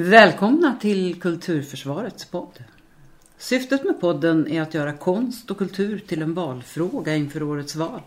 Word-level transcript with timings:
Välkomna 0.00 0.76
till 0.80 1.20
Kulturförsvarets 1.20 2.24
podd. 2.24 2.64
Syftet 3.38 3.84
med 3.84 4.00
podden 4.00 4.48
är 4.48 4.62
att 4.62 4.74
göra 4.74 4.92
konst 4.92 5.50
och 5.50 5.58
kultur 5.58 5.98
till 5.98 6.22
en 6.22 6.34
valfråga 6.34 7.16
inför 7.16 7.42
årets 7.42 7.76
val. 7.76 8.00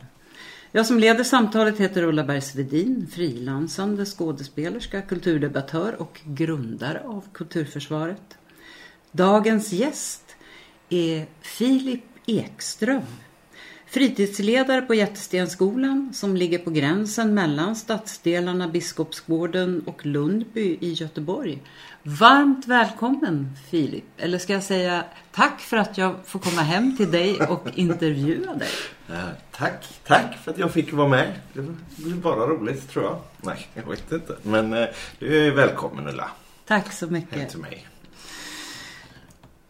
Jag 0.72 0.86
som 0.86 1.00
leder 1.00 1.24
samtalet 1.24 1.78
heter 1.78 2.04
Ulla 2.04 2.24
Bergsvedin, 2.24 3.08
frilansande 3.12 4.06
skådespelerska, 4.06 5.02
kulturdebattör 5.02 6.02
och 6.02 6.22
grundare 6.24 7.04
av 7.06 7.26
Kulturförsvaret. 7.32 8.38
Dagens 9.12 9.74
gäst 9.74 10.36
är 10.90 11.26
Filip 11.42 12.04
Ekström. 12.26 13.06
Fritidsledare 13.92 14.82
på 14.82 14.94
Jättestensskolan 14.94 16.14
som 16.14 16.36
ligger 16.36 16.58
på 16.58 16.70
gränsen 16.70 17.34
mellan 17.34 17.76
stadsdelarna 17.76 18.68
Biskopsgården 18.68 19.84
och 19.86 20.06
Lundby 20.06 20.78
i 20.82 20.94
Göteborg. 20.94 21.62
Varmt 22.04 22.68
välkommen 22.68 23.50
Filip, 23.70 24.04
eller 24.18 24.38
ska 24.38 24.54
jag 24.54 24.64
säga 24.64 25.04
tack 25.32 25.60
för 25.60 25.78
att 25.78 25.98
jag 25.98 26.16
får 26.26 26.40
komma 26.40 26.62
hem 26.62 26.98
till 26.98 27.12
dig 27.12 27.40
och 27.42 27.68
intervjua 27.76 28.54
dig. 28.54 28.70
Eh, 29.10 29.30
tack, 29.52 30.00
tack 30.08 30.38
för 30.44 30.52
att 30.52 30.58
jag 30.58 30.72
fick 30.72 30.94
vara 30.94 31.08
med. 31.08 31.34
Det 31.54 31.62
blir 31.96 32.14
bara 32.14 32.48
roligt 32.48 32.90
tror 32.90 33.06
jag. 33.06 33.22
Nej, 33.42 33.68
jag 33.74 33.90
vet 33.90 34.12
inte. 34.12 34.38
Men 34.44 34.74
eh, 34.74 34.88
du 35.20 35.48
är 35.48 35.52
välkommen 35.52 36.08
Ulla. 36.08 36.32
Tack 36.66 36.94
så 36.94 37.06
Hem 37.06 37.14
mycket. 37.14 37.50
till 37.50 37.60
mig. 37.60 37.88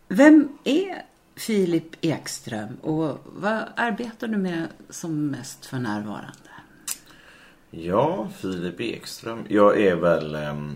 Vem 0.08 0.50
är 0.64 1.11
Filip 1.36 1.96
Ekström 2.02 2.76
och 2.82 3.18
vad 3.26 3.64
arbetar 3.76 4.28
du 4.28 4.38
med 4.38 4.68
som 4.90 5.28
mest 5.28 5.66
för 5.66 5.80
närvarande? 5.80 6.32
Ja, 7.72 8.30
Filip 8.38 8.82
Ekström. 8.82 9.46
Jag 9.50 9.82
är 9.82 9.96
väl 9.96 10.36
eh, 10.36 10.70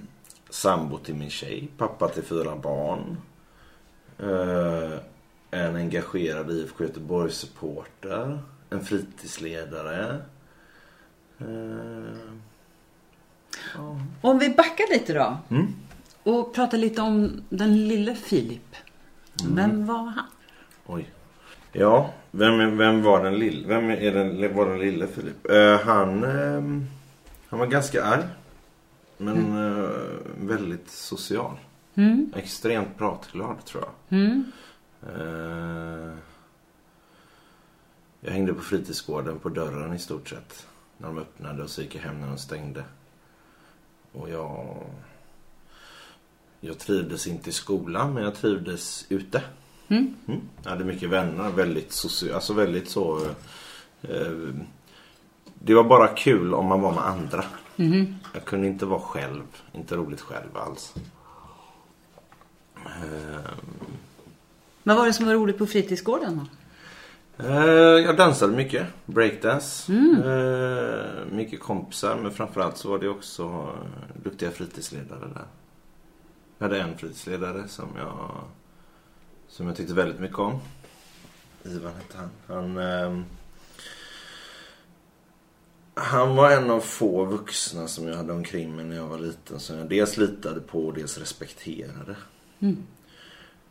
sambo 0.50 0.98
till 0.98 1.16
min 1.16 1.30
tjej, 1.30 1.68
pappa 1.78 2.08
till 2.08 2.24
fyra 2.24 2.56
barn. 2.56 3.18
Eh, 4.20 5.00
en 5.52 5.76
engagerad 5.76 6.52
IFK 6.52 6.84
Göteborg-supporter. 6.84 8.40
En 8.70 8.86
fritidsledare. 8.86 10.22
Eh, 11.38 11.48
ja. 13.76 14.00
Om 14.22 14.40
vi 14.40 14.50
backar 14.50 14.94
lite 14.94 15.14
då 15.14 15.38
Mm. 15.50 15.74
och 16.24 16.54
pratar 16.56 16.78
lite 16.78 17.02
om 17.02 17.42
den 17.50 17.88
lille 17.88 18.16
Filip. 18.16 18.76
Vem 19.50 19.86
var 19.86 19.98
han? 19.98 20.26
Oj. 20.86 21.10
Ja, 21.72 22.14
vem, 22.32 22.78
vem 22.78 23.04
var 23.04 23.24
den 23.24 23.40
lille? 23.40 23.68
Vem 23.68 23.90
är 23.90 24.12
den, 24.12 24.56
var 24.56 24.66
den 24.66 24.80
lille 24.80 25.08
Filip? 25.08 25.50
Eh, 25.52 25.80
han, 25.80 26.24
ehm, 26.24 26.86
han 27.48 27.60
var 27.60 27.68
ganska 27.68 28.04
arg. 28.04 28.24
Men 29.18 29.58
eh, 29.58 29.90
väldigt 30.38 30.90
social. 30.90 31.58
Mm. 31.96 32.34
Extremt 32.36 32.98
pratglad 32.98 33.66
tror 33.66 33.84
jag. 33.84 34.20
Mm. 34.20 34.52
Eh, 35.02 36.14
jag 38.20 38.32
hängde 38.32 38.54
på 38.54 38.62
fritidsgården 38.62 39.40
på 39.40 39.50
dörren 39.50 39.94
i 39.94 40.00
stort 40.00 40.30
sett. 40.30 40.68
När 40.98 41.08
de 41.08 41.18
öppnade 41.18 41.64
och 41.64 41.70
så 41.70 41.82
gick 41.82 41.96
jag 41.96 42.02
hem 42.02 42.22
när 42.22 42.28
de 42.28 42.38
stängde. 42.38 42.84
Och 44.12 44.30
jag... 44.30 44.78
Jag 46.60 46.80
trivdes 46.80 47.28
inte 47.28 47.50
i 47.50 47.54
skolan 47.54 48.14
men 48.14 48.24
jag 48.24 48.36
trivdes 48.36 49.06
ute. 49.10 49.44
Mm. 49.88 50.16
Mm. 50.28 50.42
Jag 50.64 50.70
hade 50.70 50.84
mycket 50.84 51.10
vänner, 51.10 51.50
väldigt 51.50 51.92
social, 51.92 52.36
alltså 52.36 52.54
väldigt 52.54 52.90
så... 52.90 53.20
Eh, 54.02 54.32
det 55.60 55.74
var 55.74 55.84
bara 55.84 56.08
kul 56.08 56.54
om 56.54 56.66
man 56.66 56.82
var 56.82 56.92
med 56.94 57.06
andra. 57.06 57.44
Mhm. 57.76 58.16
Jag 58.34 58.46
kunde 58.46 58.68
inte 58.68 58.86
vara 58.86 59.00
själv, 59.00 59.44
inte 59.74 59.96
roligt 59.96 60.22
själv 60.22 60.58
alls. 60.58 60.94
Eh, 62.86 63.52
Vad 64.84 64.98
var 64.98 65.06
det 65.06 65.14
som 65.14 65.26
var 65.26 65.34
roligt 65.34 65.58
på 65.58 65.66
fritidsgården 65.66 66.36
då? 66.40 66.46
Eh, 67.44 67.56
jag 68.06 68.18
dansade 68.18 68.56
mycket. 68.56 68.88
Breakdance. 69.06 69.94
Eh, 69.94 71.32
mycket 71.36 71.60
kompisar. 71.60 72.16
Men 72.22 72.32
framförallt 72.32 72.78
så 72.78 72.90
var 72.90 73.00
det 73.00 73.10
också 73.10 73.70
duktiga 74.24 74.52
fritidsledare 74.52 75.20
där. 75.34 75.46
Jag 76.58 76.68
hade 76.68 76.82
en 76.82 76.98
fritidsledare 76.98 77.68
som 77.68 77.88
jag, 77.98 78.30
som 79.48 79.68
jag 79.68 79.76
tyckte 79.76 79.94
väldigt 79.94 80.20
mycket 80.20 80.40
om. 80.40 80.60
Ivan 81.64 81.94
hette 81.96 82.18
han. 82.18 82.30
Han, 82.48 82.78
ehm, 82.78 83.26
han 85.94 86.36
var 86.36 86.52
en 86.52 86.72
av 86.72 86.80
få 86.80 87.26
vuxna 87.26 87.88
som 87.88 88.08
jag 88.08 88.16
hade 88.16 88.34
omkring 88.34 88.76
mig 88.76 88.86
när 88.86 88.96
jag 88.96 89.08
var 89.08 89.20
liten. 89.20 89.60
Som 89.60 89.78
jag 89.78 89.90
dels 89.90 90.18
litade 90.18 90.62
på 90.62 90.86
och 90.86 90.94
dels 90.94 91.18
respekterade. 91.18 92.16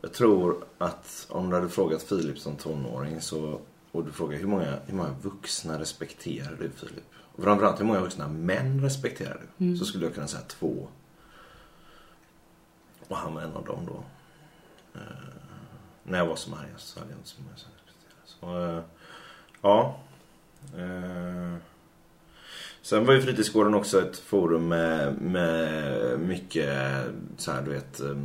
Jag 0.01 0.13
tror 0.13 0.65
att 0.79 1.27
om 1.31 1.51
du 1.51 1.57
hade 1.57 1.69
frågat 1.69 2.03
Filip 2.03 2.39
som 2.39 2.57
tonåring 2.57 3.21
så, 3.21 3.61
och 3.93 4.05
du 4.05 4.13
frågar 4.13 4.39
hur 4.39 4.47
många, 4.47 4.79
hur 4.87 4.95
många 4.95 5.15
vuxna 5.23 5.81
respekterar 5.81 6.57
du 6.61 6.71
Filip? 6.71 7.05
Och 7.15 7.45
framförallt 7.45 7.81
hur 7.81 7.85
många 7.85 8.01
vuxna 8.01 8.29
män 8.29 8.83
respekterar 8.83 9.47
du? 9.57 9.77
Så 9.77 9.85
skulle 9.85 10.05
jag 10.05 10.15
kunna 10.15 10.27
säga 10.27 10.43
två. 10.49 10.89
Och 13.09 13.17
han 13.17 13.35
var 13.35 13.43
en 13.43 13.53
av 13.53 13.65
dem 13.65 13.87
då. 13.87 14.05
Eh, 14.95 15.01
när 16.05 16.19
jag 16.19 16.27
var 16.27 16.37
som 16.37 16.55
argast 16.55 16.89
så 16.89 17.01
hade 17.01 17.13
jag 17.13 17.19
inte 17.19 17.29
så 17.29 17.41
många. 17.43 17.57
Så, 18.25 18.69
eh, 18.77 18.83
ja. 19.63 19.97
Eh, 20.79 21.59
Sen 22.83 23.07
var 23.07 23.15
ju 23.15 23.23
fritidsgården 23.23 23.75
också 23.75 24.03
ett 24.03 24.19
forum 24.19 24.69
med, 24.69 25.21
med 25.21 26.21
mycket 26.21 26.71
så 27.37 27.53
här, 27.53 27.63
du 27.63 27.71
vet 27.71 28.01
eh, 28.01 28.17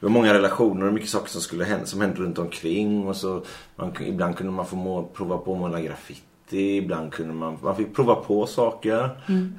det 0.00 0.06
var 0.06 0.10
många 0.10 0.34
relationer 0.34 0.86
och 0.86 0.92
mycket 0.92 1.08
saker 1.10 1.30
som 1.30 1.40
skulle 1.40 1.64
hända, 1.64 1.86
som 1.86 2.00
hände 2.00 2.20
runt 2.20 2.38
omkring 2.38 3.06
och 3.08 3.16
så 3.16 3.42
man, 3.76 3.92
ibland 4.00 4.36
kunde 4.36 4.52
man 4.52 4.66
få 4.66 4.76
må, 4.76 5.02
prova 5.02 5.38
på 5.38 5.52
att 5.52 5.58
måla 5.58 5.80
graffiti, 5.80 6.76
ibland 6.76 7.12
kunde 7.12 7.34
man, 7.34 7.58
man 7.62 7.76
fick 7.76 7.94
prova 7.94 8.14
på 8.14 8.46
saker. 8.46 9.10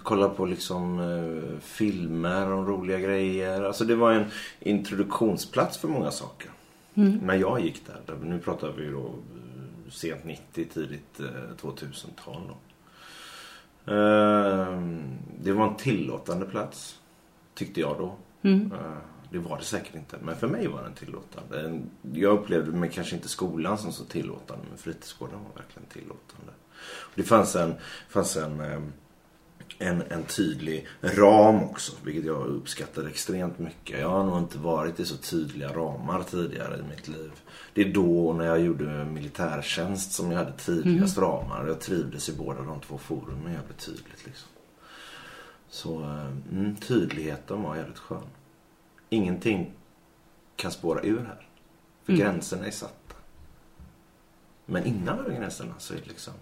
Kolla 0.04 0.30
på 0.30 0.46
liksom 0.46 1.00
eh, 1.00 1.60
filmer 1.62 2.52
om 2.54 2.66
roliga 2.66 3.00
grejer. 3.00 3.62
Alltså 3.62 3.86
det 3.86 3.96
var 3.96 4.12
en 4.12 4.26
introduktionsplats 4.60 5.78
för 5.78 5.88
många 5.88 6.12
saker. 6.12 6.52
När 7.22 7.36
jag 7.36 7.60
gick 7.60 7.82
där, 7.86 8.16
nu 8.24 8.40
pratar 8.40 8.72
vi 8.72 8.90
då 8.92 9.06
eh, 9.08 9.92
sent 9.92 10.24
90, 10.26 10.66
tidigt 10.74 11.20
eh, 11.20 11.26
2000-tal 11.62 12.42
då. 12.48 12.58
Eh, 13.94 14.82
det 15.42 15.52
var 15.52 15.68
en 15.68 15.76
tillåtande 15.76 16.46
plats, 16.46 17.00
tyckte 17.54 17.80
jag 17.82 17.98
då. 17.98 18.16
Eh, 18.74 18.98
Det 19.32 19.38
var 19.40 19.58
det 19.58 19.64
säkert 19.64 19.96
inte, 19.96 20.18
men 20.22 20.36
för 20.36 20.48
mig 20.48 20.68
var 20.68 20.84
den 20.84 20.94
tillåtande. 20.94 21.82
Jag 22.14 22.40
upplevde 22.40 22.72
mig 22.72 22.90
kanske 22.94 23.16
inte 23.16 23.28
skolan 23.30 23.78
som 23.78 23.92
så 23.92 24.06
tillåtande, 24.06 24.66
men 24.70 24.78
fritidsgården 24.78 25.40
var 25.44 25.62
verkligen 25.62 25.90
tillåtande. 25.90 26.52
Det 27.16 27.24
fanns 27.24 27.56
en, 27.56 27.74
fanns 28.10 28.38
en, 28.38 28.60
eh, 28.62 28.80
en, 29.80 30.04
en 30.10 30.24
tydlig 30.24 30.88
ram 31.02 31.64
också, 31.64 31.92
vilket 32.04 32.26
jag 32.26 32.48
uppskattade 32.48 33.10
extremt 33.10 33.60
mycket. 33.60 34.00
Jag 34.00 34.10
har 34.10 34.24
nog 34.24 34.38
inte 34.38 34.58
varit 34.58 35.00
i 35.00 35.06
så 35.06 35.18
tydliga 35.18 35.74
ramar 35.74 36.24
tidigare 36.24 36.78
i 36.78 36.84
mitt 36.84 37.08
liv. 37.08 37.32
Det 37.74 37.82
är 37.82 37.94
då 37.94 38.34
när 38.34 38.46
jag 38.46 38.60
gjorde 38.60 39.06
militärtjänst 39.06 40.12
som 40.12 40.32
jag 40.32 40.40
hade 40.40 40.58
tydligast 40.58 41.18
ramar. 41.18 41.68
Jag 41.68 41.80
trivdes 41.80 42.30
i 42.30 42.34
båda 42.34 42.62
de 42.62 42.82
två 42.82 42.98
forumen 42.98 43.54
jävligt 43.54 43.78
tydligt 43.86 44.26
liksom. 44.26 44.50
Så 45.70 46.02
eh, 46.02 46.28
mm, 46.52 46.76
tydligheten 46.76 47.64
var 47.64 47.76
jävligt 47.76 47.98
skön. 47.98 48.28
Ingenting 49.10 49.74
kan 50.56 50.72
spåra 50.72 51.02
ur 51.02 51.20
här. 51.20 51.48
För 52.04 52.14
gränserna 52.14 52.66
är 52.66 52.72
satta. 52.72 53.16
Men 54.66 54.86
innan 54.86 55.20
över 55.20 55.36
gränserna 55.36 55.74
så 55.78 55.94
är 55.94 55.98
det 55.98 56.08
liksom... 56.08 56.34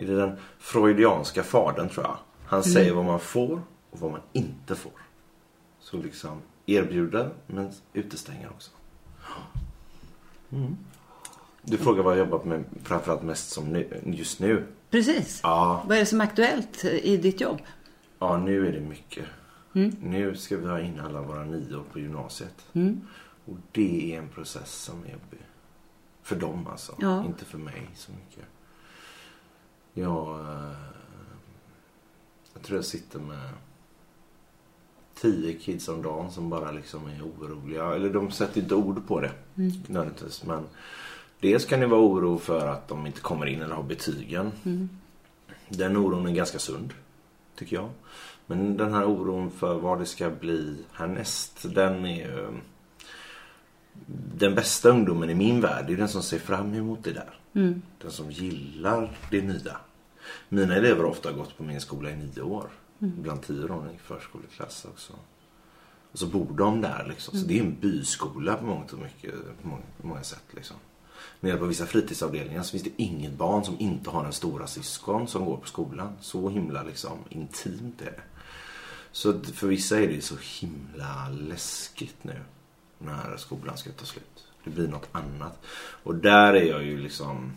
Är 0.00 0.06
det 0.06 0.16
den 0.16 0.36
freudianska 0.58 1.42
fadern 1.42 1.88
tror 1.88 2.06
jag. 2.06 2.18
Han 2.46 2.62
säger 2.62 2.92
vad 2.92 3.04
man 3.04 3.20
får 3.20 3.62
och 3.90 4.00
vad 4.00 4.10
man 4.10 4.20
inte 4.32 4.74
får. 4.74 4.92
Så 5.80 5.96
liksom 5.96 6.42
erbjuder 6.66 7.30
men 7.46 7.72
utestänger 7.92 8.48
också. 8.48 8.70
Mm. 10.52 10.76
Du 11.62 11.76
frågar 11.76 12.02
vad 12.02 12.12
jag 12.12 12.18
jobbar 12.18 12.44
med 12.44 12.64
framförallt 12.82 13.22
mest 13.22 13.50
som 13.50 13.72
nu, 13.72 14.00
just 14.06 14.40
nu. 14.40 14.66
Precis. 14.90 15.40
Ja, 15.42 15.84
Vad 15.86 15.96
är 15.96 16.00
det 16.00 16.06
som 16.06 16.20
är 16.20 16.24
aktuellt 16.24 16.84
i 16.84 17.16
ditt 17.16 17.40
jobb? 17.40 17.60
Ja, 18.18 18.38
nu 18.38 18.68
är 18.68 18.72
det 18.72 18.80
mycket. 18.80 19.24
Nu 20.02 20.34
ska 20.36 20.56
vi 20.56 20.66
ha 20.66 20.80
in 20.80 21.00
alla 21.00 21.20
våra 21.20 21.44
nior 21.44 21.84
på 21.92 21.98
gymnasiet. 21.98 22.66
Och 23.44 23.56
det 23.72 24.14
är 24.14 24.18
en 24.18 24.28
process 24.28 24.72
som 24.72 25.04
är 25.04 25.08
jobbig. 25.12 25.40
För 26.22 26.36
dem 26.36 26.66
alltså. 26.66 26.94
Ja. 26.98 27.24
Inte 27.24 27.44
för 27.44 27.58
mig 27.58 27.90
så 27.94 28.12
mycket. 28.12 28.44
Jag, 29.94 30.40
eh, 30.40 30.72
jag 32.54 32.62
tror 32.62 32.78
jag 32.78 32.84
sitter 32.84 33.18
med 33.18 33.48
tio 35.14 35.52
kids 35.58 35.88
om 35.88 36.02
dagen 36.02 36.30
som 36.30 36.50
bara 36.50 36.70
liksom 36.70 37.06
är 37.06 37.22
oroliga. 37.22 37.94
Eller 37.94 38.10
de 38.10 38.30
sätter 38.30 38.60
inte 38.60 38.74
ord 38.74 39.06
på 39.06 39.20
det 39.20 39.32
nödvändigtvis. 39.54 40.44
Men 40.44 40.66
dels 41.40 41.64
kan 41.64 41.80
det 41.80 41.86
vara 41.86 42.00
oro 42.00 42.38
för 42.38 42.66
att 42.66 42.88
de 42.88 43.06
inte 43.06 43.20
kommer 43.20 43.46
in 43.46 43.62
eller 43.62 43.74
har 43.74 43.82
betygen. 43.82 44.52
Den 45.68 45.96
oron 45.96 46.26
är 46.26 46.32
ganska 46.32 46.58
sund, 46.58 46.92
tycker 47.54 47.76
jag. 47.76 47.90
Men 48.46 48.76
den 48.76 48.94
här 48.94 49.04
oron 49.04 49.50
för 49.50 49.74
vad 49.74 49.98
det 49.98 50.06
ska 50.06 50.30
bli 50.30 50.76
härnäst, 50.92 51.74
den 51.74 52.06
är 52.06 52.16
ju... 52.16 52.48
Den 54.34 54.54
bästa 54.54 54.88
ungdomen 54.88 55.30
i 55.30 55.34
min 55.34 55.60
värld 55.60 55.90
är 55.90 55.96
den 55.96 56.08
som 56.08 56.22
ser 56.22 56.38
fram 56.38 56.74
emot 56.74 57.04
det 57.04 57.12
där. 57.12 57.39
Mm. 57.54 57.82
Den 58.02 58.10
som 58.10 58.30
gillar 58.30 59.16
det 59.30 59.42
nya. 59.42 59.76
Mina 60.48 60.76
elever 60.76 61.02
har 61.02 61.10
ofta 61.10 61.32
gått 61.32 61.56
på 61.56 61.62
min 61.62 61.80
skola 61.80 62.10
i 62.10 62.16
nio 62.16 62.42
år. 62.42 62.70
Ibland 62.98 63.42
tio 63.42 63.64
år 63.64 63.90
i 63.94 63.98
förskoleklass 63.98 64.84
också. 64.84 65.12
Och 66.12 66.18
så 66.18 66.26
bor 66.26 66.56
de 66.56 66.80
där 66.80 67.06
liksom. 67.08 67.38
Så 67.38 67.46
det 67.46 67.58
är 67.58 67.62
en 67.62 67.80
byskola 67.80 68.56
på 68.56 68.64
mångt 68.64 68.92
och 68.92 68.98
mycket, 68.98 69.34
på 69.62 69.68
många, 69.68 69.82
på 70.00 70.06
många 70.06 70.22
sätt 70.22 70.44
liksom. 70.50 70.76
Nere 71.40 71.56
på 71.56 71.64
vissa 71.64 71.86
fritidsavdelningar 71.86 72.62
så 72.62 72.70
finns 72.70 72.82
det 72.82 73.02
inget 73.02 73.32
barn 73.32 73.64
som 73.64 73.80
inte 73.80 74.10
har 74.10 74.24
en 74.24 74.32
stora 74.32 74.66
syskon 74.66 75.28
som 75.28 75.44
går 75.44 75.56
på 75.56 75.66
skolan. 75.66 76.12
Så 76.20 76.48
himla 76.48 76.82
liksom 76.82 77.18
intimt 77.28 78.02
är 78.02 78.04
det. 78.04 78.22
Så 79.12 79.40
för 79.40 79.66
vissa 79.66 80.00
är 80.00 80.08
det 80.08 80.20
så 80.20 80.34
himla 80.60 81.28
läskigt 81.28 82.24
nu 82.24 82.40
när 82.98 83.36
skolan 83.36 83.76
ska 83.76 83.90
ta 83.90 84.04
slut. 84.04 84.46
Det 84.64 84.70
blir 84.70 84.88
något 84.88 85.08
annat. 85.12 85.58
Och 86.02 86.14
där 86.14 86.54
är 86.54 86.64
jag 86.64 86.84
ju 86.84 86.98
liksom... 86.98 87.52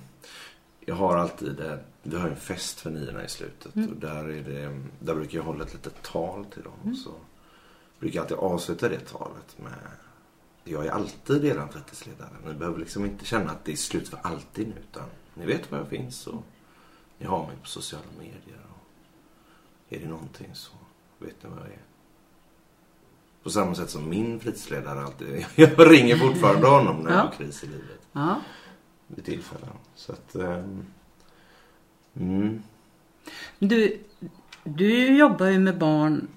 Jag 0.85 0.95
har 0.95 1.17
alltid 1.17 1.55
det. 1.55 1.79
Vi 2.03 2.17
har 2.17 2.29
en 2.29 2.35
fest 2.35 2.79
för 2.79 2.89
niorna 2.89 3.23
i 3.23 3.29
slutet. 3.29 3.75
Och 3.75 3.95
där, 3.95 4.29
är 4.29 4.43
det, 4.43 4.81
där 4.99 5.15
brukar 5.15 5.37
jag 5.37 5.43
hålla 5.43 5.63
ett 5.63 5.73
litet 5.73 6.01
tal 6.01 6.45
till 6.45 6.63
dem. 6.63 6.91
Och 6.91 6.97
så 6.97 7.11
brukar 7.99 8.15
jag 8.15 8.23
alltid 8.23 8.37
avsluta 8.37 8.89
det 8.89 8.99
talet 8.99 9.57
med 9.57 9.73
jag 10.63 10.85
är 10.85 10.91
alltid 10.91 11.45
eran 11.45 11.69
fritidsledare. 11.69 12.29
Ni 12.45 12.53
behöver 12.53 12.79
liksom 12.79 13.05
inte 13.05 13.25
känna 13.25 13.51
att 13.51 13.65
det 13.65 13.71
är 13.71 13.75
slut 13.75 14.09
för 14.09 14.19
alltid 14.23 14.67
nu. 14.67 14.75
Utan 14.91 15.09
ni 15.33 15.45
vet 15.45 15.71
var 15.71 15.77
jag 15.77 15.87
finns 15.87 16.27
och 16.27 16.43
ni 17.17 17.25
har 17.25 17.47
mig 17.47 17.55
på 17.61 17.67
sociala 17.67 18.05
medier. 18.19 18.59
Och 18.69 19.93
är 19.93 19.99
det 19.99 20.07
någonting 20.07 20.49
så 20.53 20.71
vet 21.19 21.43
ni 21.43 21.49
vad 21.49 21.59
jag 21.59 21.67
är. 21.67 21.92
På 23.43 23.49
samma 23.49 23.75
sätt 23.75 23.89
som 23.89 24.09
min 24.09 24.39
fritidsledare 24.39 25.01
alltid. 25.03 25.45
Jag 25.55 25.91
ringer 25.91 26.17
fortfarande 26.17 26.67
honom 26.67 26.97
när 26.97 27.09
jag 27.11 27.19
Ja. 27.19 27.23
har 27.23 27.31
kris 27.31 27.63
i 27.63 27.67
livet. 27.67 27.99
Ja. 28.11 28.41
Vid 29.07 29.25
tillfällen. 29.25 29.69
Så 29.95 30.11
att... 30.11 30.35
ehm, 30.35 30.85
mm. 32.15 32.63
Du, 33.59 33.99
du 34.63 35.17
jobbar 35.17 35.45
ju 35.47 35.59
med 35.59 35.77
barn 35.77 36.27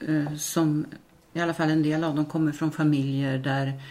eh, 0.00 0.34
som 0.36 0.86
i 1.32 1.40
alla 1.40 1.54
fall 1.54 1.70
en 1.70 1.82
del 1.82 2.04
av 2.04 2.16
dem 2.16 2.24
kommer 2.24 2.52
från 2.52 2.72
familjer 2.72 3.38
där 3.38 3.82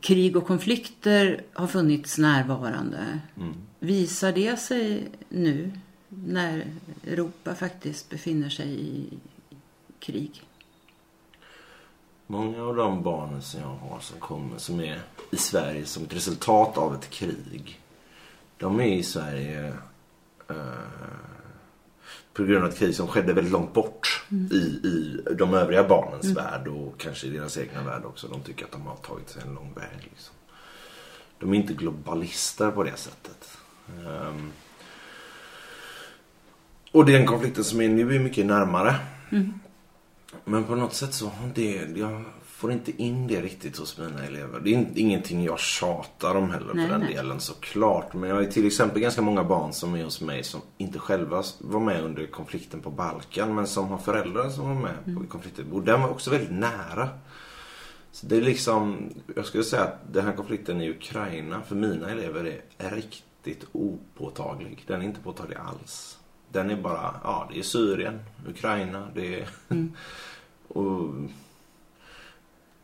krig 0.00 0.36
och 0.36 0.46
konflikter 0.46 1.42
har 1.52 1.66
funnits 1.66 2.18
närvarande. 2.18 3.18
Mm. 3.36 3.54
Visar 3.78 4.32
det 4.32 4.56
sig 4.56 5.08
nu 5.28 5.72
när 6.08 6.66
Europa 7.06 7.54
faktiskt 7.54 8.10
befinner 8.10 8.48
sig 8.48 8.80
i 8.80 9.08
krig? 9.98 10.42
Många 12.32 12.62
av 12.62 12.76
de 12.76 13.02
barnen 13.02 13.42
som 13.42 13.60
jag 13.60 13.68
har 13.68 14.00
som 14.00 14.20
kommer, 14.20 14.58
som 14.58 14.80
är 14.80 15.00
i 15.30 15.36
Sverige 15.36 15.86
som 15.86 16.04
ett 16.04 16.14
resultat 16.14 16.78
av 16.78 16.94
ett 16.94 17.10
krig. 17.10 17.80
De 18.56 18.80
är 18.80 18.86
i 18.86 19.02
Sverige 19.02 19.72
eh, 20.50 20.56
på 22.32 22.44
grund 22.44 22.64
av 22.64 22.70
ett 22.70 22.78
krig 22.78 22.96
som 22.96 23.08
skedde 23.08 23.32
väldigt 23.32 23.52
långt 23.52 23.72
bort 23.72 24.24
i, 24.50 24.56
i 24.88 25.20
de 25.34 25.54
övriga 25.54 25.88
barnens 25.88 26.36
värld 26.36 26.68
och 26.68 27.00
kanske 27.00 27.26
i 27.26 27.30
deras 27.30 27.58
egna 27.58 27.82
värld 27.82 28.04
också. 28.04 28.28
De 28.28 28.40
tycker 28.40 28.64
att 28.64 28.72
de 28.72 28.86
har 28.86 28.96
tagit 28.96 29.30
sig 29.30 29.42
en 29.46 29.54
lång 29.54 29.72
väg. 29.74 30.08
Liksom. 30.10 30.34
De 31.38 31.54
är 31.54 31.56
inte 31.56 31.74
globalister 31.74 32.70
på 32.70 32.82
det 32.82 32.96
sättet. 32.96 33.58
Ehm, 33.88 34.52
och 36.92 37.06
den 37.06 37.26
konflikten 37.26 37.64
som 37.64 37.80
är 37.80 37.88
nu 37.88 38.14
är 38.14 38.20
mycket 38.20 38.46
närmare. 38.46 38.96
Men 40.44 40.64
på 40.64 40.74
något 40.74 40.94
sätt 40.94 41.14
så 41.14 41.26
har 41.26 41.48
det, 41.54 41.88
jag 41.96 42.24
får 42.44 42.72
inte 42.72 43.02
in 43.02 43.26
det 43.26 43.40
riktigt 43.40 43.78
hos 43.78 43.98
mina 43.98 44.24
elever. 44.26 44.60
Det 44.60 44.70
är 44.70 44.74
in- 44.74 44.92
ingenting 44.94 45.44
jag 45.44 45.58
tjatar 45.60 46.34
om 46.34 46.50
heller 46.50 46.74
Nej, 46.74 46.86
för 46.86 46.92
den 46.92 47.00
nej. 47.06 47.14
delen 47.14 47.40
såklart. 47.40 48.14
Men 48.14 48.28
jag 48.30 48.36
har 48.36 48.44
till 48.44 48.66
exempel 48.66 49.02
ganska 49.02 49.22
många 49.22 49.44
barn 49.44 49.72
som 49.72 49.94
är 49.94 50.04
hos 50.04 50.20
mig 50.20 50.44
som 50.44 50.60
inte 50.78 50.98
själva 50.98 51.42
var 51.58 51.80
med 51.80 52.02
under 52.04 52.26
konflikten 52.26 52.80
på 52.80 52.90
Balkan. 52.90 53.54
Men 53.54 53.66
som 53.66 53.88
har 53.88 53.98
föräldrar 53.98 54.50
som 54.50 54.68
var 54.68 54.82
med 54.82 54.94
Mm. 55.06 55.22
på 55.22 55.32
konflikten. 55.32 55.72
Och 55.72 55.82
den 55.82 56.00
var 56.02 56.08
också 56.08 56.30
väldigt 56.30 56.52
nära. 56.52 57.08
Så 58.12 58.26
det 58.26 58.36
är 58.36 58.40
liksom, 58.42 59.10
jag 59.36 59.46
skulle 59.46 59.64
säga 59.64 59.82
att 59.82 60.12
den 60.12 60.24
här 60.26 60.32
konflikten 60.32 60.80
i 60.82 60.90
Ukraina 60.90 61.62
för 61.62 61.74
mina 61.74 62.10
elever 62.10 62.44
är, 62.44 62.60
är 62.86 62.90
riktigt 62.90 63.64
opåtaglig. 63.72 64.84
Den 64.86 65.00
är 65.00 65.04
inte 65.04 65.20
påtaglig 65.20 65.56
alls. 65.56 66.18
Den 66.52 66.70
är 66.70 66.76
bara, 66.76 67.20
ja 67.24 67.48
det 67.52 67.58
är 67.58 67.62
Syrien, 67.62 68.20
Ukraina, 68.48 69.08
det 69.14 69.40
är... 69.40 69.48
och 70.68 71.14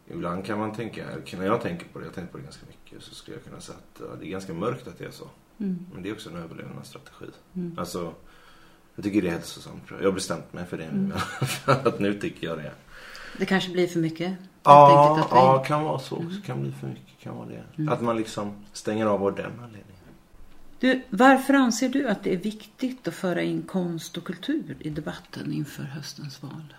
ibland 0.06 0.44
kan 0.44 0.58
man 0.58 0.72
tänka, 0.72 1.04
när 1.36 1.46
jag 1.46 1.60
tänker 1.60 1.86
på 1.88 1.98
det, 1.98 2.04
jag 2.04 2.14
tänker 2.14 2.32
på 2.32 2.38
det 2.38 2.44
ganska 2.44 2.66
mycket, 2.66 3.02
så 3.02 3.14
skulle 3.14 3.36
jag 3.36 3.44
kunna 3.44 3.60
säga 3.60 3.78
att 3.78 4.00
ja, 4.00 4.16
det 4.20 4.26
är 4.26 4.30
ganska 4.30 4.54
mörkt 4.54 4.88
att 4.88 4.98
det 4.98 5.04
är 5.04 5.10
så. 5.10 5.28
Men 5.92 6.02
det 6.02 6.08
är 6.08 6.12
också 6.12 6.30
en 6.30 6.36
överlevnadsstrategi. 6.36 7.26
Alltså, 7.76 8.14
jag 8.94 9.04
tycker 9.04 9.22
det 9.22 9.28
är 9.28 9.32
hälsosamt. 9.32 9.82
Jag 9.88 10.04
har 10.04 10.12
bestämt 10.12 10.52
mig 10.52 10.66
för 10.66 10.78
det 10.78 10.92
nu. 10.92 11.14
att 11.64 11.98
nu 11.98 12.14
tycker 12.14 12.46
jag 12.46 12.58
det. 12.58 12.72
Det 13.38 13.46
kanske 13.46 13.70
blir 13.70 13.86
för 13.86 13.98
mycket? 13.98 14.34
Ja, 14.62 15.28
ja, 15.30 15.64
kan 15.66 15.84
vara 15.84 15.98
så. 15.98 16.24
Kan 16.46 16.60
bli 16.60 16.72
för 16.72 16.86
mycket, 16.86 17.20
kan 17.20 17.36
vara 17.36 17.48
det. 17.48 17.92
Att 17.92 18.02
man 18.02 18.16
liksom 18.16 18.64
stänger 18.72 19.06
av 19.06 19.24
av 19.24 19.34
den 19.34 19.52
anledningen. 19.60 19.97
Du, 20.80 21.02
varför 21.10 21.54
anser 21.54 21.88
du 21.88 22.08
att 22.08 22.24
det 22.24 22.32
är 22.32 22.36
viktigt 22.36 23.08
att 23.08 23.14
föra 23.14 23.42
in 23.42 23.62
konst 23.62 24.16
och 24.16 24.24
kultur 24.24 24.76
i 24.80 24.90
debatten 24.90 25.52
inför 25.52 25.82
höstens 25.82 26.42
val? 26.42 26.74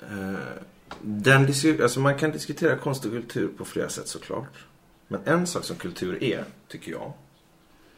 Eh, 0.00 0.62
den 1.00 1.46
alltså 1.82 2.00
man 2.00 2.18
kan 2.18 2.30
diskutera 2.30 2.78
konst 2.78 3.04
och 3.04 3.10
kultur 3.10 3.48
på 3.48 3.64
flera 3.64 3.88
sätt 3.88 4.08
såklart. 4.08 4.64
Men 5.08 5.20
en 5.24 5.46
sak 5.46 5.64
som 5.64 5.76
kultur 5.76 6.22
är, 6.22 6.44
tycker 6.68 6.92
jag, 6.92 7.12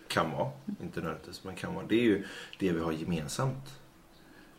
kan 0.09 0.31
vara, 0.31 0.51
inte 0.83 1.01
nödvändigtvis, 1.01 1.45
men 1.45 1.55
kan 1.55 1.75
vara, 1.75 1.87
det 1.87 1.95
är 1.95 2.03
ju 2.03 2.27
det 2.59 2.73
vi 2.73 2.81
har 2.81 2.93
gemensamt. 2.93 3.81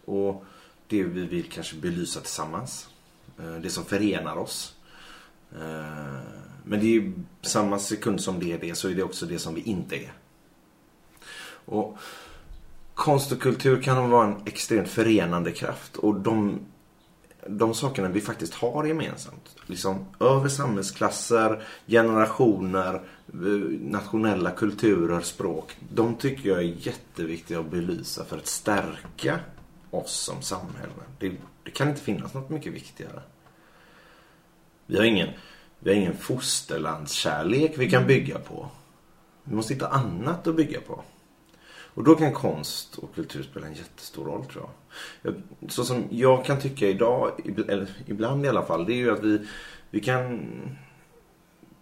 Och 0.06 0.46
det 0.88 1.04
vi 1.04 1.26
vill 1.26 1.50
kanske 1.50 1.76
belysa 1.76 2.20
tillsammans. 2.20 2.90
Eh, 3.40 3.56
det 3.56 3.70
som 3.70 3.86
förenar 3.86 4.38
oss. 4.38 4.76
Eh, 5.56 6.55
men 6.68 6.80
det 6.80 6.86
är 6.86 6.90
ju 6.90 7.14
samma 7.42 7.80
sekund 7.80 8.22
som 8.22 8.40
det 8.40 8.54
är 8.54 8.60
det, 8.60 8.76
så 8.76 8.90
är 8.90 8.96
det 8.96 9.04
också 9.04 9.26
det 9.26 9.40
som 9.40 9.56
vi 9.56 9.62
inte 9.62 9.96
är. 9.96 10.14
Och 11.66 11.98
konst 12.94 13.32
och 13.32 13.42
kultur 13.42 13.82
kan 13.82 14.10
vara 14.10 14.28
en 14.28 14.36
extremt 14.46 14.90
förenande 14.90 15.52
kraft. 15.52 15.96
Och 15.96 16.16
de 16.16 16.60
de 17.48 17.74
sakerna 17.74 18.10
vi 18.10 18.22
faktiskt 18.22 18.54
har 18.54 18.86
gemensamt. 18.86 19.56
Liksom 19.66 20.06
över 20.20 20.50
samhällsklasser, 20.50 21.64
generationer, 21.88 22.94
eh, 23.34 23.40
nationella 23.82 24.52
kulturer, 24.52 25.22
språk. 25.22 25.78
De 25.94 26.16
tycker 26.16 26.50
jag 26.50 26.58
är 26.58 26.88
jätteviktiga 26.88 27.60
att 27.60 27.72
belysa 27.72 28.26
för 28.26 28.38
att 28.38 28.48
stärka 28.48 29.40
oss 29.90 30.12
som 30.12 30.42
samhälle. 30.42 30.92
Det, 31.20 31.32
det 31.64 31.72
kan 31.72 31.90
inte 31.90 32.02
finnas 32.02 32.34
något 32.34 32.50
mycket 32.50 32.74
viktigare. 32.74 33.22
Vi 34.86 34.98
har 34.98 35.04
ingen, 35.04 35.30
vi 35.80 35.90
har 35.90 35.98
ingen 35.98 36.18
fosterlandskärlek 36.18 37.74
vi 37.78 37.90
kan 37.90 38.08
bygga 38.08 38.40
på. 38.40 38.70
Vi 39.44 39.56
måste 39.56 39.74
hitta 39.74 39.88
annat 39.88 40.48
att 40.48 40.56
bygga 40.56 40.82
på. 40.82 41.04
Och 41.96 42.04
då 42.04 42.16
kan 42.16 42.34
konst 42.34 42.98
och 42.98 43.16
kultur 43.16 43.44
spela 43.44 43.68
en 43.68 43.74
jättestor 43.74 44.26
roll 44.26 44.46
tror 44.46 44.70
jag. 45.22 45.36
Så 45.72 45.86
som 45.86 46.04
jag 46.10 46.46
kan 46.46 46.60
tycka 46.60 46.88
idag, 46.88 47.32
eller 47.68 47.88
ibland 48.06 48.46
i 48.46 48.50
alla 48.50 48.66
fall, 48.66 48.86
det 48.86 48.94
är 48.94 48.98
ju 48.98 49.12
att 49.12 49.24
vi, 49.24 49.48
vi 49.90 50.00
kan 50.00 50.42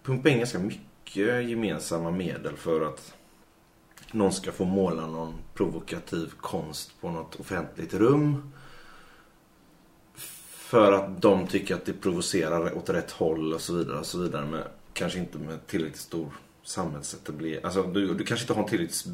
pumpa 0.03 0.29
in 0.29 0.37
ganska 0.37 0.59
mycket 0.59 1.49
gemensamma 1.49 2.11
medel 2.11 2.57
för 2.57 2.81
att 2.81 3.13
någon 4.11 4.33
ska 4.33 4.51
få 4.51 4.65
måla 4.65 5.07
någon 5.07 5.33
provokativ 5.53 6.33
konst 6.37 7.01
på 7.01 7.09
något 7.09 7.35
offentligt 7.35 7.93
rum. 7.93 8.51
För 10.73 10.91
att 10.91 11.21
de 11.21 11.47
tycker 11.47 11.75
att 11.75 11.85
det 11.85 11.93
provocerar 11.93 12.77
åt 12.77 12.89
rätt 12.89 13.11
håll 13.11 13.53
och 13.53 13.61
så 13.61 13.73
vidare. 13.73 13.99
Och 13.99 14.05
så 14.05 14.17
vidare 14.17 14.45
men 14.45 14.63
kanske 14.93 15.19
inte 15.19 15.37
med 15.37 15.67
tillräckligt 15.67 16.01
stor 16.01 16.27
samhällsetablering. 16.63 17.63
Alltså 17.63 17.83
du, 17.83 18.13
du 18.13 18.23
kanske 18.23 18.43
inte 18.43 18.53
har 18.53 18.63
en 18.63 18.69
tillräckligt 18.69 19.05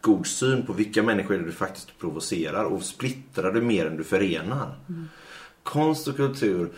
god 0.00 0.26
syn 0.26 0.66
på 0.66 0.72
vilka 0.72 1.02
människor 1.02 1.38
du 1.38 1.52
faktiskt 1.52 1.98
provocerar 1.98 2.64
och 2.64 2.82
splittrar 2.82 3.52
du 3.52 3.62
mer 3.62 3.86
än 3.86 3.96
du 3.96 4.04
förenar. 4.04 4.74
Konst 5.62 6.08
och 6.08 6.16
kultur 6.16 6.72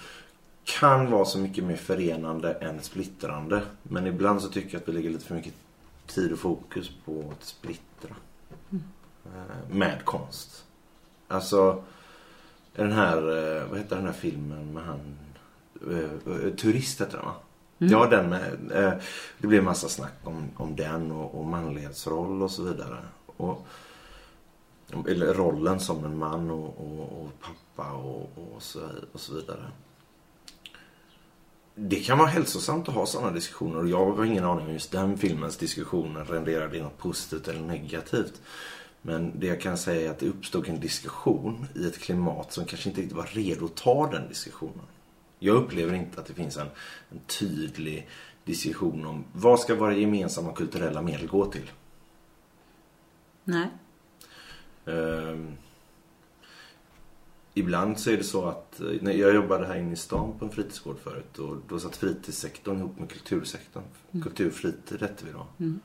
kan 0.65 1.11
vara 1.11 1.25
så 1.25 1.39
mycket 1.39 1.65
mer 1.65 1.77
förenande 1.77 2.53
än 2.53 2.83
splittrande. 2.83 3.63
Men 3.83 4.07
ibland 4.07 4.43
så 4.43 4.49
tycker 4.49 4.73
jag 4.73 4.83
att 4.83 4.89
vi 4.89 4.93
lägger 4.93 5.11
lite 5.11 5.25
för 5.25 5.35
mycket 5.35 5.55
tid 6.07 6.33
och 6.33 6.39
fokus 6.39 6.91
på 7.05 7.33
att 7.33 7.45
splittra. 7.45 8.15
Eh, 9.25 9.75
Med 9.75 10.05
konst. 10.05 10.65
Alltså 11.29 11.85
den 12.77 12.93
här, 12.93 13.17
eh, 13.17 13.69
vad 13.69 13.79
heter 13.79 13.97
den 13.97 14.07
här 14.07 14.13
filmen 14.13 14.73
med 14.73 14.85
han, 14.85 15.19
eh, 15.91 16.45
eh, 16.47 16.55
Turist 16.55 17.01
heter 17.01 17.17
den 17.17 17.27
va? 17.27 17.35
Ja, 17.79 18.07
den 18.07 18.29
med, 18.29 18.59
det 19.39 19.47
blev 19.47 19.65
massa 19.65 19.89
snack 19.89 20.15
om, 20.25 20.49
om 20.57 20.77
den 20.77 21.13
och, 21.13 21.39
och 21.39 21.45
manlighetsroll 21.45 22.43
och 22.43 22.51
så 22.51 22.63
vidare. 22.63 22.99
Och, 23.37 23.67
eller 25.09 25.35
rollen 25.35 25.81
som 25.81 26.05
en 26.05 26.19
man 26.19 26.51
och, 26.51 26.81
och, 26.81 27.23
och 27.23 27.31
pappa 27.41 27.93
och, 27.93 28.31
och, 28.55 28.63
så, 28.63 28.81
och 29.13 29.21
så 29.21 29.35
vidare. 29.35 29.71
Det 31.75 31.97
kan 31.97 32.19
vara 32.19 32.29
hälsosamt 32.29 32.89
att 32.89 32.95
ha 32.95 33.07
sådana 33.07 33.31
diskussioner 33.31 33.79
och 33.79 33.89
jag 33.89 34.13
har 34.13 34.25
ingen 34.25 34.45
aning 34.45 34.67
om 34.67 34.73
just 34.73 34.93
den 34.93 35.19
filmens 35.19 35.57
diskussioner 35.57 36.25
renderade 36.25 36.77
i 36.77 36.83
något 36.83 36.99
positivt 36.99 37.49
eller 37.49 37.61
negativt. 37.61 38.41
Men 39.07 39.41
det 39.41 39.47
jag 39.47 39.61
kan 39.61 39.79
säga 39.79 40.09
är 40.09 40.11
att 40.11 40.19
det 40.19 40.29
uppstod 40.29 40.69
en 40.69 40.81
diskussion 40.81 41.67
i 41.75 41.87
ett 41.87 41.99
klimat 41.99 42.53
som 42.53 42.65
kanske 42.65 42.89
inte 42.89 43.01
riktigt 43.01 43.17
var 43.17 43.27
redo 43.27 43.65
att 43.65 43.75
ta 43.75 44.11
den 44.11 44.29
diskussionen. 44.29 44.87
Jag 45.39 45.57
upplever 45.57 45.95
inte 45.95 46.21
att 46.21 46.27
det 46.27 46.35
finns 46.35 46.57
en, 46.57 46.67
en 47.11 47.21
tydlig 47.39 48.09
diskussion 48.45 49.07
om 49.07 49.25
vad 49.33 49.61
ska 49.61 49.75
våra 49.75 49.95
gemensamma 49.95 50.53
kulturella 50.53 51.03
medel 51.03 51.27
gå 51.27 51.47
till. 51.47 51.71
Nej. 53.45 53.69
Um, 54.85 55.57
ibland 57.55 57.99
så 57.99 58.11
är 58.11 58.17
det 58.17 58.25
så 58.25 58.45
att, 58.45 58.81
när 59.01 59.13
jag 59.13 59.35
jobbade 59.35 59.67
här 59.67 59.77
inne 59.77 59.93
i 59.93 59.97
stan 59.97 60.39
på 60.39 60.45
en 60.45 60.51
fritidsgård 60.51 60.99
förut 60.99 61.39
och 61.39 61.57
då 61.69 61.79
satt 61.79 61.97
fritidssektorn 61.97 62.79
ihop 62.79 62.99
med 62.99 63.11
kultursektorn. 63.11 63.83
Mm. 64.13 64.23
Kulturfritid 64.23 65.01
hette 65.01 65.27
vi 65.27 65.33
då. 65.33 65.47
Mm. 65.59 65.81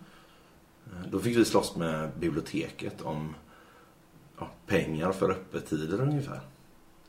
Då 1.12 1.20
fick 1.20 1.38
vi 1.38 1.46
slåss 1.46 1.76
med 1.76 2.10
biblioteket 2.20 3.02
om 3.02 3.36
ja, 4.40 4.50
pengar 4.66 5.12
för 5.12 5.32
öppettider 5.32 6.02
ungefär. 6.02 6.40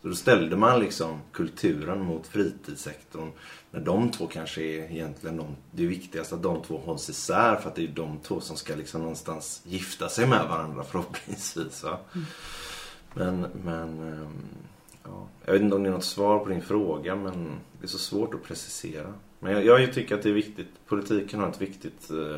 Så 0.02 0.08
då 0.08 0.14
ställde 0.14 0.56
man 0.56 0.80
liksom 0.80 1.20
kulturen 1.32 2.00
mot 2.00 2.26
fritidssektorn. 2.26 3.30
När 3.70 3.80
de 3.80 4.10
två 4.10 4.26
kanske 4.26 4.62
är 4.62 4.90
egentligen 4.90 5.36
de, 5.36 5.56
det 5.70 5.86
viktigaste 5.86 6.34
att 6.34 6.42
de 6.42 6.62
två 6.62 6.78
hålls 6.78 7.10
isär 7.10 7.56
för 7.56 7.68
att 7.68 7.74
det 7.74 7.84
är 7.84 7.88
de 7.88 8.18
två 8.18 8.40
som 8.40 8.56
ska 8.56 8.74
liksom 8.74 9.00
någonstans 9.00 9.62
gifta 9.64 10.08
sig 10.08 10.26
med 10.26 10.48
varandra 10.48 10.84
förhoppningsvis. 10.90 11.82
Va? 11.82 11.98
Mm. 12.14 12.26
Men, 13.14 13.46
men 13.64 14.12
ehm, 14.12 14.42
ja, 15.04 15.28
jag 15.44 15.52
vet 15.52 15.62
inte 15.62 15.76
om 15.76 15.82
det 15.82 15.88
är 15.88 15.92
något 15.92 16.04
svar 16.04 16.38
på 16.38 16.48
din 16.48 16.62
fråga 16.62 17.16
men 17.16 17.58
det 17.80 17.86
är 17.86 17.88
så 17.88 17.98
svårt 17.98 18.34
att 18.34 18.42
precisera. 18.42 19.14
Men 19.38 19.52
jag, 19.52 19.64
jag 19.64 19.92
tycker 19.92 20.14
att 20.14 20.22
det 20.22 20.28
är 20.28 20.34
viktigt, 20.34 20.68
politiken 20.86 21.40
har 21.40 21.48
ett 21.48 21.60
viktigt, 21.60 22.10
eh, 22.10 22.36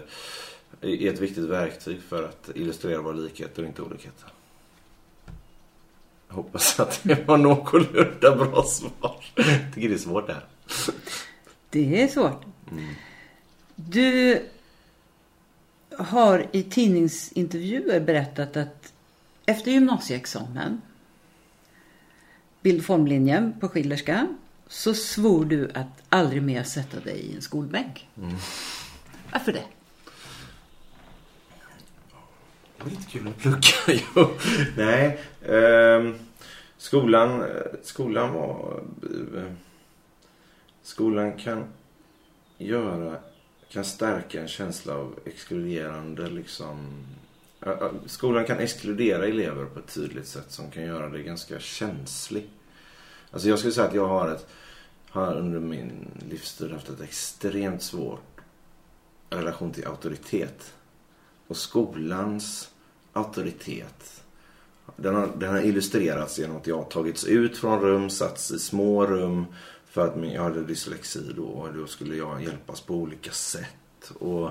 är 0.81 1.13
ett 1.13 1.21
viktigt 1.21 1.45
verktyg 1.45 2.03
för 2.03 2.23
att 2.23 2.51
illustrera 2.55 3.03
våra 3.03 3.15
likheter 3.15 3.63
och 3.63 3.69
inte 3.69 3.83
olikheter. 3.83 4.33
Jag 6.29 6.35
hoppas 6.35 6.81
att 6.81 7.01
det 7.03 7.29
var 7.29 7.37
någorlunda 7.37 8.37
bra 8.37 8.63
svar. 8.63 9.25
Jag 9.35 9.75
tycker 9.75 9.89
det 9.89 9.95
är 9.95 9.99
svårt 9.99 10.27
det 10.27 10.33
här. 10.33 10.45
Det 11.71 12.03
är 12.03 12.09
svårt. 12.09 12.45
Mm. 12.71 12.95
Du 13.75 14.43
har 15.99 16.47
i 16.53 16.63
tidningsintervjuer 16.63 18.01
berättat 18.01 18.57
att 18.57 18.93
efter 19.47 19.71
gymnasieexamen 19.71 20.81
bildformlinjen 22.63 23.55
på 23.61 23.69
Schillerska 23.69 24.27
så 24.67 24.95
svor 24.95 25.45
du 25.45 25.71
att 25.75 26.03
aldrig 26.09 26.43
mer 26.43 26.63
sätta 26.63 27.01
dig 27.01 27.19
i 27.19 27.35
en 27.35 27.43
skolbänk. 27.43 28.09
Mm. 28.17 28.37
Varför 29.33 29.53
det? 29.53 29.65
Det 32.85 32.91
var 32.91 32.97
lite 32.97 33.11
kul 33.11 33.29
att 33.29 33.39
plugga. 33.39 34.29
Nej. 34.77 35.19
Ehm, 35.47 36.07
eh, 36.07 36.15
skolan, 36.77 37.45
skolan 37.83 38.35
var... 38.35 38.83
Eh, 39.37 39.53
skolan 40.83 41.33
kan 41.33 41.65
göra... 42.59 43.17
Kan 43.69 43.85
stärka 43.85 44.41
en 44.41 44.49
känsla 44.49 44.95
av 44.95 45.19
exkluderande 45.25 46.31
liksom... 46.31 47.07
Skolan 48.07 48.45
kan 48.45 48.59
exkludera 48.59 49.27
elever 49.27 49.65
på 49.65 49.79
ett 49.79 49.95
tydligt 49.95 50.27
sätt 50.27 50.53
som 50.53 50.71
kan 50.71 50.83
göra 50.83 51.09
det 51.09 51.23
ganska 51.23 51.59
känslig. 51.61 52.49
Alltså 53.31 53.49
jag 53.49 53.59
skulle 53.59 53.73
säga 53.73 53.87
att 53.87 53.95
jag 53.95 54.09
har 54.09 54.31
ett 54.31 54.49
har 55.13 55.37
under 55.37 55.61
min 55.61 56.09
livstid 56.31 56.73
haft 56.73 56.89
ett 56.89 57.01
extremt 57.01 57.83
svårt 57.83 58.41
relation 59.31 59.73
till 59.73 59.87
auktoritet. 59.87 60.75
Och 61.47 61.57
skolans 61.57 62.71
auktoritet. 63.13 64.23
Den 64.97 65.15
har, 65.15 65.31
den 65.39 65.51
har 65.51 65.61
illustrerats 65.61 66.39
genom 66.39 66.57
att 66.57 66.67
jag 66.67 66.77
har 66.77 66.85
tagits 66.85 67.25
ut 67.25 67.59
från 67.59 67.81
rum, 67.81 68.11
satts 68.11 68.51
i 68.51 68.59
små 68.59 69.07
rum 69.07 69.47
för 69.85 70.09
att 70.09 70.33
jag 70.33 70.43
hade 70.43 70.65
dyslexi 70.65 71.33
då 71.37 71.45
och 71.45 71.75
då 71.75 71.87
skulle 71.87 72.17
jag 72.17 72.43
hjälpas 72.43 72.81
på 72.81 72.95
olika 72.95 73.31
sätt. 73.31 74.13
Och 74.19 74.51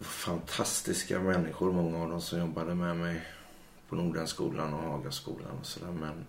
fantastiska 0.00 1.20
människor, 1.20 1.72
många 1.72 2.02
av 2.02 2.10
dem 2.10 2.20
som 2.20 2.38
jobbade 2.38 2.74
med 2.74 2.96
mig 2.96 3.22
på 3.88 3.96
Nordenskolan 3.96 4.74
och 4.74 4.82
Hagaskolan 4.82 5.58
och 5.60 5.66
sådär. 5.66 5.92
Men 6.00 6.24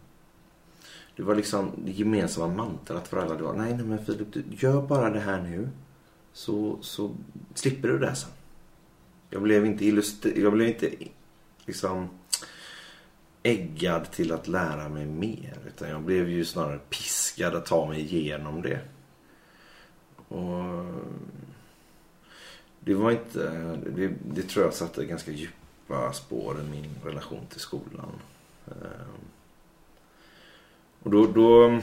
det 1.15 1.23
var 1.23 1.35
liksom 1.35 1.71
det 1.85 1.91
gemensamma 1.91 2.47
mantrat 2.47 3.07
för 3.07 3.17
alla. 3.17 3.35
Då. 3.35 3.53
Nej, 3.57 3.73
nej 3.73 3.85
men 3.85 4.05
Filip, 4.05 4.33
du 4.33 4.43
gör 4.49 4.81
bara 4.81 5.09
det 5.09 5.19
här 5.19 5.41
nu. 5.41 5.69
Så, 6.33 6.77
så 6.81 7.15
slipper 7.53 7.87
du 7.87 7.99
det 7.99 8.15
sen. 8.15 8.29
Jag 9.33 9.41
blev 9.41 9.65
inte 9.65 9.85
illustrerad. 9.85 10.37
Jag 10.37 10.53
blev 10.53 10.67
inte 10.67 10.91
liksom 11.65 12.09
äggad 13.43 14.11
till 14.11 14.31
att 14.31 14.47
lära 14.47 14.89
mig 14.89 15.05
mer. 15.05 15.57
Utan 15.67 15.89
jag 15.89 16.01
blev 16.01 16.29
ju 16.29 16.45
snarare 16.45 16.79
piskad 16.89 17.55
att 17.55 17.65
ta 17.65 17.87
mig 17.87 17.99
igenom 17.99 18.61
det. 18.61 18.79
Och 20.27 20.85
det 22.79 22.93
var 22.93 23.11
inte... 23.11 23.39
Det, 23.95 24.13
det 24.33 24.41
tror 24.41 24.65
jag 24.65 24.73
satte 24.73 25.05
ganska 25.05 25.31
djupa 25.31 26.13
spår 26.13 26.61
i 26.61 26.69
min 26.69 26.95
relation 27.03 27.45
till 27.49 27.59
skolan. 27.59 28.11
Ehm, 28.67 29.23
och 31.03 31.11
då, 31.11 31.27
då 31.27 31.81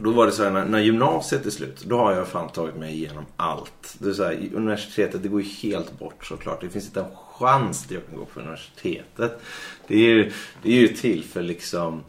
då 0.00 0.10
var 0.10 0.26
det 0.26 0.32
så 0.32 0.44
här, 0.44 0.50
när, 0.50 0.64
när 0.64 0.78
gymnasiet 0.78 1.46
är 1.46 1.50
slut, 1.50 1.84
då 1.86 1.98
har 1.98 2.12
jag 2.12 2.28
fan 2.28 2.48
tagit 2.48 2.76
mig 2.76 2.92
igenom 2.92 3.26
allt. 3.36 3.96
Det 3.98 4.08
är 4.08 4.12
så 4.12 4.24
här, 4.24 4.48
universitetet, 4.54 5.22
det 5.22 5.28
går 5.28 5.42
ju 5.42 5.48
helt 5.48 5.98
bort 5.98 6.26
såklart. 6.26 6.60
Det 6.60 6.68
finns 6.68 6.86
inte 6.86 7.00
en 7.00 7.16
chans 7.38 7.84
att 7.84 7.90
jag 7.90 8.06
kan 8.06 8.18
gå 8.18 8.24
på 8.24 8.40
universitetet. 8.40 9.40
Det 9.86 9.94
är 9.94 9.98
ju, 9.98 10.32
det 10.62 10.68
är 10.68 10.80
ju 10.80 10.88
till 10.88 11.24
för 11.24 11.42
liksom, 11.42 12.04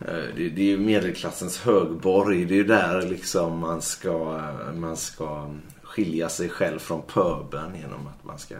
eh, 0.00 0.24
det, 0.36 0.48
det 0.48 0.62
är 0.62 0.66
ju 0.66 0.78
medelklassens 0.78 1.60
högborg. 1.60 2.44
Det 2.44 2.54
är 2.54 2.56
ju 2.56 2.64
där 2.64 3.02
liksom 3.02 3.58
man 3.58 3.82
ska, 3.82 4.42
man 4.74 4.96
ska 4.96 5.50
skilja 5.82 6.28
sig 6.28 6.48
själv 6.48 6.78
från 6.78 7.02
pöben 7.02 7.74
genom 7.74 8.06
att 8.06 8.24
man 8.24 8.38
ska 8.38 8.56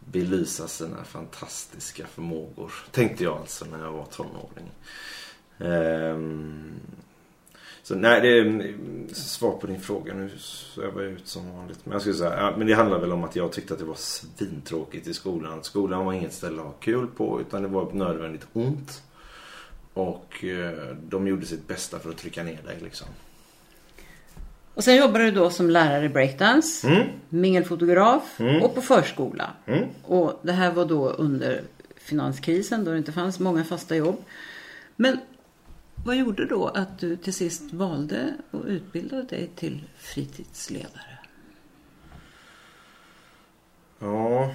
belysa 0.00 0.68
sina 0.68 1.04
fantastiska 1.04 2.06
förmågor. 2.06 2.72
Tänkte 2.90 3.24
jag 3.24 3.36
alltså 3.36 3.64
när 3.64 3.84
jag 3.84 3.92
var 3.92 4.04
tonåring. 4.04 4.70
Um, 5.58 6.80
så 7.88 7.94
nej, 7.94 8.20
det 8.20 8.28
är 8.28 8.74
svar 9.14 9.52
på 9.52 9.66
din 9.66 9.80
fråga. 9.80 10.14
Nu 10.14 10.30
svävar 10.38 11.02
jag 11.02 11.12
ut 11.12 11.28
som 11.28 11.56
vanligt. 11.56 11.78
Men 11.84 11.92
jag 11.92 12.00
skulle 12.00 12.14
säga, 12.14 12.36
ja, 12.36 12.54
men 12.58 12.66
det 12.66 12.74
handlar 12.74 12.98
väl 12.98 13.12
om 13.12 13.24
att 13.24 13.36
jag 13.36 13.52
tyckte 13.52 13.74
att 13.74 13.80
det 13.80 13.86
var 13.86 13.94
svintråkigt 13.94 15.06
i 15.06 15.14
skolan. 15.14 15.64
Skolan 15.64 16.06
var 16.06 16.12
inget 16.12 16.32
ställe 16.32 16.60
att 16.60 16.66
ha 16.66 16.72
kul 16.72 17.06
på 17.06 17.40
utan 17.40 17.62
det 17.62 17.68
var 17.68 17.92
nödvändigt 17.92 18.46
ont. 18.52 19.02
Och 19.94 20.44
eh, 20.44 20.96
de 21.08 21.26
gjorde 21.26 21.46
sitt 21.46 21.68
bästa 21.68 21.98
för 21.98 22.10
att 22.10 22.16
trycka 22.16 22.42
ner 22.42 22.62
dig 22.62 22.78
liksom. 22.82 23.08
Och 24.74 24.84
sen 24.84 24.96
jobbade 24.96 25.24
du 25.24 25.30
då 25.30 25.50
som 25.50 25.70
lärare 25.70 26.04
i 26.04 26.08
breakdance, 26.08 26.88
mm. 26.88 27.08
mingelfotograf 27.28 28.40
mm. 28.40 28.62
och 28.62 28.74
på 28.74 28.82
förskola. 28.82 29.50
Mm. 29.66 29.84
Och 30.02 30.40
det 30.42 30.52
här 30.52 30.72
var 30.72 30.84
då 30.84 31.10
under 31.10 31.62
finanskrisen 31.96 32.84
då 32.84 32.90
det 32.90 32.98
inte 32.98 33.12
fanns 33.12 33.40
många 33.40 33.64
fasta 33.64 33.96
jobb. 33.96 34.24
Men 34.96 35.18
vad 36.08 36.16
gjorde 36.16 36.46
då 36.46 36.68
att 36.68 36.98
du 36.98 37.16
till 37.16 37.34
sist 37.34 37.72
valde 37.72 38.36
att 38.50 38.64
utbilda 38.64 39.22
dig 39.22 39.50
till 39.56 39.84
fritidsledare? 39.96 41.18
Ja... 43.98 44.54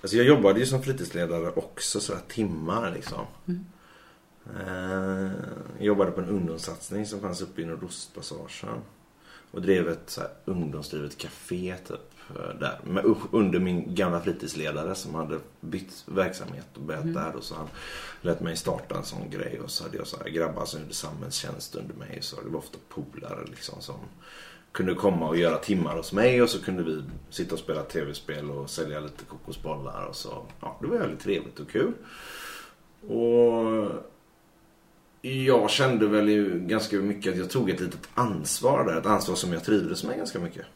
Alltså 0.00 0.16
jag 0.16 0.26
jobbade 0.26 0.60
ju 0.60 0.66
som 0.66 0.82
fritidsledare 0.82 1.50
också 1.50 2.00
sådär 2.00 2.20
timmar 2.28 2.92
liksom. 2.94 3.26
Mm. 3.46 3.66
Eh, 4.56 5.32
jag 5.76 5.86
jobbade 5.86 6.10
på 6.10 6.20
en 6.20 6.28
ungdomssatsning 6.28 7.06
som 7.06 7.20
fanns 7.20 7.40
uppe 7.40 7.62
i 7.62 7.64
Nordostpassagen. 7.64 8.80
Och 9.50 9.62
drev 9.62 9.88
ett 9.88 10.10
så 10.10 10.20
här, 10.20 10.30
ungdomsdrivet 10.44 11.18
café 11.18 11.76
typ. 11.88 12.14
Eh, 12.36 12.58
där. 12.60 12.78
Med, 12.84 13.04
under 13.30 13.58
min 13.58 13.94
gamla 13.94 14.20
fritidsledare 14.20 14.94
som 14.94 15.14
hade 15.14 15.38
bytt 15.60 16.04
verksamhet 16.06 16.66
och 16.74 16.82
börjat 16.82 17.02
mm. 17.02 17.14
där. 17.14 17.36
Och 17.36 17.44
så 17.44 17.54
han 17.54 17.68
lät 18.20 18.40
mig 18.40 18.56
starta 18.56 18.96
en 18.96 19.04
sån 19.04 19.30
grej. 19.30 19.60
Och 19.64 19.70
så 19.70 19.84
hade 19.84 19.96
jag 19.96 20.06
så 20.06 20.16
här, 20.16 20.28
grabbar 20.30 20.64
som 20.64 20.80
gjorde 20.80 20.94
samhällstjänst 20.94 21.74
under 21.74 21.94
mig. 21.94 22.18
Så 22.20 22.36
det 22.40 22.50
var 22.50 22.58
ofta 22.58 22.78
polare 22.88 23.44
liksom 23.46 23.80
som 23.80 23.96
kunde 24.72 24.94
komma 24.94 25.28
och 25.28 25.36
göra 25.36 25.58
timmar 25.58 25.96
hos 25.96 26.12
mig. 26.12 26.42
Och 26.42 26.50
så 26.50 26.62
kunde 26.62 26.82
vi 26.82 27.02
sitta 27.30 27.54
och 27.54 27.60
spela 27.60 27.82
tv-spel 27.82 28.50
och 28.50 28.70
sälja 28.70 29.00
lite 29.00 29.24
kokosbollar. 29.24 30.06
Och 30.06 30.16
så, 30.16 30.46
ja, 30.60 30.78
det 30.80 30.86
var 30.86 30.98
väldigt 30.98 31.20
trevligt 31.20 31.60
och 31.60 31.70
kul. 31.70 31.92
Och 33.08 33.90
jag 35.20 35.70
kände 35.70 36.06
väl 36.06 36.48
ganska 36.58 36.96
mycket 36.96 37.32
att 37.32 37.38
jag 37.38 37.50
tog 37.50 37.70
ett 37.70 37.80
litet 37.80 38.08
ansvar 38.14 38.84
där. 38.84 38.98
Ett 38.98 39.06
ansvar 39.06 39.34
som 39.34 39.52
jag 39.52 39.64
trivdes 39.64 40.04
med 40.04 40.16
ganska 40.16 40.38
mycket 40.38 40.66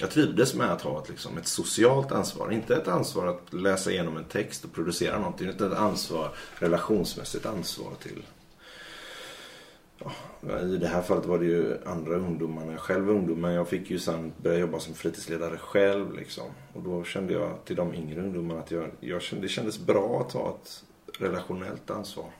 jag 0.00 0.10
trivdes 0.10 0.54
med 0.54 0.72
att 0.72 0.82
ha 0.82 1.02
ett, 1.02 1.08
liksom, 1.08 1.38
ett 1.38 1.46
socialt 1.46 2.12
ansvar. 2.12 2.52
Inte 2.52 2.76
ett 2.76 2.88
ansvar 2.88 3.26
att 3.26 3.52
läsa 3.52 3.90
igenom 3.90 4.16
en 4.16 4.24
text 4.24 4.64
och 4.64 4.72
producera 4.72 5.18
någonting. 5.18 5.48
Utan 5.48 5.72
ett 5.72 5.78
ansvar, 5.78 6.30
relationsmässigt 6.58 7.46
ansvar 7.46 7.92
till 8.02 8.22
Ja, 10.40 10.60
I 10.60 10.76
det 10.76 10.86
här 10.86 11.02
fallet 11.02 11.26
var 11.26 11.38
det 11.38 11.44
ju 11.44 11.76
andra 11.86 12.16
ungdomar 12.16 12.64
när 12.64 12.72
jag 12.72 12.80
själv 12.80 13.04
var 13.04 13.14
ungdom. 13.14 13.40
Men 13.40 13.52
jag 13.52 13.68
fick 13.68 13.90
ju 13.90 13.98
sen 13.98 14.32
börja 14.42 14.58
jobba 14.58 14.78
som 14.78 14.94
fritidsledare 14.94 15.58
själv. 15.58 16.14
Liksom. 16.14 16.44
Och 16.72 16.82
då 16.82 17.04
kände 17.04 17.32
jag 17.32 17.64
till 17.64 17.76
de 17.76 17.94
yngre 17.94 18.20
ungdomarna 18.20 18.60
att 18.60 18.70
jag, 18.70 18.90
jag 19.00 19.22
kände, 19.22 19.44
det 19.44 19.48
kändes 19.48 19.78
bra 19.78 20.20
att 20.20 20.30
ta 20.30 20.58
ett 20.62 20.84
relationellt 21.20 21.90
ansvar. 21.90 22.30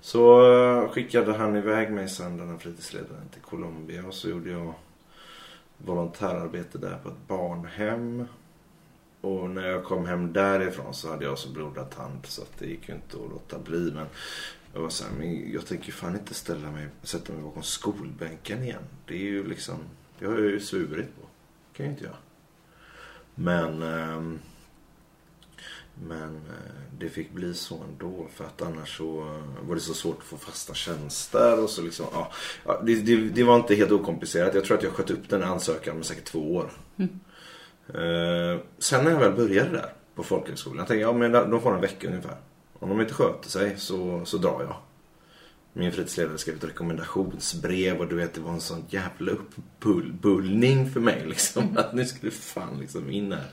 Så 0.00 0.52
eh, 0.52 0.88
skickade 0.88 1.32
han 1.32 1.56
iväg 1.56 1.92
mig 1.92 2.08
sen, 2.08 2.36
den 2.36 2.48
här 2.48 2.58
fritidsledaren, 2.58 3.28
till 3.32 3.42
Colombia. 3.42 4.06
Och 4.06 4.14
så 4.14 4.28
gjorde 4.28 4.50
jag 4.50 4.74
volontärarbete 5.78 6.78
där 6.78 6.98
på 7.02 7.08
ett 7.08 7.28
barnhem. 7.28 8.24
Och 9.20 9.50
när 9.50 9.68
jag 9.68 9.84
kom 9.84 10.06
hem 10.06 10.32
därifrån 10.32 10.94
så 10.94 11.10
hade 11.10 11.24
jag 11.24 11.38
så 11.38 11.48
blodad 11.48 11.90
tand 11.90 12.26
så 12.26 12.42
att 12.42 12.58
det 12.58 12.66
gick 12.66 12.88
ju 12.88 12.94
inte 12.94 13.16
att 13.16 13.30
låta 13.30 13.58
bli. 13.58 13.92
Men 13.94 14.06
jag 14.72 14.80
var 14.80 14.88
så 14.88 15.04
här, 15.04 15.12
men 15.12 15.52
jag 15.52 15.66
tänker 15.66 15.92
fan 15.92 16.16
inte 16.16 16.34
ställa 16.34 16.70
mig, 16.70 16.88
sätta 17.02 17.32
mig 17.32 17.42
bakom 17.42 17.62
skolbänken 17.62 18.62
igen. 18.62 18.82
Det 19.06 19.14
är 19.14 19.30
ju 19.30 19.48
liksom, 19.48 19.76
det 20.18 20.26
har 20.26 20.34
jag 20.34 20.50
ju 20.50 20.60
svurit 20.60 21.16
på. 21.16 21.26
Det 21.72 21.76
kan 21.76 21.86
ju 21.86 21.92
inte 21.92 22.04
jag. 22.04 22.16
Men, 23.34 23.82
eh, 23.82 24.38
men 26.02 26.36
eh, 26.36 26.98
det 26.98 27.08
fick 27.08 27.32
bli 27.32 27.54
så 27.54 27.82
ändå. 27.88 28.26
För 28.34 28.44
att 28.44 28.62
annars 28.62 28.96
så 28.96 29.40
var 29.60 29.74
det 29.74 29.80
så 29.80 29.94
svårt 29.94 30.18
att 30.18 30.24
få 30.24 30.36
fasta 30.36 30.74
tjänster. 30.74 31.62
Och 31.62 31.70
så 31.70 31.82
liksom, 31.82 32.06
ja, 32.12 32.82
det, 32.84 32.94
det, 32.94 33.16
det 33.16 33.44
var 33.44 33.56
inte 33.56 33.74
helt 33.74 33.92
okomplicerat. 33.92 34.54
Jag 34.54 34.64
tror 34.64 34.76
att 34.76 34.82
jag 34.82 34.92
sköt 34.92 35.10
upp 35.10 35.28
den 35.28 35.42
ansökan 35.42 35.96
med 35.96 36.06
säkert 36.06 36.24
två 36.24 36.54
år. 36.54 36.70
Mm. 36.96 37.10
Eh, 37.88 38.60
sen 38.78 39.04
när 39.04 39.10
jag 39.10 39.18
väl 39.18 39.32
började 39.32 39.70
där 39.70 39.92
på 40.14 40.22
folkhögskolan. 40.22 40.78
Jag 40.78 40.86
tänkte, 40.88 41.00
ja 41.00 41.12
men 41.12 41.32
de 41.32 41.60
får 41.60 41.74
en 41.74 41.80
vecka 41.80 42.08
ungefär. 42.08 42.36
Om 42.78 42.88
de 42.88 43.00
inte 43.00 43.14
sköter 43.14 43.48
sig 43.50 43.74
så, 43.78 44.24
så 44.24 44.36
drar 44.36 44.62
jag. 44.62 44.76
Min 45.72 45.92
fritidsledare 45.92 46.38
skrev 46.38 46.56
ett 46.56 46.64
rekommendationsbrev 46.64 47.98
och 47.98 48.08
du 48.08 48.16
vet 48.16 48.34
det 48.34 48.40
var 48.40 48.52
en 48.52 48.60
sån 48.60 48.84
jävla 48.88 49.32
uppbullning 49.32 50.90
för 50.90 51.00
mig 51.00 51.22
liksom. 51.26 51.62
Mm. 51.62 51.76
Att 51.76 51.94
nu 51.94 52.04
skulle 52.04 52.32
fan 52.32 52.80
liksom 52.80 53.10
in 53.10 53.32
här. 53.32 53.52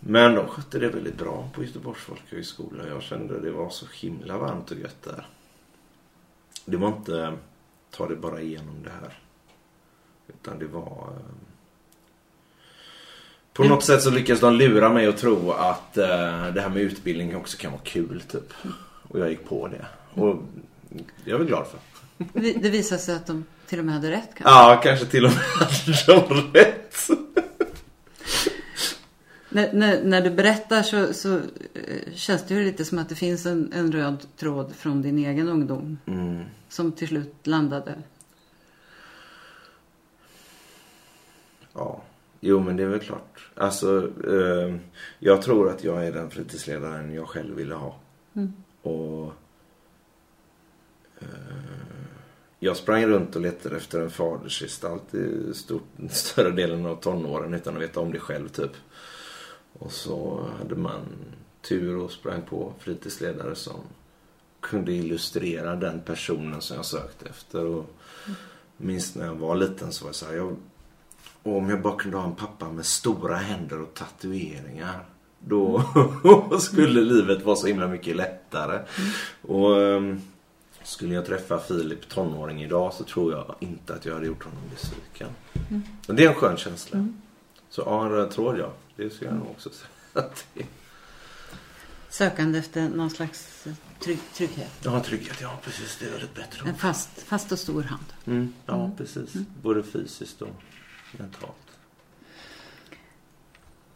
Men 0.00 0.34
de 0.34 0.48
skötte 0.48 0.78
det 0.78 0.88
väldigt 0.88 1.18
bra 1.18 1.48
på 1.54 1.64
Göteborgs 1.64 2.00
folkhögskola. 2.00 2.88
Jag 2.88 3.02
kände 3.02 3.40
det 3.40 3.50
var 3.50 3.70
så 3.70 3.86
himla 3.92 4.38
varmt 4.38 4.70
och 4.70 4.78
gött 4.78 5.02
där. 5.02 5.26
Det 6.64 6.76
var 6.76 6.88
inte 6.88 7.32
ta 7.90 8.08
det 8.08 8.16
bara 8.16 8.40
igenom 8.40 8.82
det 8.84 8.90
här. 8.90 9.18
Utan 10.28 10.58
det 10.58 10.66
var 10.66 11.08
eh, 11.10 11.46
på 13.52 13.64
något 13.64 13.84
sätt 13.84 14.02
så 14.02 14.10
lyckades 14.10 14.40
de 14.40 14.54
lura 14.54 14.88
mig 14.88 15.06
att 15.06 15.16
tro 15.16 15.50
att 15.50 15.92
uh, 15.98 16.04
det 16.54 16.60
här 16.60 16.68
med 16.68 16.82
utbildning 16.82 17.36
också 17.36 17.58
kan 17.58 17.72
vara 17.72 17.82
kul 17.84 18.22
typ. 18.28 18.52
Och 19.08 19.20
jag 19.20 19.30
gick 19.30 19.48
på 19.48 19.68
det. 19.68 19.86
Och 20.20 20.42
jag 21.24 21.34
är 21.34 21.38
väl 21.38 21.46
glad 21.46 21.66
för. 21.66 21.80
Det 22.60 22.70
visade 22.70 23.00
sig 23.00 23.14
att 23.14 23.26
de 23.26 23.44
till 23.66 23.78
och 23.78 23.84
med 23.84 23.94
hade 23.94 24.10
rätt 24.10 24.30
kanske? 24.34 24.44
Ja, 24.44 24.80
kanske 24.82 25.06
till 25.06 25.24
och 25.24 25.32
med 25.32 25.40
hade 25.68 26.06
de 26.06 26.58
rätt. 26.58 27.08
När, 29.48 29.72
när, 29.72 30.04
när, 30.04 30.20
du 30.20 30.30
berättar 30.30 30.82
så, 30.82 31.12
så 31.14 31.28
uh, 31.28 31.42
känns 32.14 32.46
det 32.46 32.54
ju 32.54 32.64
lite 32.64 32.84
som 32.84 32.98
att 32.98 33.08
det 33.08 33.14
finns 33.14 33.46
en, 33.46 33.72
en 33.72 33.92
röd 33.92 34.26
tråd 34.36 34.74
från 34.74 35.02
din 35.02 35.18
egen 35.18 35.48
ungdom. 35.48 35.98
Mm. 36.06 36.44
Som 36.68 36.92
till 36.92 37.08
slut 37.08 37.34
landade. 37.46 37.94
Ja. 41.72 42.02
Jo 42.40 42.60
men 42.60 42.76
det 42.76 42.82
är 42.82 42.88
väl 42.88 43.00
klart. 43.00 43.50
Alltså 43.54 44.10
eh, 44.28 44.76
jag 45.18 45.42
tror 45.42 45.70
att 45.70 45.84
jag 45.84 46.06
är 46.06 46.12
den 46.12 46.30
fritidsledaren 46.30 47.14
jag 47.14 47.28
själv 47.28 47.56
ville 47.56 47.74
ha. 47.74 47.98
Mm. 48.34 48.52
Och 48.82 49.32
eh, 51.18 51.26
jag 52.58 52.76
sprang 52.76 53.06
runt 53.06 53.36
och 53.36 53.42
letade 53.42 53.76
efter 53.76 54.00
en 54.00 54.10
fadersgestalt 54.10 55.14
i 55.14 55.54
stort, 55.54 55.82
större 56.10 56.50
delen 56.50 56.86
av 56.86 56.96
tonåren 56.96 57.54
utan 57.54 57.76
att 57.76 57.82
veta 57.82 58.00
om 58.00 58.12
det 58.12 58.18
själv 58.18 58.48
typ. 58.48 58.72
Och 59.78 59.92
så 59.92 60.48
hade 60.58 60.76
man 60.76 61.00
tur 61.62 61.96
och 61.96 62.10
sprang 62.10 62.42
på 62.42 62.72
fritidsledare 62.78 63.54
som 63.54 63.80
kunde 64.60 64.92
illustrera 64.92 65.76
den 65.76 66.00
personen 66.00 66.60
som 66.60 66.76
jag 66.76 66.86
sökte 66.86 67.28
efter. 67.28 67.64
Och 67.64 67.84
mm. 68.26 68.36
minst 68.76 69.16
när 69.16 69.26
jag 69.26 69.34
var 69.34 69.56
liten 69.56 69.92
så 69.92 70.04
var 70.04 70.08
jag 70.08 70.14
så 70.14 70.26
här, 70.26 70.34
jag 70.34 70.56
om 71.42 71.70
jag 71.70 71.82
bara 71.82 71.96
kunde 71.96 72.16
ha 72.16 72.24
en 72.24 72.34
pappa 72.34 72.72
med 72.72 72.86
stora 72.86 73.36
händer 73.36 73.80
och 73.80 73.94
tatueringar. 73.94 75.04
Då 75.38 75.82
skulle 76.60 77.00
livet 77.00 77.44
vara 77.44 77.56
så 77.56 77.66
himla 77.66 77.88
mycket 77.88 78.16
lättare. 78.16 78.74
Mm. 78.74 79.10
Och 79.42 79.70
um, 79.70 80.20
skulle 80.82 81.14
jag 81.14 81.26
träffa 81.26 81.58
Filip 81.58 82.08
tonåring 82.08 82.62
idag 82.62 82.92
så 82.92 83.04
tror 83.04 83.32
jag 83.32 83.54
inte 83.60 83.94
att 83.94 84.04
jag 84.04 84.14
hade 84.14 84.26
gjort 84.26 84.44
honom 84.44 84.62
besviken. 84.70 85.28
Mm. 85.70 85.82
Men 86.06 86.16
det 86.16 86.24
är 86.24 86.28
en 86.28 86.34
skön 86.34 86.56
känsla. 86.56 86.98
Mm. 86.98 87.20
Så 87.70 87.82
ja, 87.86 88.04
en 88.04 88.10
röd 88.10 88.30
tråd 88.30 88.58
ja. 88.58 88.72
Det 88.96 89.10
ska 89.10 89.24
jag 89.24 89.34
nog 89.34 89.50
också 89.50 89.70
säga. 89.70 90.24
Sökande 92.08 92.58
efter 92.58 92.88
någon 92.88 93.10
slags 93.10 93.66
trygg, 94.00 94.18
trygghet. 94.34 94.72
Ja, 94.82 95.02
trygghet. 95.02 95.40
Ja, 95.40 95.58
precis. 95.62 95.96
Det 96.00 96.06
är 96.06 96.10
väldigt 96.10 96.34
bättre. 96.34 96.68
En 96.68 96.74
fast, 96.74 97.22
fast 97.22 97.52
och 97.52 97.58
stor 97.58 97.82
hand. 97.82 98.04
Mm, 98.26 98.52
ja, 98.66 98.84
mm. 98.84 98.96
precis. 98.96 99.34
Mm. 99.34 99.46
Både 99.62 99.82
fysiskt 99.82 100.42
och 100.42 100.62
mentalt. 101.12 101.52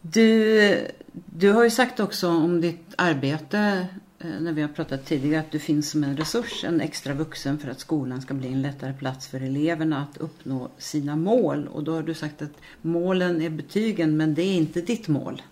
Du, 0.01 0.89
du 1.13 1.53
har 1.53 1.65
ju 1.65 1.71
sagt 1.71 2.01
också 2.01 2.29
om 2.29 2.61
ditt 2.61 2.95
arbete 2.99 3.87
när 4.25 4.53
vi 4.53 4.63
har 4.63 4.69
pratat 4.69 5.07
tidigare 5.07 5.41
att 5.41 5.51
du 5.51 5.59
finns 5.59 5.91
som 5.91 6.05
en 6.05 6.17
resurs, 6.17 6.65
en 6.65 6.81
extra 6.81 7.15
vuxen 7.15 7.59
för 7.59 7.71
att 7.71 7.81
skolan 7.81 8.23
ska 8.23 8.35
bli 8.35 8.49
en 8.49 8.63
lättare 8.63 8.93
plats 8.93 9.29
för 9.29 9.41
eleverna 9.41 10.03
att 10.03 10.17
uppnå 10.17 10.71
sina 10.79 11.17
mål. 11.17 11.69
Och 11.69 11.85
då 11.85 11.95
har 11.95 12.03
du 12.03 12.15
sagt 12.15 12.43
att 12.43 12.53
målen 12.83 13.43
är 13.43 13.51
betygen 13.51 14.17
men 14.17 14.35
det 14.35 14.43
är 14.43 14.57
inte 14.57 14.81
ditt 14.81 15.09
mål. 15.09 15.43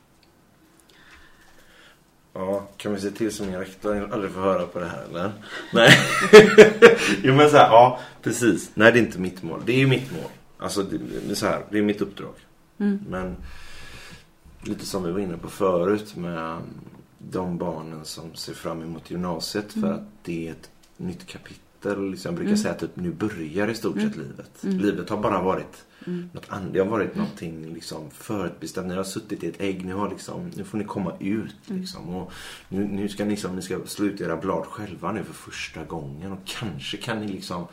Ja, 2.33 2.69
kan 2.77 2.95
vi 2.95 3.01
se 3.01 3.11
till 3.11 3.33
som 3.33 3.47
min 3.47 3.59
rektor 3.59 4.13
aldrig 4.13 4.33
får 4.33 4.41
höra 4.41 4.67
på 4.67 4.79
det 4.79 4.89
här 4.89 5.05
eller? 5.11 5.33
Nej. 5.73 5.91
jo 7.23 7.35
men 7.35 7.51
så 7.51 7.57
här, 7.57 7.69
ja 7.69 8.01
precis. 8.23 8.71
Nej 8.75 8.93
det 8.93 8.99
är 8.99 9.03
inte 9.03 9.19
mitt 9.19 9.43
mål. 9.43 9.63
Det 9.67 9.73
är 9.73 9.79
ju 9.79 9.87
mitt 9.87 10.13
mål. 10.13 10.31
Alltså 10.59 10.83
det, 10.83 11.31
är 11.31 11.35
så 11.35 11.47
här, 11.47 11.65
det 11.71 11.79
är 11.79 11.83
mitt 11.83 12.01
uppdrag. 12.01 12.35
Mm. 12.79 13.01
Men 13.09 13.37
lite 14.63 14.87
som 14.87 15.05
vi 15.05 15.13
var 15.13 15.21
inne 15.21 15.37
på 15.37 15.49
förut 15.49 16.17
med 16.17 16.61
de 17.19 17.59
barnen 17.59 18.05
som 18.05 18.35
ser 18.35 18.55
fram 18.55 18.83
emot 18.83 19.11
gymnasiet 19.11 19.73
för 19.73 19.79
mm. 19.79 19.93
att 19.93 20.05
det 20.23 20.49
är 20.49 20.53
ett 20.53 20.71
nytt 20.97 21.27
kapitel. 21.27 22.11
Liksom, 22.11 22.29
jag 22.29 22.35
brukar 22.35 22.49
mm. 22.49 22.59
säga 22.59 22.75
att 22.75 22.81
typ, 22.81 22.97
nu 22.97 23.13
börjar 23.13 23.69
i 23.69 23.75
stort 23.75 23.95
sett 23.95 24.17
mm. 24.17 24.19
livet. 24.19 24.51
Livet 24.61 25.11
har 25.11 25.17
bara 25.17 25.43
varit 25.43 25.85
mm. 26.07 26.31
något 26.33 26.47
annat. 26.49 26.73
Det 26.73 26.79
har 26.79 26.87
varit 26.87 27.17
någonting 27.17 27.75
liksom 27.75 28.11
förutbestämt. 28.11 28.89
Ni 28.89 28.95
har 28.95 29.05
suttit 29.05 29.45
i 29.45 29.49
ett 29.49 29.61
ägg. 29.61 29.85
Ni 29.85 29.93
har 29.93 30.11
liksom, 30.11 30.51
nu 30.57 30.65
får 30.65 30.79
ni 30.79 30.85
komma 30.85 31.13
ut. 31.21 31.55
Liksom, 31.67 32.09
och 32.09 32.33
nu, 32.69 32.85
nu 32.85 33.09
ska 33.09 33.25
ni, 33.25 33.31
liksom, 33.31 33.57
ni 33.57 33.63
ska 33.63 33.79
slå 33.87 34.07
ut 34.07 34.21
era 34.21 34.37
blad 34.37 34.67
själva 34.67 35.13
nu 35.13 35.25
för 35.25 35.35
första 35.35 35.85
gången. 35.85 36.33
Och 36.33 36.39
kanske 36.45 36.97
kan 36.97 37.21
ni 37.21 37.29
liksom 37.29 37.67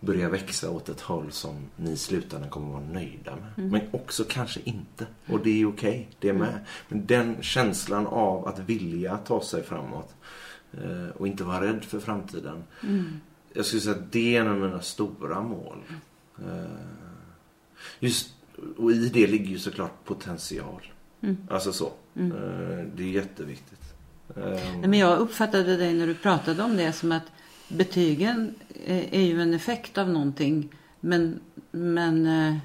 börja 0.00 0.28
växa 0.28 0.70
åt 0.70 0.88
ett 0.88 1.00
håll 1.00 1.32
som 1.32 1.56
ni 1.76 1.90
i 1.90 1.96
slutändan 1.96 2.50
kommer 2.50 2.72
vara 2.72 2.84
nöjda 2.84 3.36
med. 3.36 3.52
Mm. 3.56 3.70
Men 3.70 3.80
också 3.90 4.24
kanske 4.28 4.60
inte. 4.64 5.06
Och 5.26 5.40
det 5.40 5.60
är 5.60 5.68
okej, 5.68 5.90
okay, 5.90 6.04
det 6.18 6.28
är 6.28 6.32
med. 6.32 6.48
Mm. 6.48 6.60
Men 6.88 7.06
den 7.06 7.42
känslan 7.42 8.06
av 8.06 8.48
att 8.48 8.58
vilja 8.58 9.16
ta 9.16 9.42
sig 9.42 9.62
framåt 9.62 10.14
eh, 10.72 11.08
och 11.16 11.26
inte 11.26 11.44
vara 11.44 11.64
rädd 11.64 11.84
för 11.84 12.00
framtiden. 12.00 12.64
Mm. 12.82 13.20
Jag 13.52 13.66
skulle 13.66 13.82
säga 13.82 13.96
att 13.96 14.12
det 14.12 14.36
är 14.36 14.40
en 14.40 14.48
av 14.48 14.56
mina 14.56 14.80
stora 14.82 15.42
mål. 15.42 15.78
Eh, 16.38 16.64
just, 18.00 18.34
och 18.76 18.92
i 18.92 19.08
det 19.08 19.26
ligger 19.26 19.46
ju 19.46 19.58
såklart 19.58 20.04
potential. 20.04 20.92
Mm. 21.20 21.36
Alltså 21.50 21.72
så. 21.72 21.92
Mm. 22.16 22.32
Eh, 22.32 22.84
det 22.96 23.02
är 23.02 23.10
jätteviktigt. 23.10 23.78
Men 24.80 24.94
jag 24.94 25.18
uppfattade 25.18 25.76
dig 25.76 25.94
när 25.94 26.06
du 26.06 26.14
pratade 26.14 26.62
om 26.62 26.76
det 26.76 26.92
som 26.92 27.12
att 27.12 27.22
betygen 27.68 28.54
är 28.86 29.20
ju 29.20 29.42
en 29.42 29.54
effekt 29.54 29.98
av 29.98 30.08
någonting. 30.08 30.72
Men, 31.00 31.40
men 31.70 32.26
eh, 32.26 32.56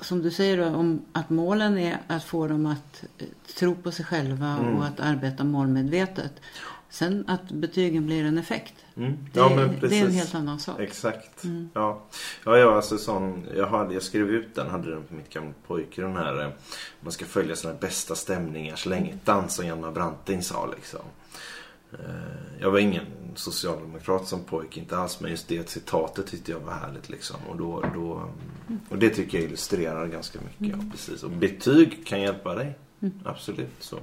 som 0.00 0.22
du 0.22 0.30
säger 0.30 0.56
då, 0.56 0.76
om 0.76 1.02
att 1.12 1.30
målen 1.30 1.78
är 1.78 1.98
att 2.06 2.24
få 2.24 2.46
dem 2.46 2.66
att 2.66 3.04
eh, 3.18 3.26
tro 3.58 3.74
på 3.74 3.90
sig 3.90 4.04
själva 4.04 4.46
mm. 4.46 4.76
och 4.76 4.84
att 4.86 5.00
arbeta 5.00 5.44
målmedvetet. 5.44 6.32
Sen 6.90 7.24
att 7.28 7.50
betygen 7.50 8.06
blir 8.06 8.24
en 8.24 8.38
effekt. 8.38 8.74
Mm. 8.96 9.18
Ja, 9.32 9.48
det, 9.48 9.88
det, 9.88 9.98
är 9.98 10.04
en 10.04 10.12
helt 10.12 10.34
annan 10.34 10.60
sak. 10.60 10.80
Exakt. 10.80 11.44
Mm. 11.44 11.70
Ja. 11.74 12.02
Ja, 12.44 12.58
jag, 12.58 12.72
alltså, 12.72 12.98
sån, 12.98 13.46
jag, 13.56 13.66
hade, 13.66 13.94
jag 13.94 14.02
skrev 14.02 14.30
ut 14.30 14.54
den, 14.54 14.70
hade 14.70 14.90
den 14.90 15.02
på 15.02 15.14
mitt 15.14 15.30
gamla 15.30 15.52
pojke. 15.66 16.02
Den 16.02 16.16
här, 16.16 16.52
man 17.00 17.12
ska 17.12 17.24
följa 17.24 17.56
sina 17.56 17.74
bästa 17.74 18.14
stämningar 18.14 18.76
så 18.76 18.88
länge. 18.88 19.18
Dans 19.24 19.54
som 19.54 19.66
Hjalmar 19.66 19.92
Branting 19.92 20.42
sa 20.42 20.66
liksom. 20.66 21.00
Eh, 21.92 22.60
jag 22.60 22.70
var 22.70 22.78
ingen 22.78 23.06
socialdemokrat 23.34 24.28
som 24.28 24.44
pojk, 24.44 24.76
inte 24.76 24.98
alls. 24.98 25.20
Men 25.20 25.30
just 25.30 25.48
det 25.48 25.70
citatet 25.70 26.26
tyckte 26.26 26.52
jag 26.52 26.60
var 26.60 26.72
härligt 26.72 27.08
liksom. 27.08 27.36
Och, 27.48 27.56
då, 27.56 27.84
då, 27.94 28.30
och 28.88 28.98
det 28.98 29.10
tycker 29.10 29.38
jag 29.38 29.44
illustrerar 29.44 30.06
ganska 30.06 30.38
mycket. 30.40 30.76
Ja, 30.78 30.84
precis. 30.90 31.22
Och 31.22 31.30
betyg 31.30 32.06
kan 32.06 32.20
hjälpa 32.20 32.54
dig. 32.54 32.78
Absolut. 33.24 33.74
Så, 33.80 33.98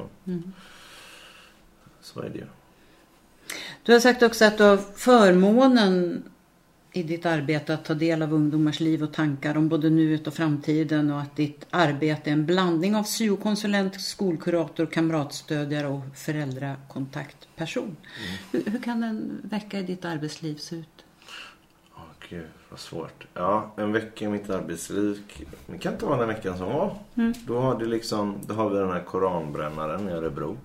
så 2.01 2.21
är 2.21 2.29
det 2.29 2.37
ju. 2.37 2.45
Du 3.83 3.93
har 3.93 3.99
sagt 3.99 4.23
också 4.23 4.45
att 4.45 4.57
du 4.57 4.63
har 4.63 4.77
förmånen 4.77 6.23
i 6.95 7.03
ditt 7.03 7.25
arbete 7.25 7.73
att 7.73 7.85
ta 7.85 7.93
del 7.93 8.21
av 8.21 8.33
ungdomars 8.33 8.79
liv 8.79 9.03
och 9.03 9.13
tankar 9.13 9.57
om 9.57 9.69
både 9.69 9.89
nuet 9.89 10.27
och 10.27 10.33
framtiden 10.33 11.11
och 11.11 11.21
att 11.21 11.35
ditt 11.35 11.65
arbete 11.69 12.29
är 12.29 12.33
en 12.33 12.45
blandning 12.45 12.95
av 12.95 13.03
syokonsulent, 13.03 14.01
skolkurator, 14.01 14.85
kamratstödjare 14.85 15.87
och 15.87 16.01
föräldrakontaktperson. 16.13 17.97
Hur, 18.51 18.63
hur 18.65 18.79
kan 18.79 19.03
en 19.03 19.41
vecka 19.43 19.79
i 19.79 19.83
ditt 19.83 20.05
arbetsliv 20.05 20.55
se 20.55 20.75
ut? 20.75 21.05
Åh 21.95 22.01
gud, 22.29 22.47
vad 22.69 22.79
svårt. 22.79 23.27
Ja, 23.33 23.73
en 23.77 23.91
vecka 23.91 24.25
i 24.25 24.27
mitt 24.27 24.49
arbetsliv. 24.49 25.21
Det 25.67 25.77
kan 25.77 25.93
inte 25.93 26.05
vara 26.05 26.19
den 26.19 26.27
veckan 26.27 26.57
som 26.57 26.67
var. 26.67 26.95
Då, 27.47 27.59
har 27.59 27.79
det 27.79 27.85
liksom, 27.85 28.37
då 28.47 28.53
har 28.53 28.69
vi 28.69 28.77
den 28.77 28.89
här 28.89 29.03
koranbrännaren 29.03 30.09
i 30.09 30.11
Örebro. 30.11 30.57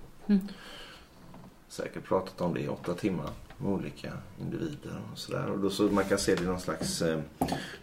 Säkert 1.67 2.03
pratat 2.03 2.41
om 2.41 2.53
det 2.53 2.59
i 2.59 2.67
åtta 2.67 2.93
timmar 2.93 3.29
med 3.63 3.71
olika 3.71 4.13
individer 4.41 5.01
och 5.11 5.17
sådär. 5.17 5.49
Och 5.49 5.59
då 5.59 5.69
så 5.69 5.83
man 5.83 6.05
kan 6.05 6.17
se 6.17 6.35
det 6.35 6.43
i 6.43 6.45
någon 6.45 6.59
slags... 6.59 7.01
Eh, 7.01 7.19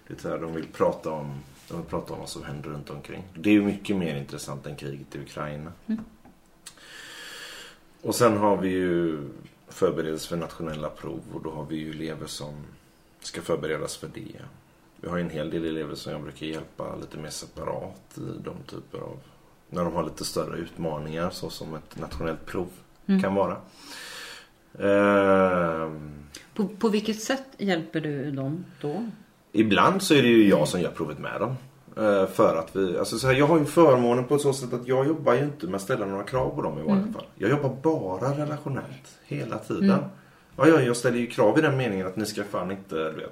det 0.06 0.24
här, 0.24 0.38
de 0.38 0.54
vill 0.54 0.66
prata 0.66 1.10
om 1.10 1.40
de 1.68 1.76
vill 1.76 1.86
prata 1.86 2.12
om 2.12 2.18
vad 2.18 2.28
som 2.28 2.44
händer 2.44 2.70
runt 2.70 2.90
omkring. 2.90 3.24
Det 3.34 3.50
är 3.50 3.54
ju 3.54 3.62
mycket 3.62 3.96
mer 3.96 4.16
intressant 4.16 4.66
än 4.66 4.76
kriget 4.76 5.16
i 5.16 5.18
Ukraina. 5.18 5.72
Och 8.02 8.14
sen 8.14 8.36
har 8.36 8.56
vi 8.56 8.68
ju 8.68 9.18
förberedelse 9.68 10.28
för 10.28 10.36
nationella 10.36 10.88
prov 10.88 11.20
och 11.32 11.42
då 11.42 11.50
har 11.50 11.64
vi 11.64 11.76
ju 11.76 11.90
elever 11.90 12.26
som 12.26 12.54
ska 13.20 13.42
förberedas 13.42 13.96
för 13.96 14.08
det. 14.14 14.42
Vi 14.96 15.08
har 15.08 15.18
en 15.18 15.30
hel 15.30 15.50
del 15.50 15.64
elever 15.64 15.94
som 15.94 16.12
jag 16.12 16.22
brukar 16.22 16.46
hjälpa 16.46 16.96
lite 16.96 17.18
mer 17.18 17.30
separat 17.30 18.18
i 18.18 18.42
de 18.44 18.56
typer 18.66 18.98
av... 18.98 19.18
När 19.70 19.84
de 19.84 19.94
har 19.94 20.04
lite 20.04 20.24
större 20.24 20.58
utmaningar 20.58 21.30
så 21.30 21.50
som 21.50 21.74
ett 21.74 21.98
nationellt 21.98 22.46
prov 22.46 22.68
kan 23.22 23.34
vara. 23.34 23.56
Ehm, 24.80 26.10
På, 26.54 26.68
på 26.78 26.88
vilket 26.88 27.20
sätt 27.22 27.44
hjälper 27.58 28.00
du 28.00 28.30
dem 28.30 28.64
då? 28.80 29.04
Ibland 29.52 30.02
så 30.02 30.14
är 30.14 30.22
det 30.22 30.28
ju 30.28 30.48
jag 30.48 30.68
som 30.68 30.80
gör 30.80 30.90
provet 30.90 31.18
med 31.18 31.40
dem. 31.40 31.54
Eh, 31.96 32.26
För 32.26 32.56
att 32.56 32.76
vi, 32.76 32.98
alltså 32.98 33.18
så 33.18 33.26
här, 33.26 33.34
jag 33.34 33.46
har 33.46 33.58
ju 33.58 33.64
förmånen 33.64 34.24
på 34.24 34.38
så 34.38 34.52
sätt 34.52 34.72
att 34.72 34.86
jag 34.88 35.06
jobbar 35.06 35.34
ju 35.34 35.40
inte 35.44 35.66
med 35.66 35.74
att 35.74 35.82
ställa 35.82 36.06
några 36.06 36.22
krav 36.24 36.50
på 36.50 36.62
dem 36.62 36.78
i 36.78 36.82
vanliga 36.82 37.12
fall. 37.12 37.24
Jag 37.34 37.50
jobbar 37.50 37.76
bara 37.82 38.30
relationellt 38.38 39.18
hela 39.26 39.58
tiden. 39.58 39.98
Ja, 40.56 40.66
jag, 40.66 40.84
jag 40.84 40.96
ställer 40.96 41.18
ju 41.18 41.26
krav 41.26 41.58
i 41.58 41.62
den 41.62 41.76
meningen 41.76 42.06
att 42.06 42.16
ni 42.16 42.26
ska 42.26 42.44
fan 42.44 42.70
inte 42.70 42.94
du 42.94 43.02
vet, 43.16 43.16
mm, 43.16 43.28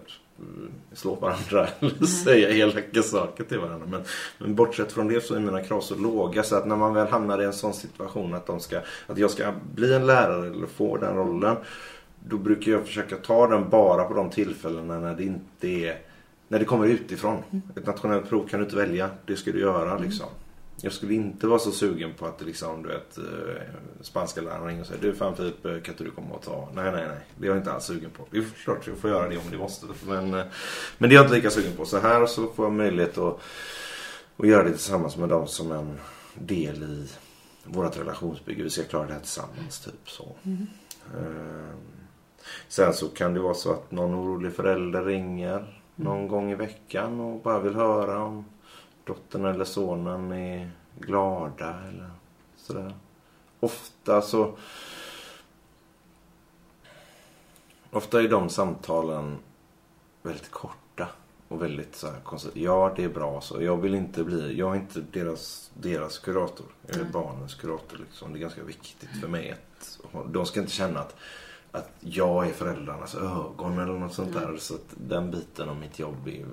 slå 0.93 1.15
varandra 1.15 1.69
eller 1.81 2.07
säga 2.07 2.51
elaka 2.51 3.03
saker 3.03 3.45
till 3.45 3.59
varandra. 3.59 3.87
Men, 3.91 4.03
men 4.39 4.55
bortsett 4.55 4.93
från 4.93 5.09
det 5.09 5.21
så 5.21 5.35
är 5.35 5.41
mina 5.41 5.63
krav 5.63 5.81
så 5.81 5.95
låga 5.95 6.43
så 6.43 6.57
att 6.57 6.67
när 6.67 6.77
man 6.77 6.95
väl 6.95 7.07
hamnar 7.07 7.43
i 7.43 7.45
en 7.45 7.53
sån 7.53 7.75
situation 7.75 8.35
att, 8.35 8.47
de 8.47 8.61
ska, 8.61 8.81
att 9.07 9.19
jag 9.19 9.31
ska 9.31 9.53
bli 9.75 9.95
en 9.95 10.07
lärare 10.07 10.47
eller 10.47 10.67
få 10.67 10.97
den 10.97 11.17
rollen. 11.17 11.57
Då 12.29 12.37
brukar 12.37 12.73
jag 12.73 12.87
försöka 12.87 13.17
ta 13.17 13.47
den 13.47 13.69
bara 13.71 14.05
på 14.05 14.15
de 14.15 14.31
tillfällena 14.31 14.99
när 14.99 15.15
det 15.15 15.25
inte 15.25 15.69
är 15.69 15.99
när 16.49 16.59
det 16.59 16.65
kommer 16.65 16.87
utifrån. 16.87 17.43
Ett 17.77 17.87
nationellt 17.87 18.29
prov 18.29 18.49
kan 18.49 18.61
du 18.61 18.65
inte 18.65 18.77
välja. 18.77 19.11
Det 19.27 19.37
ska 19.37 19.53
du 19.53 19.61
göra 19.61 19.99
liksom. 19.99 20.27
Jag 20.81 20.93
skulle 20.93 21.15
inte 21.15 21.47
vara 21.47 21.59
så 21.59 21.73
sugen 21.73 22.15
på 22.15 22.27
att 22.27 22.41
liksom, 22.41 22.83
du 22.83 22.89
vet, 22.89 23.19
eh, 23.19 23.63
spanska 24.01 24.41
läraren 24.41 24.67
ringer 24.67 24.81
och 24.81 24.87
säger 24.87 25.03
Du 25.03 25.15
fan 25.15 25.37
Filip, 25.37 25.65
eh, 25.65 25.81
kan 25.81 25.95
inte 25.95 26.05
du 26.05 26.11
komma 26.11 26.35
och 26.35 26.43
ta? 26.43 26.69
Nej, 26.75 26.93
nej, 26.93 27.09
nej. 27.09 27.19
Det 27.37 27.47
är 27.47 27.49
jag 27.49 27.59
inte 27.59 27.73
alls 27.73 27.85
sugen 27.85 28.11
på. 28.11 28.27
Det 28.31 28.39
är 28.39 28.45
klart 28.65 28.87
jag 28.87 28.97
får 28.97 29.11
göra 29.11 29.29
det 29.29 29.37
om 29.37 29.51
det 29.51 29.59
måste. 29.59 29.87
Men, 30.07 30.35
eh, 30.35 30.45
men 30.99 31.11
det 31.11 31.15
är 31.15 31.17
jag 31.17 31.25
inte 31.25 31.35
lika 31.35 31.51
sugen 31.51 31.73
på. 31.77 31.85
Så 31.85 31.99
här 31.99 32.27
så 32.27 32.47
får 32.47 32.65
jag 32.65 32.73
möjlighet 32.73 33.19
att, 33.19 33.41
att 34.37 34.49
göra 34.49 34.63
det 34.63 34.71
tillsammans 34.71 35.17
med 35.17 35.29
dem 35.29 35.47
som 35.47 35.73
en 35.73 35.99
del 36.35 36.83
i 36.83 37.09
vårt 37.65 37.99
relationsbygge. 37.99 38.63
Vi 38.63 38.71
ska 38.71 38.83
klara 38.83 39.07
det 39.07 39.13
här 39.13 39.21
tillsammans, 39.21 39.81
typ 39.81 40.11
så. 40.11 40.37
Ehm, 40.45 41.97
Sen 42.69 42.95
så 42.95 43.09
kan 43.09 43.35
det 43.35 43.41
vara 43.41 43.55
så 43.55 43.73
att 43.73 43.91
någon 43.91 44.15
orolig 44.15 44.53
förälder 44.53 45.05
ringer 45.05 45.81
någon 45.95 46.29
gång 46.29 46.53
i 46.53 46.55
veckan 46.55 47.21
och 47.21 47.41
bara 47.43 47.59
vill 47.61 47.75
höra 47.75 48.23
om 48.23 48.45
dottern 49.07 49.45
eller 49.45 49.65
sonen 49.65 50.33
är 50.33 50.71
glada 50.99 51.81
eller 51.89 52.11
sådär. 52.57 52.95
Ofta 53.61 54.23
så... 54.23 54.57
Ofta 57.91 58.23
är 58.23 58.29
de 58.29 58.49
samtalen 58.49 59.39
väldigt 60.23 60.51
korta 60.51 61.09
och 61.49 61.63
väldigt 61.63 61.97
så 61.97 62.07
här 62.07 62.21
konstigt. 62.21 62.57
Ja, 62.57 62.93
det 62.97 63.05
är 63.05 63.09
bra 63.09 63.41
så. 63.41 63.63
Jag 63.63 63.77
vill 63.77 63.95
inte 63.95 64.25
bli... 64.25 64.59
Jag 64.59 64.77
är 64.77 64.81
inte 64.81 65.01
deras, 65.01 65.71
deras 65.75 66.19
kurator. 66.19 66.67
Jag 66.87 66.97
är 66.97 67.05
barnens 67.05 67.55
kurator 67.55 67.99
liksom. 67.99 68.33
Det 68.33 68.39
är 68.39 68.41
ganska 68.41 68.65
viktigt 68.65 69.21
för 69.21 69.29
mig 69.29 69.51
att... 69.53 69.99
De 70.33 70.47
ska 70.47 70.61
inte 70.61 70.73
känna 70.73 71.01
att 71.01 71.17
att 71.77 71.91
jag 72.01 72.49
är 72.49 72.53
föräldrarnas 72.53 73.15
ögon 73.15 73.79
eller 73.79 73.93
något 73.93 74.15
sånt 74.15 74.33
där. 74.33 74.57
Så 74.57 74.75
att 74.75 74.95
den 74.95 75.31
biten 75.31 75.69
av 75.69 75.77
mitt 75.77 75.99
jobb 75.99 76.29
är 76.29 76.47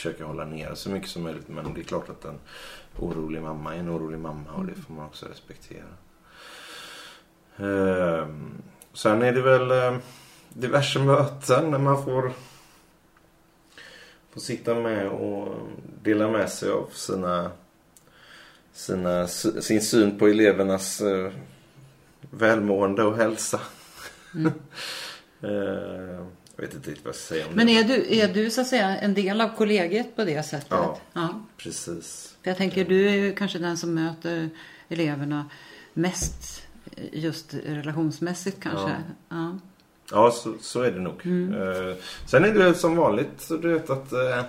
försöka 0.00 0.24
hålla 0.24 0.44
ner 0.44 0.74
så 0.74 0.90
mycket 0.90 1.10
som 1.10 1.22
möjligt. 1.22 1.48
Men 1.48 1.74
det 1.74 1.80
är 1.80 1.84
klart 1.84 2.08
att 2.08 2.24
en 2.24 2.38
orolig 2.98 3.42
mamma 3.42 3.74
är 3.74 3.78
en 3.78 3.90
orolig 3.90 4.18
mamma 4.18 4.52
och 4.56 4.66
det 4.66 4.74
får 4.74 4.94
man 4.94 5.06
också 5.06 5.26
respektera. 5.26 5.86
Ehm, 7.56 8.62
sen 8.92 9.22
är 9.22 9.32
det 9.32 9.42
väl 9.42 9.70
eh, 9.70 9.98
diverse 10.48 10.98
möten 10.98 11.70
när 11.70 11.78
man 11.78 12.04
får, 12.04 12.32
får 14.30 14.40
sitta 14.40 14.74
med 14.74 15.08
och 15.08 15.54
dela 16.02 16.28
med 16.28 16.50
sig 16.50 16.70
av 16.70 16.88
sina, 16.92 17.50
sina, 18.72 19.26
sin 19.26 19.82
syn 19.82 20.18
på 20.18 20.26
elevernas 20.26 21.00
eh, 21.00 21.32
välmående 22.20 23.02
och 23.02 23.16
hälsa. 23.16 23.60
Eh, 25.42 26.26
jag 26.60 26.66
vet 26.66 26.74
inte 26.74 26.90
riktigt 26.90 27.04
vad 27.04 27.14
jag 27.14 27.16
ska 27.16 27.34
säga 27.34 27.46
om 27.46 27.54
Men 27.54 27.66
det. 27.66 27.78
är 27.78 27.84
du, 27.84 28.18
är 28.18 28.28
du 28.28 28.50
så 28.50 28.60
att 28.60 28.66
säga 28.66 28.98
en 28.98 29.14
del 29.14 29.40
av 29.40 29.56
kollegiet 29.56 30.16
på 30.16 30.24
det 30.24 30.42
sättet? 30.42 30.78
Ja. 31.12 31.40
Precis. 31.56 32.36
För 32.42 32.50
jag 32.50 32.58
tänker, 32.58 32.84
du 32.84 33.08
är 33.08 33.14
ju 33.14 33.34
kanske 33.34 33.58
den 33.58 33.76
som 33.76 33.94
möter 33.94 34.50
eleverna 34.88 35.50
mest 35.94 36.62
just 37.12 37.54
relationsmässigt 37.54 38.62
kanske. 38.62 38.96
Ja. 39.28 39.58
Ja, 40.10 40.30
så, 40.30 40.54
så 40.60 40.82
är 40.82 40.90
det 40.90 41.00
nog. 41.00 41.26
Eh, 41.26 41.96
sen 42.26 42.44
är 42.44 42.54
det 42.54 42.74
som 42.74 42.96
vanligt 42.96 43.48
du 43.48 43.72
vet 43.72 43.90
att 43.90 44.12
eh, 44.12 44.44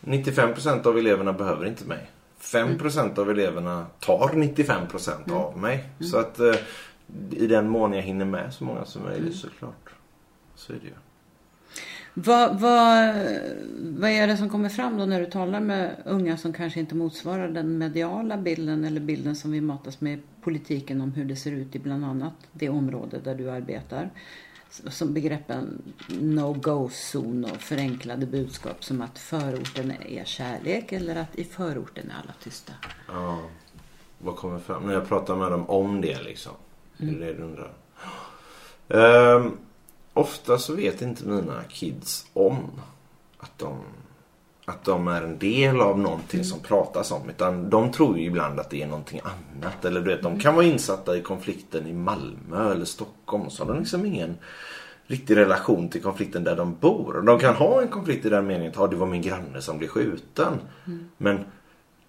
95% 0.00 0.86
av 0.86 0.98
eleverna 0.98 1.32
behöver 1.32 1.66
inte 1.66 1.84
mig. 1.84 2.10
5% 2.40 3.18
av 3.18 3.30
eleverna 3.30 3.86
tar 4.00 4.28
95% 4.28 5.32
av 5.32 5.58
mig. 5.58 5.88
Så 6.10 6.18
att 6.18 6.40
eh, 6.40 6.54
i 7.30 7.46
den 7.46 7.68
mån 7.68 7.92
jag 7.92 8.02
hinner 8.02 8.24
med 8.24 8.54
så 8.54 8.64
många 8.64 8.84
som 8.84 9.02
möjligt 9.02 9.36
såklart. 9.36 9.90
Så 10.54 10.72
är 10.72 10.76
det 10.76 10.86
ju. 10.86 10.94
Vad, 12.14 12.60
vad, 12.60 13.14
vad 13.78 14.10
är 14.10 14.26
det 14.26 14.36
som 14.36 14.50
kommer 14.50 14.68
fram 14.68 14.98
då 14.98 15.04
när 15.04 15.20
du 15.20 15.26
talar 15.26 15.60
med 15.60 15.96
unga 16.04 16.36
som 16.36 16.52
kanske 16.52 16.80
inte 16.80 16.94
motsvarar 16.94 17.48
den 17.48 17.78
mediala 17.78 18.36
bilden 18.36 18.84
eller 18.84 19.00
bilden 19.00 19.36
som 19.36 19.52
vi 19.52 19.60
matas 19.60 20.00
med 20.00 20.18
i 20.18 20.22
politiken 20.40 21.00
om 21.00 21.12
hur 21.12 21.24
det 21.24 21.36
ser 21.36 21.52
ut 21.52 21.76
i 21.76 21.78
bland 21.78 22.04
annat 22.04 22.34
det 22.52 22.68
område 22.68 23.18
där 23.24 23.34
du 23.34 23.50
arbetar? 23.50 24.10
Som 24.70 25.14
begreppen 25.14 25.82
no-go-zon 26.20 27.44
och 27.44 27.60
förenklade 27.60 28.26
budskap 28.26 28.84
som 28.84 29.02
att 29.02 29.18
förorten 29.18 29.92
är 30.08 30.24
kärlek 30.24 30.92
eller 30.92 31.16
att 31.16 31.38
i 31.38 31.44
förorten 31.44 32.10
är 32.10 32.14
alla 32.22 32.34
tysta. 32.42 32.72
Ja. 33.08 33.38
Vad 34.18 34.36
kommer 34.36 34.58
fram? 34.58 34.86
När 34.86 34.94
jag 34.94 35.08
pratar 35.08 35.36
med 35.36 35.50
dem 35.50 35.70
om 35.70 36.00
det 36.00 36.22
liksom. 36.22 36.52
Är 36.98 37.06
det 37.06 37.18
det 37.18 37.32
du 37.32 37.42
undrar? 37.42 37.72
Ehm, 38.88 39.56
ofta 40.14 40.58
så 40.58 40.74
vet 40.74 41.02
inte 41.02 41.24
mina 41.24 41.62
kids 41.68 42.26
om 42.32 42.56
att 43.38 43.58
de, 43.58 43.78
att 44.64 44.84
de 44.84 45.08
är 45.08 45.22
en 45.22 45.38
del 45.38 45.80
av 45.80 45.98
någonting 45.98 46.44
som 46.44 46.60
pratas 46.60 47.12
om. 47.12 47.30
Utan 47.30 47.70
de 47.70 47.92
tror 47.92 48.18
ju 48.18 48.24
ibland 48.24 48.60
att 48.60 48.70
det 48.70 48.82
är 48.82 48.86
någonting 48.86 49.20
annat. 49.24 49.84
Eller 49.84 50.00
du 50.00 50.10
vet, 50.10 50.22
de 50.22 50.40
kan 50.40 50.54
vara 50.54 50.66
insatta 50.66 51.16
i 51.16 51.20
konflikten 51.20 51.86
i 51.86 51.92
Malmö 51.92 52.72
eller 52.72 52.84
Stockholm. 52.84 53.50
Så 53.50 53.64
har 53.64 53.72
de 53.72 53.78
liksom 53.78 54.06
ingen 54.06 54.38
riktig 55.06 55.36
relation 55.36 55.88
till 55.88 56.02
konflikten 56.02 56.44
där 56.44 56.56
de 56.56 56.76
bor. 56.80 57.22
De 57.22 57.38
kan 57.38 57.54
ha 57.54 57.82
en 57.82 57.88
konflikt 57.88 58.26
i 58.26 58.28
den 58.28 58.46
meningen 58.46 58.72
att 58.72 58.78
ah, 58.78 58.86
det 58.86 58.96
var 58.96 59.06
min 59.06 59.22
granne 59.22 59.62
som 59.62 59.78
blev 59.78 59.88
skjuten. 59.88 60.52
Men 61.16 61.44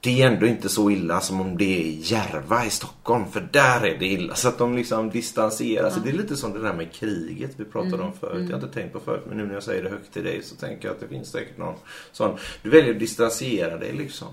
det 0.04 0.22
är 0.22 0.28
ändå 0.28 0.46
inte 0.46 0.70
så 0.70 0.92
illa 0.92 1.22
som 1.22 1.42
om 1.42 1.58
det 1.58 1.82
är 1.82 2.12
Järva 2.12 2.66
i 2.66 2.70
Stockholm. 2.70 3.26
För 3.32 3.48
där 3.52 3.86
är 3.86 3.98
det 4.00 4.06
illa. 4.06 4.36
Så 4.36 4.48
att 4.48 4.58
de 4.58 4.76
liksom 4.76 5.10
distanserar 5.10 5.89
sig. 5.89 6.02
Det 6.04 6.10
är 6.10 6.13
lite 6.13 6.38
som 6.38 6.54
det 6.54 6.60
där 6.60 6.74
med 6.74 6.94
kriget 6.94 7.52
vi 7.58 7.66
pratade 7.66 8.04
om 8.04 8.13
förut. 8.13 8.50
Jag 8.50 8.58
har 8.58 8.63
inte 8.63 8.80
tänkt 8.80 8.94
på 8.94 9.00
förut. 9.00 9.24
Men 9.28 9.38
nu 9.38 9.46
när 9.46 9.54
jag 9.54 9.63
säger 9.63 9.84
det 9.84 9.89
högt 9.89 10.13
till 10.13 10.24
dig 10.24 10.44
så 10.44 10.56
tänker 10.56 10.88
jag 10.88 10.96
att 10.96 11.00
det 11.00 11.08
finns 11.08 11.32
säkert 11.32 11.58
någon 11.58 11.76
sån. 12.12 12.38
Du 12.62 12.70
väljer 12.70 12.94
att 12.94 13.00
distansera 13.00 13.78
dig 13.78 13.94
liksom. 13.94 14.28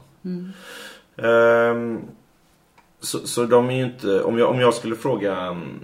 Ehm, 1.17 2.01
så, 3.01 3.27
så 3.27 3.45
de 3.45 3.71
är 3.71 3.75
ju 3.75 3.85
inte... 3.85 4.23
Om 4.23 4.39
jag, 4.39 4.51
om 4.51 4.61
jag 4.61 4.75
skulle 4.75 4.97
fråga... 4.97 5.37
mm, 5.37 5.81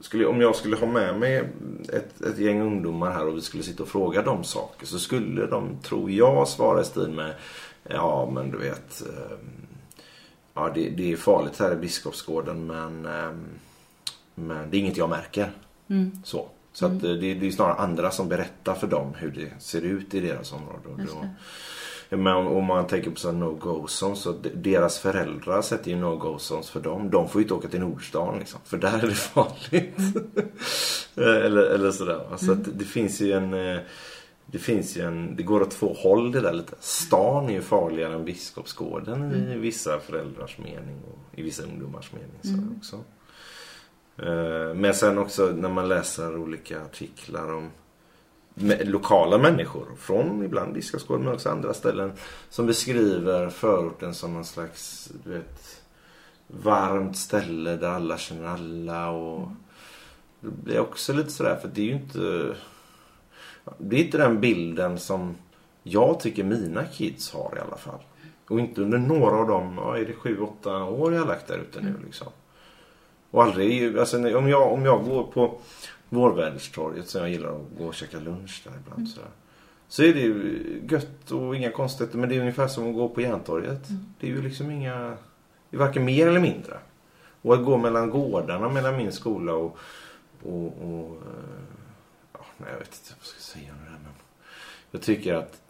skulle, 0.00 0.26
om 0.26 0.40
jag 0.40 0.56
skulle 0.56 0.76
ha 0.76 0.86
med 0.86 1.18
mig 1.18 1.44
ett, 1.88 2.20
ett 2.20 2.38
gäng 2.38 2.62
ungdomar 2.62 3.10
här 3.10 3.26
och 3.26 3.36
vi 3.36 3.40
skulle 3.40 3.62
sitta 3.62 3.82
och 3.82 3.88
fråga 3.88 4.22
dem 4.22 4.44
saker 4.44 4.86
så 4.86 4.98
skulle 4.98 5.46
de, 5.46 5.76
tror 5.82 6.10
jag, 6.10 6.48
svara 6.48 6.80
i 6.80 6.84
stil 6.84 7.08
med 7.08 7.34
Ja 7.88 8.30
men 8.30 8.50
du 8.50 8.58
vet 8.58 9.02
eh, 9.02 9.36
Ja 10.54 10.70
det, 10.74 10.90
det 10.90 11.12
är 11.12 11.16
farligt 11.16 11.58
här 11.58 11.72
i 11.72 11.76
Biskopsgården 11.76 12.66
men 12.66 13.06
eh, 13.06 13.32
Men 14.34 14.70
det 14.70 14.76
är 14.76 14.78
inget 14.78 14.96
jag 14.96 15.08
märker. 15.08 15.52
Mm. 15.88 16.12
Så. 16.24 16.48
Så 16.72 16.86
att 16.86 17.00
det, 17.00 17.16
det 17.16 17.46
är 17.46 17.50
snarare 17.50 17.74
andra 17.74 18.10
som 18.10 18.28
berättar 18.28 18.74
för 18.74 18.86
dem 18.86 19.14
hur 19.18 19.30
det 19.30 19.62
ser 19.62 19.82
ut 19.82 20.14
i 20.14 20.20
deras 20.20 20.52
område. 20.52 21.06
Men 22.08 22.46
om, 22.46 22.64
man 22.64 22.86
tänker 22.86 23.10
på 23.10 23.16
så 23.16 23.30
här 23.30 23.38
no-go 23.38 23.86
zones 23.86 24.18
så 24.18 24.34
deras 24.54 24.98
föräldrar 24.98 25.62
sätter 25.62 25.90
ju 25.90 25.96
no-go 25.96 26.38
zones 26.38 26.70
för 26.70 26.80
dem. 26.80 27.10
De 27.10 27.28
får 27.28 27.40
ju 27.40 27.44
inte 27.44 27.54
åka 27.54 27.68
till 27.68 27.80
Nordstan 27.80 28.38
liksom. 28.38 28.60
För 28.64 28.78
där 28.78 28.98
är 28.98 29.06
det 29.06 29.14
farligt. 29.14 29.96
eller, 31.16 31.62
eller 31.62 31.90
sådär. 31.90 32.36
Så 32.36 32.52
att 32.52 32.78
det 32.78 32.84
finns 32.84 33.20
ju 33.20 33.32
en... 33.32 33.78
Det 34.46 34.58
finns 34.58 34.96
ju 34.96 35.02
en... 35.02 35.36
Det 35.36 35.42
går 35.42 35.62
åt 35.62 35.70
två 35.70 35.92
håll 35.92 36.32
det 36.32 36.40
där 36.40 36.52
lite. 36.52 36.74
Stan 36.80 37.48
är 37.48 37.52
ju 37.52 37.62
farligare 37.62 38.14
än 38.14 38.24
Biskopsgården 38.24 39.34
i 39.52 39.58
vissa 39.58 40.00
föräldrars 40.00 40.58
mening 40.58 41.00
och 41.12 41.38
i 41.38 41.42
vissa 41.42 41.62
ungdomars 41.62 42.12
mening. 42.12 42.38
Så 42.42 42.76
också. 42.78 42.96
Eh, 44.28 44.74
Men 44.74 44.94
sen 44.94 45.18
också 45.18 45.46
när 45.46 45.68
man 45.68 45.88
läser 45.88 46.36
olika 46.36 46.82
artiklar 46.82 47.54
om 47.54 47.70
lokala 48.84 49.38
människor 49.38 49.86
från 49.98 50.44
ibland 50.44 50.74
Biskopsgården 50.74 51.24
men 51.24 51.34
också 51.34 51.50
andra 51.50 51.74
ställen 51.74 52.12
som 52.50 52.66
beskriver 52.66 53.48
förorten 53.48 54.14
som 54.14 54.34
någon 54.34 54.44
slags 54.44 55.10
du 55.24 55.30
vet, 55.30 55.82
varmt 56.46 57.16
ställe 57.16 57.76
där 57.76 57.88
alla 57.88 58.18
känner 58.18 58.46
alla 58.48 59.10
och 59.10 59.48
det 60.40 60.50
blir 60.64 60.80
också 60.80 61.12
lite 61.12 61.30
sådär 61.30 61.56
för 61.56 61.68
det 61.68 61.80
är 61.80 61.86
ju 61.86 61.94
inte 61.94 62.54
det 63.78 63.96
är 63.96 64.04
inte 64.04 64.18
den 64.18 64.40
bilden 64.40 64.98
som 64.98 65.34
jag 65.82 66.20
tycker 66.20 66.44
mina 66.44 66.84
kids 66.84 67.32
har 67.32 67.54
i 67.56 67.60
alla 67.60 67.76
fall. 67.76 68.00
Och 68.48 68.60
inte 68.60 68.82
under 68.82 68.98
några 68.98 69.36
av 69.36 69.48
dem, 69.48 69.74
ja, 69.76 69.96
är 69.98 70.04
det 70.04 70.12
sju, 70.12 70.40
åtta 70.40 70.84
år 70.84 71.12
jag 71.12 71.20
har 71.20 71.28
lagt 71.28 71.46
där 71.46 71.58
ute 71.58 71.80
nu 71.80 71.94
liksom. 72.04 72.26
Och 73.30 73.42
aldrig, 73.42 73.98
alltså 73.98 74.36
om 74.36 74.48
jag, 74.48 74.72
om 74.72 74.84
jag 74.84 75.04
går 75.04 75.24
på 75.24 75.58
Vårväderstorget 76.08 77.08
som 77.08 77.20
jag 77.20 77.30
gillar 77.30 77.48
att 77.48 77.78
gå 77.78 77.86
och 77.86 77.94
käka 77.94 78.18
lunch 78.18 78.62
där 78.64 78.72
ibland 78.80 79.08
sådär. 79.08 79.28
Så 79.88 80.02
är 80.02 80.14
det 80.14 80.20
ju 80.20 80.82
gött 80.90 81.30
och 81.30 81.56
inga 81.56 81.70
konstigheter 81.70 82.18
men 82.18 82.28
det 82.28 82.36
är 82.36 82.40
ungefär 82.40 82.68
som 82.68 82.88
att 82.88 82.94
gå 82.94 83.08
på 83.08 83.20
Järntorget. 83.20 83.88
Det 84.20 84.26
är 84.26 84.30
ju 84.30 84.42
liksom 84.42 84.70
inga, 84.70 85.16
det 85.70 85.76
är 85.76 85.78
varken 85.78 86.04
mer 86.04 86.26
eller 86.26 86.40
mindre. 86.40 86.76
Och 87.42 87.54
att 87.54 87.64
gå 87.64 87.76
mellan 87.76 88.10
gårdarna 88.10 88.68
mellan 88.68 88.96
min 88.96 89.12
skola 89.12 89.54
och, 89.54 89.78
och, 90.42 90.66
och 90.66 91.22
nej, 92.64 92.72
jag 92.72 92.78
vet 92.78 92.88
inte 92.88 93.10
vad 93.10 93.18
jag 93.20 93.26
ska 93.26 93.40
säga 93.40 93.72
om 93.72 93.78
det 93.84 93.90
här 93.90 93.98
men 93.98 94.12
jag 94.90 95.02
tycker 95.02 95.34
att 95.34 95.62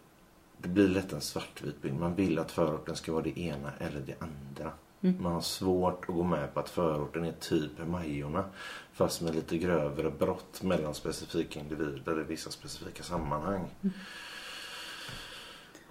det 0.59 0.69
blir 0.69 0.89
lätt 0.89 1.13
en 1.13 1.21
svartvit 1.21 1.83
bild. 1.83 1.95
Man 1.95 2.15
vill 2.15 2.39
att 2.39 2.53
förorten 2.53 2.97
ska 2.97 3.13
vara 3.13 3.23
det 3.23 3.39
ena 3.39 3.73
eller 3.79 4.01
det 4.01 4.15
andra. 4.19 4.73
Man 5.01 5.33
har 5.33 5.41
svårt 5.41 6.05
att 6.09 6.15
gå 6.15 6.23
med 6.23 6.55
på 6.55 6.61
att 6.61 6.69
förorten 6.69 7.25
är 7.25 7.33
typ 7.33 7.87
Majorna. 7.87 8.45
Fast 8.93 9.21
med 9.21 9.35
lite 9.35 9.59
grövre 9.59 10.11
brott 10.11 10.63
mellan 10.63 10.95
specifika 10.95 11.61
individer 11.61 12.21
i 12.21 12.25
vissa 12.25 12.51
specifika 12.51 13.03
sammanhang. 13.03 13.69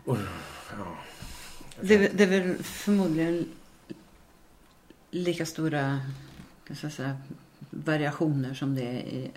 Och, 0.06 0.18
ja. 0.78 0.98
Det, 1.82 2.18
det 2.18 2.24
är 2.24 2.28
väl 2.28 2.64
förmodligen 2.64 3.52
lika 5.12 5.46
stora 5.46 6.00
kan 6.68 6.92
säga, 6.92 7.18
variationer 7.70 8.54
som 8.54 8.76
det 8.76 8.82
är 8.82 9.04
i 9.04 9.32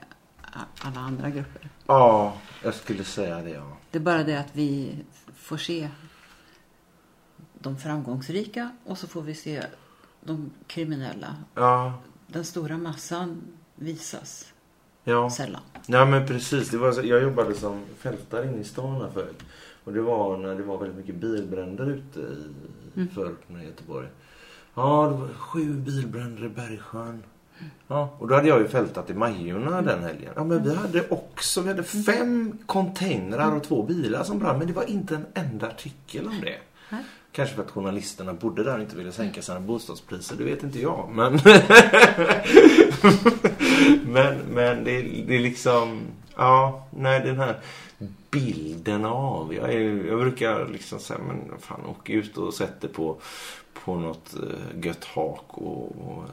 alla 0.81 1.01
andra 1.01 1.31
grupper. 1.31 1.69
ja, 1.87 2.37
jag 2.63 2.75
skulle 2.75 3.05
säga 3.05 3.43
det 3.43 3.51
ja. 3.51 3.77
Det 3.91 3.99
är 3.99 4.03
bara 4.03 4.23
det 4.23 4.37
att 4.37 4.51
vi 4.57 4.99
får 5.37 5.57
se 5.57 5.89
de 7.59 7.77
framgångsrika 7.79 8.71
och 8.85 8.99
så 8.99 9.07
får 9.07 9.23
vi 9.23 9.35
se 9.35 9.63
de 10.21 10.51
kriminella. 10.67 11.37
Ja, 11.55 11.95
Den 12.27 12.45
stora 12.45 12.79
massan 12.79 13.43
visas 13.75 14.53
ja. 15.05 15.31
sällan. 15.31 15.63
Ja 15.87 16.05
men 16.05 16.27
precis. 16.27 16.71
Det 16.71 16.79
var 16.79 16.93
så, 16.93 17.03
jag 17.03 17.23
jobbade 17.23 17.55
som 17.55 17.83
fältare 17.99 18.47
inne 18.47 18.59
i 18.61 18.65
stan 18.65 19.01
här 19.03 19.11
förut. 19.11 19.43
Och 19.85 19.93
det 19.93 20.01
var 20.01 20.37
när 20.37 20.55
det 20.55 20.63
var 20.63 20.79
väldigt 20.79 20.97
mycket 20.97 21.15
bilbränder 21.15 21.87
ute 21.91 22.21
i 22.21 22.53
Mm. 22.97 23.09
förorten 23.09 23.61
i 23.61 23.65
Göteborg. 23.65 24.09
Ja, 24.75 25.09
det 25.13 25.17
var 25.17 25.29
sju 25.35 25.75
bilbränder 25.75 26.45
i 26.45 26.49
Bergsjön. 26.49 27.23
Ja, 27.89 28.17
och 28.19 28.29
då 28.29 28.35
hade 28.35 28.49
jag 28.49 28.61
ju 28.61 28.69
fältat 28.69 29.11
i 29.11 29.15
Majorna 29.15 29.83
den 29.83 30.03
helgen. 30.03 30.33
Ja, 30.37 30.45
men 30.45 30.65
vi 30.65 30.75
hade 30.75 31.09
också, 31.09 31.61
vi 31.61 31.69
hade 31.69 31.83
fem 31.83 32.59
containrar 32.67 33.57
och 33.57 33.65
två 33.65 33.83
bilar 33.83 34.25
som 34.25 34.39
brann. 34.39 34.59
Men 34.59 34.67
det 34.67 34.73
var 34.73 34.91
inte 34.91 35.15
en 35.15 35.27
enda 35.35 35.67
artikel 35.67 36.27
om 36.27 36.41
det. 36.41 36.59
Nej. 36.91 37.05
Kanske 37.33 37.55
för 37.55 37.63
att 37.63 37.71
journalisterna 37.71 38.33
bodde 38.33 38.65
där 38.65 38.75
och 38.75 38.81
inte 38.81 38.97
ville 38.97 39.13
sänka 39.13 39.43
sina 39.43 39.61
bostadspriser, 39.61 40.37
det 40.37 40.45
vet 40.45 40.63
inte 40.63 40.81
jag. 40.81 41.11
Men, 41.13 41.33
men, 44.13 44.39
men 44.39 44.85
det, 44.85 45.03
det 45.03 45.37
är 45.37 45.41
liksom, 45.41 46.01
ja, 46.37 46.87
nej 46.91 47.21
den 47.21 47.39
här 47.39 47.61
bilden 48.31 49.05
av, 49.05 49.55
jag, 49.55 49.73
är, 49.73 50.07
jag 50.07 50.21
brukar 50.21 50.69
liksom 50.69 50.99
säga, 50.99 51.21
men 51.29 51.59
fan 51.61 51.87
åk 51.87 52.11
ut 52.11 52.39
och 52.39 52.55
sätt 52.55 52.81
dig 52.81 52.91
på, 52.91 53.17
på 53.85 53.95
något 53.95 54.35
uh, 54.43 54.87
gött 54.87 55.05
hak 55.05 55.45
och, 55.49 55.83
och 55.83 56.23
eh, 56.23 56.31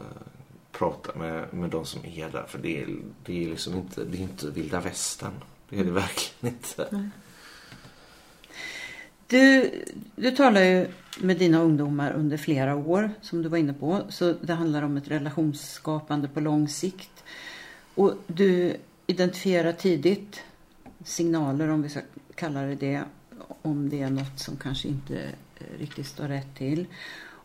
prata 0.84 1.20
med, 1.20 1.54
med 1.54 1.70
de 1.70 1.86
som 1.86 2.06
är 2.06 2.30
där. 2.30 2.46
För 2.48 2.60
det 2.60 2.82
är, 2.82 2.88
det 3.26 3.44
är 3.44 3.50
liksom 3.50 3.76
inte, 3.76 4.04
det 4.04 4.18
är 4.18 4.22
inte 4.22 4.50
vilda 4.50 4.80
västern. 4.80 5.34
Det 5.70 5.80
är 5.80 5.84
det 5.84 5.92
verkligen 5.92 6.56
inte. 6.56 7.10
Du, 9.28 9.72
du 10.16 10.32
talar 10.32 10.62
ju 10.62 10.88
med 11.20 11.38
dina 11.38 11.62
ungdomar 11.62 12.12
under 12.12 12.38
flera 12.38 12.76
år 12.76 13.12
som 13.22 13.42
du 13.42 13.50
var 13.50 13.58
inne 13.58 13.74
på. 13.74 14.02
Så 14.10 14.34
det 14.42 14.54
handlar 14.54 14.82
om 14.82 14.98
ett 14.98 15.08
relationsskapande 15.08 16.28
på 16.28 16.40
lång 16.40 16.68
sikt. 16.68 17.24
Och 17.96 18.14
du 18.28 18.78
identifierar 19.08 19.74
tidigt 19.74 20.42
signaler, 21.04 21.68
om 21.68 21.82
vi 21.82 21.90
ska 21.90 22.02
kalla 22.36 22.62
det 22.62 22.76
det, 22.76 23.04
om 23.62 23.90
det 23.90 24.02
är 24.02 24.10
något 24.10 24.40
som 24.40 24.58
kanske 24.58 24.88
inte 24.88 25.22
eh, 25.58 25.80
riktigt 25.80 26.08
står 26.08 26.28
rätt 26.28 26.56
till. 26.56 26.88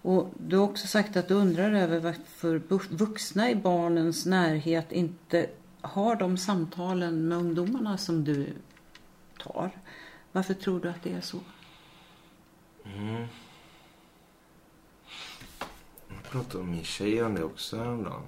Och 0.02 0.30
du 0.36 0.56
har 0.56 0.64
också 0.64 0.86
sagt 0.86 1.16
att 1.16 1.28
du 1.28 1.34
undrar 1.34 1.72
över 1.72 2.00
varför 2.00 2.58
vuxna 2.90 3.50
i 3.50 3.56
barnens 3.56 4.26
närhet 4.26 4.92
inte 4.92 5.50
har 5.80 6.16
de 6.16 6.36
samtalen 6.36 7.28
med 7.28 7.38
ungdomarna 7.38 7.98
som 7.98 8.24
du 8.24 8.52
tar. 9.38 9.70
Varför 10.32 10.54
tror 10.54 10.80
du 10.80 10.88
att 10.88 11.02
det 11.02 11.12
är 11.12 11.20
så? 11.20 11.40
Mm. 12.84 13.26
Jag 16.08 16.22
pratade 16.22 16.64
med 16.64 16.74
min 16.74 16.84
tjej 16.84 17.22
om 17.22 17.34
det 17.34 17.44
också 17.44 17.76
häromdagen. 17.76 18.22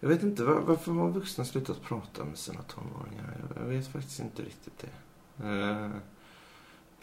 Jag 0.00 0.08
vet 0.08 0.22
inte, 0.22 0.44
var, 0.44 0.60
varför 0.60 0.92
har 0.92 1.10
vuxna 1.10 1.44
slutat 1.44 1.82
prata 1.82 2.24
med 2.24 2.38
sina 2.38 2.62
tonåringar? 2.62 3.36
Jag, 3.40 3.62
jag 3.62 3.68
vet 3.68 3.92
faktiskt 3.92 4.20
inte 4.20 4.42
riktigt 4.42 4.78
det. 4.78 5.44
Uh 5.44 5.90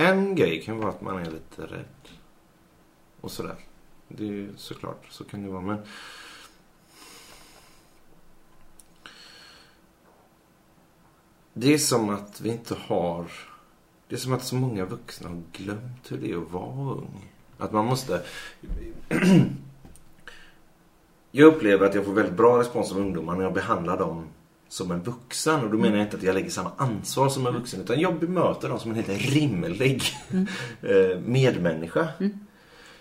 en 0.02 0.36
grej 0.36 0.62
kan 0.62 0.78
vara 0.78 0.90
att 0.90 1.02
man 1.02 1.18
är 1.18 1.32
lite 1.32 1.62
rädd. 1.62 2.10
Och 3.22 3.32
sådär. 3.32 3.56
Det 4.08 4.24
är 4.24 4.28
ju 4.28 4.54
såklart, 4.58 5.06
så 5.10 5.24
kan 5.24 5.44
det 5.44 5.50
vara. 5.50 5.62
Men 5.62 5.78
det 11.54 11.74
är 11.74 11.78
som 11.78 12.10
att 12.10 12.42
vi 12.42 12.50
inte 12.50 12.76
har... 12.76 13.32
Det 14.08 14.16
är 14.16 14.20
som 14.20 14.34
att 14.34 14.44
så 14.44 14.56
många 14.56 14.86
vuxna 14.86 15.30
har 15.30 15.42
glömt 15.52 16.12
hur 16.12 16.18
det 16.18 16.32
är 16.32 16.38
att 16.38 16.52
vara 16.52 16.92
ung. 16.92 17.32
Att 17.58 17.72
man 17.72 17.86
måste... 17.86 18.24
jag 21.32 21.54
upplever 21.54 21.86
att 21.86 21.96
jag 21.96 22.06
får 22.06 22.14
väldigt 22.14 22.38
bra 22.38 22.60
respons 22.60 22.92
av 22.92 22.98
ungdomar 22.98 23.36
när 23.36 23.44
jag 23.44 23.54
behandlar 23.54 23.98
dem 23.98 24.28
som 24.70 24.92
en 24.92 25.04
vuxen. 25.04 25.64
Och 25.64 25.70
då 25.72 25.78
menar 25.78 25.98
jag 25.98 26.06
inte 26.06 26.18
att 26.18 26.24
jag 26.24 26.34
lägger 26.34 26.50
samma 26.50 26.72
ansvar 26.78 27.30
som 27.30 27.48
en 27.48 27.54
vuxen. 27.54 27.82
Utan 27.82 28.00
jag 28.00 28.20
bemöter 28.20 28.70
dem 28.70 28.80
som 28.80 28.92
en 28.92 28.98
helt 29.04 29.22
rimlig 29.34 30.04
eh, 30.82 31.20
medmänniska. 31.26 32.08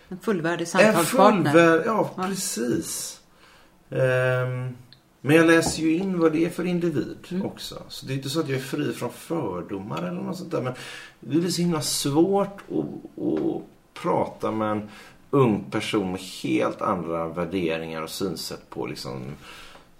En 0.09 0.19
fullvärdig 0.23 0.63
En 0.63 0.67
samtalspartner. 0.67 1.53
fullvärd, 1.53 1.83
ja, 1.87 2.11
Ja. 2.17 2.23
precis. 2.23 3.21
Ehm, 3.91 4.77
men 5.21 5.37
jag 5.37 5.47
läser 5.47 5.83
ju 5.83 5.97
in 5.97 6.19
vad 6.19 6.33
det 6.33 6.45
är 6.45 6.51
för 6.51 6.65
individ 6.65 7.17
Mm. 7.31 7.47
också. 7.47 7.83
Så 7.89 8.07
det 8.07 8.13
är 8.13 8.17
inte 8.17 8.31
så 8.31 8.41
att 8.41 8.49
jag 8.49 8.59
är 8.59 8.63
fri 8.63 8.93
från 8.93 9.11
fördomar 9.13 9.99
eller 10.03 10.21
något 10.23 10.37
sånt 10.37 10.51
där. 10.51 10.63
Men 10.63 10.73
det 11.21 11.47
är 11.47 11.51
så 11.51 11.63
himla 11.63 11.81
svårt 11.81 12.59
att, 12.71 13.23
att 13.25 13.63
prata 14.03 14.51
med 14.51 14.71
en 14.73 14.89
ung 15.31 15.65
person 15.71 16.13
med 16.13 16.21
helt 16.21 16.83
andra 16.83 17.29
värderingar 17.29 18.03
och 18.03 18.11
synsätt 18.11 18.71
på 18.71 18.87
liksom 18.87 19.23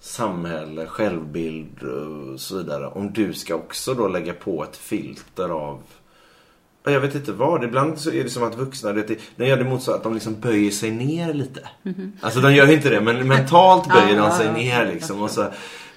samhälle, 0.01 0.87
självbild 0.87 1.83
och 1.83 2.41
så 2.41 2.57
vidare. 2.57 2.87
Om 2.87 3.13
du 3.13 3.35
ska 3.35 3.55
också 3.55 3.95
då 3.95 4.09
lägga 4.09 4.33
på 4.33 4.65
ett 4.65 4.77
filter 4.77 5.49
av 5.49 5.83
Ja, 6.89 6.91
Jag 6.91 7.01
vet 7.01 7.15
inte 7.15 7.33
vad. 7.33 7.65
Ibland 7.65 7.99
så 7.99 8.11
är 8.11 8.25
det 8.25 8.31
som 8.31 8.43
att 8.43 8.59
vuxna, 8.59 8.93
det, 8.93 9.19
de 9.37 9.47
gör 9.47 9.57
det 9.57 9.65
motsatt, 9.65 9.95
att 9.95 10.03
de 10.03 10.15
liksom 10.15 10.41
böjer 10.41 10.71
sig 10.71 10.91
ner 10.91 11.35
lite. 11.35 11.69
Alltså 12.21 12.41
de 12.41 12.55
gör 12.55 12.73
inte 12.73 12.91
det, 12.91 13.01
men 13.01 13.29
mentalt 13.29 13.89
böjer 13.93 14.17
de 14.17 14.31
sig 14.31 14.53
ner 14.53 14.87
liksom. 14.87 15.23
Och 15.23 15.31
så, 15.31 15.47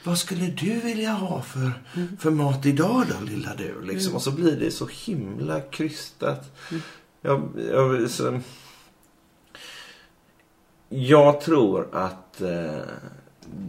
vad 0.03 0.17
skulle 0.17 0.45
du 0.45 0.79
vilja 0.79 1.11
ha 1.11 1.41
för, 1.41 1.71
för 2.19 2.31
mat 2.31 2.65
idag 2.65 3.03
då, 3.09 3.25
lilla 3.25 3.55
du? 3.57 3.81
Liksom. 3.81 4.15
Och 4.15 4.21
så 4.21 4.31
blir 4.31 4.59
det 4.59 4.71
så 4.71 4.87
himla 5.05 5.61
krystat. 5.61 6.57
Jag, 7.21 7.49
jag, 7.71 8.09
så, 8.09 8.39
jag 10.89 11.41
tror 11.41 11.87
att 11.91 12.41
eh, 12.41 12.81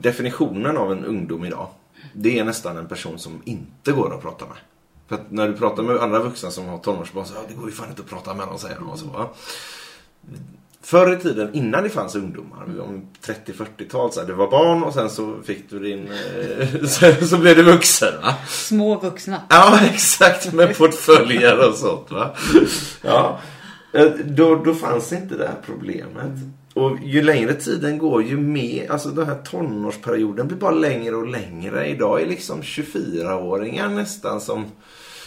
definitionen 0.01 0.77
av 0.77 0.93
en 0.93 1.05
ungdom 1.05 1.45
idag, 1.45 1.69
det 2.13 2.39
är 2.39 2.45
nästan 2.45 2.77
en 2.77 2.87
person 2.89 3.19
som 3.19 3.43
inte 3.45 3.93
går 3.93 4.15
att 4.15 4.23
prata 4.23 4.45
med. 4.47 4.57
För 5.09 5.15
att 5.15 5.31
när 5.31 5.49
du 5.49 5.55
pratar 5.55 5.83
med 5.83 5.97
andra 5.97 6.19
vuxna 6.19 6.51
som 6.51 6.67
har 6.67 6.79
tonårsbarn 6.79 7.27
så 7.27 7.35
ja, 7.35 7.41
det 7.49 7.55
går 7.55 7.67
ju 7.69 7.73
fan 7.75 7.89
inte 7.91 8.03
att 8.03 8.09
prata 8.09 8.35
med 8.35 8.47
dem, 8.49 8.59
säger 8.59 8.77
de 8.77 8.89
och 8.91 8.99
så. 8.99 9.07
Va? 9.07 9.29
Förr 10.85 11.13
i 11.13 11.17
tiden, 11.17 11.55
innan 11.55 11.83
det 11.83 11.91
fanns 11.91 12.15
ungdomar, 12.15 12.81
om 12.81 13.07
30-40-tal, 13.25 14.13
så 14.13 14.21
här, 14.21 14.27
det 14.27 14.33
var 14.35 14.51
barn 14.51 14.83
och 14.83 14.95
sen 14.95 15.11
så 15.11 15.35
fick 15.45 15.71
du 15.71 15.79
din... 15.79 16.09
Eh, 16.13 16.85
så, 16.87 17.27
så 17.27 17.39
blev 17.39 17.57
du 17.57 17.63
vuxen. 17.63 18.23
Va? 18.23 18.35
Små 18.49 18.99
vuxna. 19.01 19.43
Ja, 19.49 19.79
exakt. 19.93 20.53
Med 20.53 20.77
portföljer 20.79 21.69
och 21.69 21.75
sånt. 21.75 22.11
Va? 22.11 22.35
Ja. 23.03 23.41
Eh, 23.93 24.07
Då, 24.25 24.55
då 24.57 24.75
fanns 24.75 25.13
inte 25.13 25.37
det 25.37 25.47
här 25.47 25.57
problemet. 25.67 26.33
Och 26.75 26.99
ju 27.03 27.23
längre 27.23 27.55
tiden 27.55 27.99
går 27.99 28.23
ju 28.23 28.37
mer, 28.37 28.91
alltså 28.91 29.09
den 29.09 29.27
här 29.27 29.43
tonårsperioden 29.43 30.49
blir 30.49 30.59
bara 30.59 30.75
längre 30.75 31.17
och 31.17 31.27
längre. 31.27 31.87
Idag 31.87 32.23
är 32.23 32.27
liksom 32.27 32.63
24-åringar 32.63 33.89
nästan 33.89 34.41
som, 34.41 34.65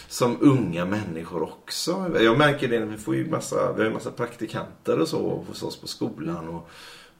som 0.08 0.36
unga 0.40 0.84
människor 0.84 1.42
också. 1.42 2.10
Jag 2.20 2.38
märker 2.38 2.68
det, 2.68 2.78
vi 2.78 2.96
får 2.96 3.16
ju 3.16 3.30
massa, 3.30 3.72
vi 3.72 3.82
har 3.82 3.88
ju 3.88 3.94
massa 3.94 4.10
praktikanter 4.10 4.98
och 5.00 5.08
så 5.08 5.44
hos 5.48 5.62
oss 5.62 5.80
på 5.80 5.86
skolan. 5.86 6.48
Och, 6.48 6.68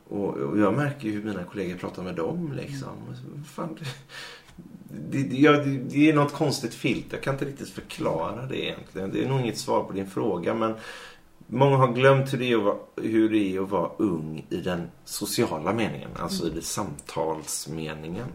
och, 0.09 0.35
och 0.35 0.59
jag 0.59 0.75
märker 0.75 1.09
ju 1.09 1.15
hur 1.15 1.23
mina 1.23 1.45
kollegor 1.45 1.77
pratar 1.77 2.03
med 2.03 2.15
dem 2.15 2.53
liksom. 2.57 2.89
Fan, 3.55 3.79
det, 5.11 5.23
det, 5.23 5.37
ja, 5.37 5.53
det, 5.53 5.79
det 5.79 6.11
är 6.11 6.15
något 6.15 6.33
konstigt 6.33 6.75
filt. 6.75 7.07
Jag 7.11 7.23
kan 7.23 7.35
inte 7.35 7.45
riktigt 7.45 7.71
förklara 7.71 8.47
det 8.47 8.65
egentligen. 8.65 9.13
Det 9.13 9.25
är 9.25 9.29
nog 9.29 9.41
inget 9.41 9.59
svar 9.59 9.85
på 9.85 9.93
din 9.93 10.11
fråga 10.11 10.55
men 10.55 10.75
Många 11.47 11.77
har 11.77 11.93
glömt 11.93 12.33
hur 12.33 12.39
det, 12.39 12.53
är 12.53 12.57
att 12.57 12.63
vara, 12.63 12.77
hur 12.97 13.31
det 13.31 13.57
är 13.57 13.63
att 13.63 13.71
vara 13.71 13.91
ung 13.97 14.47
i 14.51 14.57
den 14.57 14.91
sociala 15.05 15.73
meningen. 15.73 16.11
Alltså 16.17 16.47
i 16.47 16.51
det 16.51 16.63
samtalsmeningen. 16.63 18.29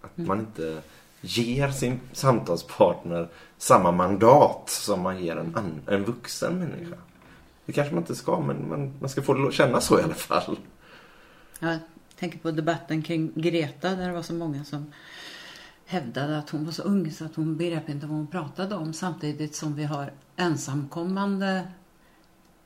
Att 0.00 0.16
man 0.16 0.40
inte 0.40 0.82
ger 1.20 1.70
sin 1.70 2.00
samtalspartner 2.12 3.28
samma 3.58 3.92
mandat 3.92 4.70
som 4.70 5.00
man 5.00 5.24
ger 5.24 5.36
en, 5.36 5.56
an, 5.56 5.80
en 5.86 6.04
vuxen 6.04 6.58
människa. 6.58 6.96
Det 7.66 7.72
kanske 7.72 7.94
man 7.94 8.02
inte 8.02 8.14
ska 8.14 8.40
men 8.40 8.68
man, 8.68 8.92
man 9.00 9.08
ska 9.08 9.22
få 9.22 9.50
känna 9.50 9.80
så 9.80 10.00
i 10.00 10.02
alla 10.02 10.14
fall. 10.14 10.58
Jag 11.58 11.78
tänker 12.18 12.38
på 12.38 12.50
debatten 12.50 13.02
kring 13.02 13.32
Greta 13.34 13.94
där 13.94 14.06
det 14.08 14.14
var 14.14 14.22
så 14.22 14.34
många 14.34 14.64
som 14.64 14.92
hävdade 15.86 16.38
att 16.38 16.50
hon 16.50 16.64
var 16.64 16.72
så 16.72 16.82
ung 16.82 17.10
så 17.10 17.24
att 17.24 17.34
hon 17.34 17.56
begrep 17.56 17.88
inte 17.88 18.06
vad 18.06 18.16
hon 18.16 18.26
pratade 18.26 18.74
om 18.74 18.92
samtidigt 18.92 19.54
som 19.54 19.74
vi 19.74 19.84
har 19.84 20.12
ensamkommande 20.36 21.62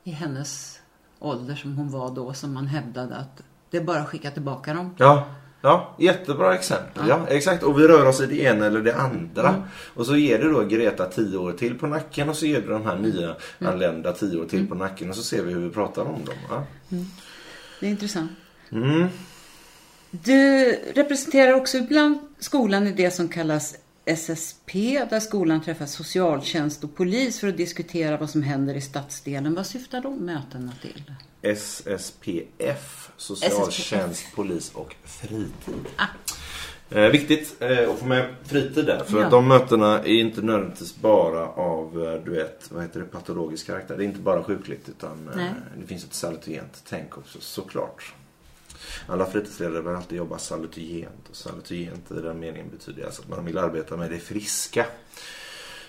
i 0.03 0.11
hennes 0.11 0.79
ålder 1.19 1.55
som 1.55 1.77
hon 1.77 1.91
var 1.91 2.15
då 2.15 2.33
som 2.33 2.53
man 2.53 2.67
hävdade 2.67 3.15
att 3.15 3.43
det 3.69 3.77
är 3.77 3.83
bara 3.83 3.99
att 3.99 4.07
skicka 4.07 4.31
tillbaka 4.31 4.73
dem. 4.73 4.95
Ja, 4.97 5.27
ja 5.61 5.95
jättebra 5.99 6.55
exempel. 6.55 7.07
Ja. 7.07 7.27
exakt. 7.27 7.63
Och 7.63 7.79
vi 7.79 7.87
rör 7.87 8.05
oss 8.05 8.21
i 8.21 8.25
det 8.25 8.41
ena 8.41 8.65
eller 8.65 8.81
det 8.81 8.95
andra. 8.95 9.63
Och 9.93 10.05
så 10.05 10.15
ger 10.15 10.39
du 10.39 10.51
då 10.53 10.63
Greta 10.63 11.05
tio 11.05 11.37
år 11.37 11.51
till 11.51 11.77
på 11.77 11.87
nacken 11.87 12.29
och 12.29 12.35
så 12.35 12.45
ger 12.45 12.61
du 12.61 12.67
de 12.67 12.85
här 12.85 12.97
nya 12.97 13.35
anlända 13.59 14.13
tio 14.13 14.41
år 14.41 14.45
till 14.45 14.67
på 14.67 14.75
nacken 14.75 15.09
och 15.09 15.15
så 15.15 15.23
ser 15.23 15.43
vi 15.43 15.53
hur 15.53 15.59
vi 15.59 15.69
pratar 15.69 16.01
om 16.01 16.25
dem. 16.25 16.35
Ja. 16.49 16.65
Det 17.79 17.85
är 17.85 17.89
intressant. 17.89 18.31
Mm. 18.71 19.07
Du 20.11 20.71
representerar 20.95 21.53
också 21.53 21.77
ibland 21.77 22.19
skolan 22.39 22.87
i 22.87 22.91
det 22.91 23.11
som 23.11 23.29
kallas 23.29 23.75
SSP, 24.15 24.73
där 25.09 25.19
skolan 25.19 25.61
träffar 25.61 25.85
socialtjänst 25.85 26.83
och 26.83 26.95
polis 26.95 27.39
för 27.39 27.47
att 27.47 27.57
diskutera 27.57 28.17
vad 28.17 28.29
som 28.29 28.43
händer 28.43 28.73
i 28.75 28.81
stadsdelen. 28.81 29.55
Vad 29.55 29.65
syftar 29.65 30.01
de 30.01 30.25
mötena 30.25 30.71
till? 30.81 31.13
SSPF, 31.41 33.11
Socialtjänst, 33.17 34.25
Polis 34.35 34.71
och 34.73 34.95
Fritid. 35.03 35.85
Ah. 35.95 36.05
Eh, 36.91 37.09
viktigt 37.09 37.55
eh, 37.61 37.89
att 37.89 37.99
få 37.99 38.05
med 38.05 38.35
fritid 38.43 38.85
där. 38.85 39.03
För 39.03 39.17
Ja. 39.19 39.25
att 39.25 39.31
de 39.31 39.47
mötena 39.47 39.99
är 39.99 40.07
inte 40.07 40.41
nödvändigtvis 40.41 40.95
bara 40.95 41.47
av, 41.47 42.03
eh, 42.07 42.23
du 42.25 42.31
vet, 42.31 42.71
vad 42.71 42.81
heter 42.81 42.99
det, 42.99 43.05
patologisk 43.05 43.67
karaktär. 43.67 43.97
Det 43.97 44.03
är 44.03 44.05
inte 44.05 44.19
bara 44.19 44.43
sjukligt 44.43 44.89
utan 44.89 45.29
eh, 45.39 45.45
det 45.81 45.87
finns 45.87 46.03
ett 46.03 46.13
salutogent 46.13 46.83
tänk 46.89 47.17
också, 47.17 47.37
såklart. 47.41 48.13
Alla 49.07 49.25
fritidsledare 49.25 49.81
vill 49.81 49.95
alltid 49.95 50.17
jobba 50.17 50.37
salutogent. 50.37 51.29
Och 51.29 51.35
salutogent 51.35 52.11
i 52.11 52.21
den 52.21 52.39
meningen 52.39 52.69
betyder 52.69 53.05
alltså 53.05 53.21
att 53.21 53.29
man 53.29 53.45
vill 53.45 53.57
arbeta 53.57 53.97
med 53.97 54.11
det 54.11 54.19
friska. 54.19 54.85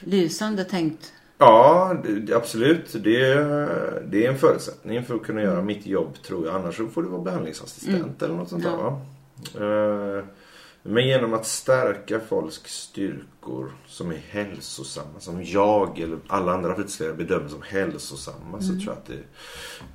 Lysande 0.01 0.65
tänkt. 0.65 1.13
Ja, 1.39 1.97
absolut. 2.35 2.93
Det, 2.93 3.35
det 4.07 4.27
är 4.27 4.31
en 4.31 4.39
förutsättning 4.39 5.05
för 5.05 5.15
att 5.15 5.23
kunna 5.23 5.43
göra 5.43 5.63
mitt 5.63 5.87
jobb 5.87 6.23
tror 6.23 6.47
jag. 6.47 6.55
Annars 6.55 6.77
får 6.93 7.03
du 7.03 7.09
vara 7.09 7.23
behandlingsassistent 7.23 8.23
eller 8.23 8.35
något 8.35 8.49
sånt 8.49 8.63
där 8.63 8.71
Ja. 8.71 9.01
va. 9.61 10.23
Men 10.83 11.07
genom 11.07 11.35
att 11.35 11.47
stärka 11.47 12.21
folks 12.21 12.57
styrkor 12.65 13.73
som 13.87 14.11
är 14.11 14.17
hälsosamma, 14.17 15.21
som 15.21 15.45
jag 15.45 15.99
eller 15.99 16.19
alla 16.27 16.53
andra 16.53 16.75
fritidsledare 16.75 17.17
bedömer 17.17 17.49
som 17.49 17.63
hälsosamma 17.63 18.61
så 18.61 18.69
tror 18.69 18.85
jag 18.85 18.93
att 18.93 19.07
det, 19.07 19.23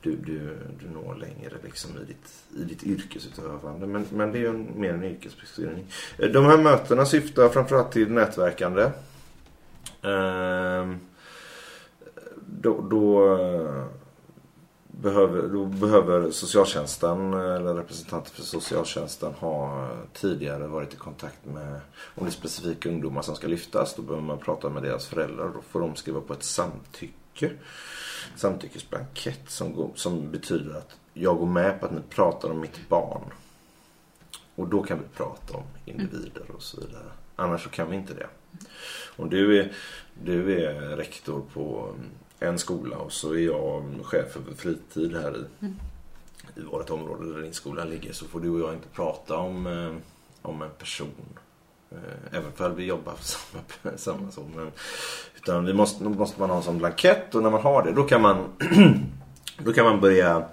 du, 0.02 0.16
du, 0.16 0.58
du 0.80 0.90
når 0.90 1.16
längre 1.16 1.54
liksom 1.64 1.92
i, 1.92 2.06
ditt, 2.06 2.62
i 2.62 2.64
ditt 2.64 2.84
yrkesutövande. 2.84 3.88
Men, 3.88 4.06
men 4.12 4.32
det 4.32 4.38
är 4.38 4.42
ju 4.42 4.48
en, 4.48 4.80
mer 4.80 4.94
en 4.94 5.04
yrkesbeskrivning. 5.04 5.86
De 6.18 6.46
här 6.46 6.58
mötena 6.58 7.06
syftar 7.06 7.50
framförallt 7.50 7.92
till 7.92 8.12
nätverkande. 8.12 8.90
Ehm, 10.02 11.00
då, 12.46 12.82
då, 12.82 13.38
behöver, 15.02 15.48
då 15.48 15.66
behöver 15.66 16.32
socialtjänsten 16.32 17.34
eller 17.34 17.74
representanter 17.74 18.32
för 18.32 18.42
socialtjänsten 18.42 19.34
ha 19.34 19.90
tidigare 20.14 20.68
varit 20.68 20.94
i 20.94 20.98
kontakt 20.98 21.46
med 21.46 21.80
om 22.16 22.26
det 22.26 22.30
är 22.30 22.32
specifika 22.32 22.90
ungdomar 22.90 23.22
som 23.22 23.36
ska 23.36 23.48
lyftas. 23.48 23.96
Då 23.96 24.02
behöver 24.02 24.28
man 24.28 24.38
prata 24.38 24.70
med 24.70 24.84
deras 24.84 25.08
föräldrar. 25.08 25.46
och 25.46 25.54
Då 25.54 25.62
får 25.62 25.80
de 25.80 25.96
skriva 25.96 26.22
på 26.22 26.34
ett 26.34 26.44
samtycke. 26.44 27.52
Samtyckesblankett 28.36 29.50
som, 29.50 29.74
går, 29.74 29.92
som 29.96 30.32
betyder 30.32 30.78
att 30.78 30.96
jag 31.14 31.38
går 31.38 31.46
med 31.46 31.80
på 31.80 31.86
att 31.86 31.92
ni 31.92 32.02
pratar 32.10 32.50
om 32.50 32.60
mitt 32.60 32.90
barn. 32.90 33.24
Och 34.56 34.68
då 34.68 34.84
kan 34.84 34.98
vi 34.98 35.18
prata 35.18 35.58
om 35.58 35.64
individer 35.86 36.44
och 36.56 36.62
så 36.62 36.82
vidare. 36.82 37.12
Annars 37.36 37.64
så 37.64 37.70
kan 37.70 37.90
vi 37.90 37.96
inte 37.96 38.14
det. 38.14 38.28
Om 39.16 39.30
du 39.30 39.60
är, 39.60 39.74
du 40.24 40.66
är 40.66 40.98
rektor 40.98 41.44
på 41.54 41.94
en 42.40 42.60
skola 42.60 42.98
och 42.98 43.12
så 43.12 43.34
är 43.34 43.40
jag 43.40 43.84
chef 44.04 44.36
över 44.38 44.54
fritid 44.56 45.16
här 45.16 45.38
i, 45.38 45.66
i 46.60 46.64
vårt 46.64 46.90
område 46.90 47.34
där 47.34 47.42
din 47.42 47.54
skola 47.54 47.84
ligger 47.84 48.14
så 48.14 48.26
får 48.26 48.40
du 48.40 48.50
och 48.50 48.60
jag 48.60 48.74
inte 48.74 48.88
prata 48.88 49.38
om, 49.38 49.68
eh, 49.68 49.94
om 50.42 50.62
en 50.62 50.70
person. 50.70 51.14
Eh, 51.92 52.38
Även 52.38 52.52
för 52.52 52.70
vi 52.70 52.86
jobbar 52.86 53.14
på 53.14 53.24
samma, 53.24 53.98
samma 53.98 54.32
så. 54.32 54.42
Men, 54.56 54.72
utan 55.36 55.66
vi 55.66 55.74
måste, 55.74 56.04
då 56.04 56.10
måste 56.10 56.40
man 56.40 56.50
ha 56.50 56.58
en 56.58 56.64
sån 56.64 56.78
blankett 56.78 57.36
och 57.36 57.44
när 57.44 57.50
man 57.50 57.62
har 57.62 57.84
det 57.84 57.92
då 57.92 58.04
kan 58.04 58.22
man, 58.22 58.38
då 59.58 59.74
kan 59.74 59.86
man 59.86 60.02
börja 60.02 60.46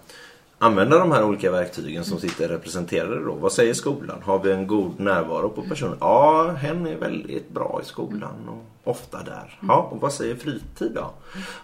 använda 0.63 0.99
de 0.99 1.13
här 1.13 1.25
olika 1.25 1.51
verktygen 1.51 2.05
som 2.05 2.19
sitter 2.19 2.49
representerade 2.49 3.25
då. 3.25 3.35
Vad 3.35 3.53
säger 3.53 3.75
skolan? 3.75 4.23
Har 4.23 4.39
vi 4.39 4.53
en 4.53 4.67
god 4.67 5.01
närvaro 5.01 5.49
på 5.49 5.63
personen? 5.63 5.97
Ja, 6.01 6.51
hen 6.51 6.87
är 6.87 6.97
väldigt 6.97 7.51
bra 7.51 7.81
i 7.83 7.87
skolan 7.87 8.49
och 8.49 8.91
ofta 8.91 9.23
där. 9.23 9.59
Ja, 9.69 9.89
och 9.93 10.01
vad 10.01 10.13
säger 10.13 10.37
fritid 10.37 10.93
då? 10.95 11.11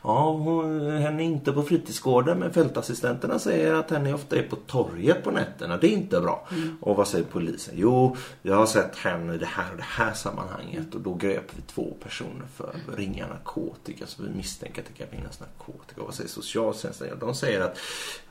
Ja, 0.02 0.32
hon, 0.32 0.90
hen 0.90 1.20
är 1.20 1.24
inte 1.24 1.52
på 1.52 1.62
fritidsgården 1.62 2.38
men 2.38 2.52
fältassistenterna 2.52 3.38
säger 3.38 3.74
att 3.74 3.90
hen 3.90 4.06
är 4.06 4.14
ofta 4.14 4.37
är 4.37 4.42
på 4.42 4.56
torget 4.56 5.24
på 5.24 5.30
nätterna. 5.30 5.76
Det 5.76 5.87
är 5.87 5.92
inte 5.92 6.20
bra. 6.20 6.48
Och 6.80 6.96
vad 6.96 7.08
säger 7.08 7.24
polisen? 7.24 7.74
Jo, 7.76 8.16
jag 8.42 8.56
har 8.56 8.66
sett 8.66 8.96
henne 8.96 9.34
i 9.34 9.38
det 9.38 9.46
här 9.46 9.70
och 9.70 9.76
det 9.76 9.87
här 9.87 10.12
sammanhanget 10.12 10.94
och 10.94 11.00
då 11.00 11.14
grep 11.14 11.50
vi 11.56 11.62
två 11.62 11.96
personer 12.02 12.46
för 12.56 12.64
att 12.64 12.98
ringa 12.98 13.27
narkotika 13.27 14.06
så 14.06 14.23
vi 14.23 14.29
misstänker 14.29 14.83
att 14.83 14.88
det 14.88 15.04
kan 15.04 15.18
finnas 15.18 15.40
narkotika. 15.40 16.00
Och 16.00 16.06
vad 16.06 16.14
säger 16.14 16.31
socialtjänsten? 16.31 17.08
Ja, 17.10 17.14
de 17.27 17.35
säger 17.35 17.60
att, 17.60 17.79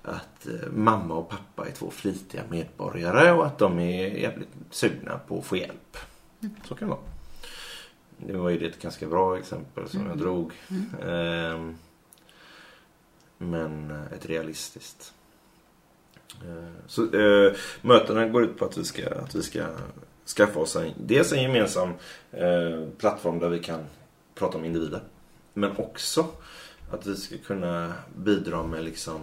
att 0.07 0.47
eh, 0.47 0.71
mamma 0.71 1.13
och 1.15 1.29
pappa 1.29 1.67
är 1.67 1.71
två 1.71 1.91
flitiga 1.91 2.43
medborgare 2.49 3.31
och 3.31 3.45
att 3.45 3.57
de 3.57 3.79
är 3.79 4.07
jävligt 4.07 4.49
sugna 4.71 5.19
på 5.27 5.37
att 5.37 5.45
få 5.45 5.57
hjälp. 5.57 5.97
Så 6.67 6.75
kan 6.75 6.87
det 6.87 6.93
vara. 6.93 7.05
Nu 8.17 8.37
var 8.37 8.49
ju 8.49 8.59
det 8.59 8.65
ett 8.65 8.81
ganska 8.81 9.07
bra 9.07 9.37
exempel 9.37 9.89
som 9.89 10.07
jag 10.07 10.17
drog. 10.17 10.51
Ehm, 11.03 11.75
men 13.37 13.91
eh, 13.91 14.13
ett 14.13 14.25
realistiskt. 14.25 15.13
Eh, 16.43 16.73
Så 16.87 17.15
eh, 17.15 17.53
mötena 17.81 18.27
går 18.27 18.43
ut 18.43 18.57
på 18.57 18.65
att 18.65 18.77
vi 18.77 18.83
ska, 18.83 19.09
att 19.09 19.35
vi 19.35 19.43
ska 19.43 19.65
skaffa 20.37 20.59
oss 20.59 20.75
en, 20.75 20.91
dels 20.97 21.33
en 21.33 21.41
gemensam 21.41 21.93
plattform 22.97 23.39
där 23.39 23.49
vi 23.49 23.59
kan 23.59 23.85
prata 24.35 24.57
om 24.57 24.65
individer. 24.65 25.01
Men 25.53 25.77
också 25.77 26.25
Att 26.91 27.05
vi 27.05 27.15
ska 27.15 27.37
kunna 27.37 27.93
bidra 28.15 28.63
med 28.63 28.83
liksom 28.83 29.21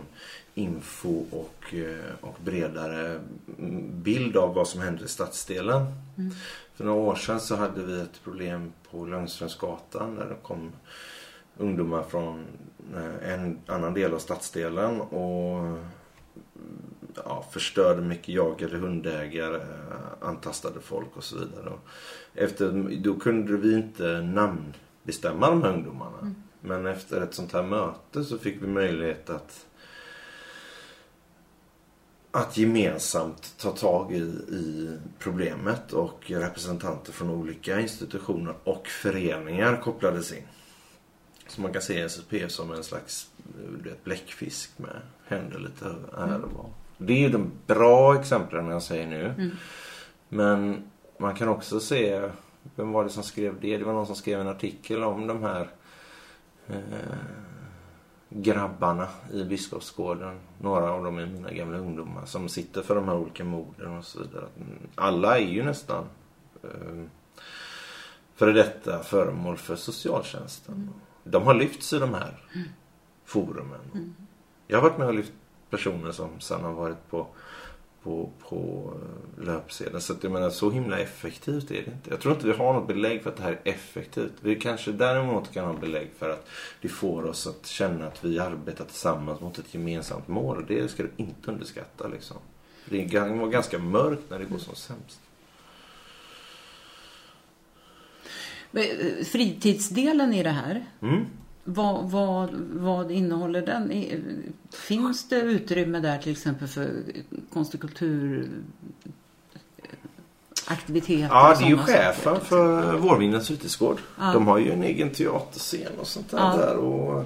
info 0.55 1.25
och, 1.31 1.75
eh, 1.75 2.15
och 2.21 2.37
bredare 2.45 3.21
bild 3.91 4.37
av 4.37 4.55
vad 4.55 4.69
som 4.69 4.81
händer 4.81 5.05
i 5.05 5.09
stadsdelen. 5.09 5.83
Mm. 6.19 6.31
För 6.75 6.85
några 6.85 7.01
år 7.01 7.15
sedan 7.15 7.41
så 7.41 7.57
hade 7.57 7.83
vi 7.83 8.01
ett 8.01 8.25
problem 8.25 8.73
på 8.91 9.07
Långströmsgatan 9.07 10.15
där 10.15 10.29
det 10.29 10.37
kom 10.43 10.73
ungdomar 11.57 12.03
från 12.03 12.47
eh, 12.95 13.33
en 13.33 13.59
annan 13.67 13.95
del 13.95 14.15
av 14.15 14.19
stadsdelen 14.19 15.01
och 15.01 15.79
ja, 17.25 17.47
förstörde 17.51 18.03
mycket, 18.03 18.29
jagade 18.29 18.77
hundägare, 18.77 19.61
antastade 20.21 20.81
folk 20.81 21.17
och 21.17 21.25
så 21.25 21.39
vidare. 21.39 21.69
Och 21.69 21.89
efter, 22.35 22.99
då 23.03 23.15
kunde 23.15 23.57
vi 23.57 23.75
inte 23.75 24.21
namnbestämma 24.21 25.51
de 25.51 25.63
här 25.63 25.73
ungdomarna. 25.73 26.19
Mm. 26.19 26.35
Men 26.61 26.87
efter 26.87 27.21
ett 27.21 27.35
sånt 27.35 27.53
här 27.53 27.63
möte 27.63 28.25
så 28.25 28.39
fick 28.39 28.63
vi 28.63 28.67
möjlighet 28.67 29.31
att 29.31 29.67
att 32.35 32.57
gemensamt 32.57 33.55
ta 33.59 33.71
tag 33.71 34.13
i, 34.13 34.17
i 34.17 34.99
problemet 35.19 35.93
och 35.93 36.25
representanter 36.27 37.13
från 37.13 37.31
olika 37.31 37.81
institutioner 37.81 38.55
och 38.65 38.89
föreningar 38.89 39.81
kopplades 39.83 40.33
in. 40.33 40.43
Så 41.47 41.61
man 41.61 41.73
kan 41.73 41.83
se 41.83 42.01
SSP 42.01 42.49
som 42.49 42.73
en 42.73 42.85
slags 42.85 43.31
vet, 43.85 44.05
bläckfisk 44.05 44.71
med 44.77 45.01
händer 45.27 45.59
lite 45.59 45.95
här 46.17 46.45
och 46.45 46.53
var. 46.53 46.67
Det 46.99 47.13
är 47.13 47.19
ju 47.19 47.29
de 47.29 47.51
bra 47.67 48.21
exemplen 48.21 48.67
jag 48.67 48.83
säger 48.83 49.07
nu. 49.07 49.25
Mm. 49.25 49.51
Men 50.29 50.83
man 51.19 51.35
kan 51.35 51.49
också 51.49 51.81
se, 51.81 52.31
vem 52.77 52.93
var 52.93 53.05
det 53.05 53.11
som 53.11 53.23
skrev 53.23 53.61
det? 53.61 53.79
Det 53.79 53.85
var 53.85 53.93
någon 53.93 54.07
som 54.07 54.17
skrev 54.17 54.41
en 54.41 54.49
artikel 54.49 55.05
om 55.05 55.27
de 55.27 55.43
här 55.43 55.69
eh, 56.69 56.75
grabbarna 58.37 59.09
i 59.33 59.45
Biskopsgården. 59.45 60.41
Några 60.59 60.93
av 60.93 61.05
dem 61.05 61.19
är 61.19 61.27
mina 61.27 61.51
gamla 61.51 61.79
ungdomar 61.79 62.27
som 62.27 62.49
sitter 62.49 62.83
för 62.83 62.95
de 62.95 63.09
här 63.09 63.17
olika 63.17 63.45
morden 63.45 63.99
och 63.99 64.05
så 64.05 64.19
vidare. 64.23 64.45
Alla 64.95 65.39
är 65.39 65.47
ju 65.47 65.63
nästan 65.63 66.05
eh, 66.63 67.05
före 68.35 68.53
detta 68.53 69.03
föremål 69.03 69.57
för 69.57 69.77
socialtjänsten. 69.77 70.75
Mm. 70.75 70.89
De 71.25 71.43
har 71.43 71.55
lyfts 71.55 71.93
i 71.93 71.99
de 71.99 72.15
här 72.15 72.43
mm. 72.55 72.69
forumen. 73.25 73.81
Mm. 73.95 74.15
Jag 74.67 74.79
har 74.79 74.89
varit 74.89 74.99
med 74.99 75.09
och 75.09 75.15
lyft 75.15 75.33
personer 75.71 76.13
som 76.13 76.41
sen 76.41 76.65
har 76.65 76.73
varit 76.73 77.11
på 77.11 77.27
på, 78.05 78.31
på 78.49 78.93
eh, 78.95 79.45
löpsedeln. 79.45 80.01
Så 80.01 80.13
att 80.13 80.23
jag 80.23 80.33
menar, 80.33 80.51
så 80.51 80.71
himla 80.71 80.99
effektivt 80.99 81.71
är 81.71 81.75
det 81.75 81.91
inte. 81.91 82.11
Jag 82.11 82.21
tror 82.21 82.35
inte 82.35 82.47
vi 82.47 82.53
har 82.53 82.73
något 82.73 82.89
belägg 82.89 83.23
för 83.23 83.31
att 83.31 83.37
det 83.37 83.43
här 83.43 83.53
är 83.65 83.73
effektivt. 83.73 84.33
Vi 84.41 84.57
kanske 84.57 84.93
däremot 84.93 85.53
kan 85.53 85.65
ha 85.65 85.73
belägg 85.73 86.11
för 86.19 86.31
att 86.31 86.49
det 86.81 86.89
får 86.89 87.25
oss 87.25 87.47
att 87.47 87.67
känna 87.67 88.07
att 88.07 88.25
vi 88.25 88.39
arbetar 88.39 88.85
tillsammans 88.85 89.41
mot 89.41 89.59
ett 89.59 89.75
gemensamt 89.75 90.29
mål. 90.29 90.57
Och 90.57 90.65
det 90.65 90.91
ska 90.91 91.03
du 91.03 91.11
inte 91.17 91.51
underskatta 91.51 92.09
liksom. 92.09 92.37
Det 92.89 93.09
kan 93.09 93.39
vara 93.39 93.51
ganska 93.51 93.79
mörkt 93.79 94.31
när 94.31 94.39
det 94.39 94.45
går 94.45 94.59
som 94.59 94.75
sämst. 94.75 95.21
Eh, 98.73 99.25
fritidsdelen 99.25 100.33
i 100.33 100.43
det 100.43 100.51
här. 100.51 100.87
Mm. 101.03 101.25
Vad, 101.65 102.11
vad, 102.11 102.51
vad 102.73 103.11
innehåller 103.11 103.63
den? 103.63 103.93
Finns 104.73 105.29
det 105.29 105.41
utrymme 105.41 106.01
där 106.01 106.19
till 106.19 106.33
exempel 106.33 106.69
för 106.69 106.91
konst 107.53 107.75
och 107.75 107.81
kultur 107.81 108.51
aktiviteter? 110.67 111.29
Ja, 111.31 111.57
det 111.59 111.65
är 111.65 111.69
ju 111.69 111.77
chefen 111.77 112.41
för 112.41 112.97
Vårvindens 112.97 113.49
fritidsgård. 113.49 113.99
Ja. 114.19 114.33
De 114.33 114.47
har 114.47 114.59
ju 114.59 114.73
en 114.73 114.83
egen 114.83 115.11
teaterscen 115.11 115.93
och 116.01 116.07
sånt 116.07 116.31
där. 116.31 116.39
Ja. 116.39 116.57
där 116.57 116.77
och 116.77 117.25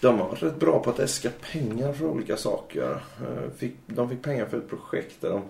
de 0.00 0.18
har 0.18 0.28
varit 0.28 0.42
rätt 0.42 0.60
bra 0.60 0.78
på 0.78 0.90
att 0.90 0.98
äska 0.98 1.30
pengar 1.52 1.92
för 1.92 2.06
olika 2.06 2.36
saker. 2.36 3.02
Eh, 3.20 3.68
de 3.86 4.08
fick 4.08 4.22
pengar 4.22 4.46
för 4.46 4.58
ett 4.58 4.68
projekt 4.68 5.20
där 5.20 5.30
de 5.30 5.42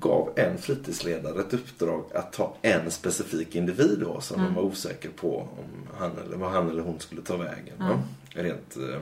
gav 0.00 0.32
en 0.36 0.58
fritidsledare 0.58 1.40
ett 1.40 1.54
uppdrag 1.54 2.04
att 2.14 2.32
ta 2.32 2.56
en 2.62 2.90
specifik 2.90 3.54
individ 3.54 3.98
då, 4.00 4.20
som 4.20 4.40
mm. 4.40 4.54
de 4.54 4.60
var 4.60 4.62
osäker 4.62 5.08
på 5.08 5.38
om 5.38 5.98
han 5.98 6.10
eller, 6.26 6.36
vad 6.36 6.50
han 6.50 6.70
eller 6.70 6.82
hon 6.82 7.00
skulle 7.00 7.22
ta 7.22 7.36
vägen. 7.36 7.80
Mm. 7.80 7.98
Rent 8.28 8.76
eh, 8.76 9.00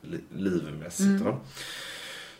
li 0.00 0.18
livmässigt. 0.30 1.20
Mm. 1.20 1.34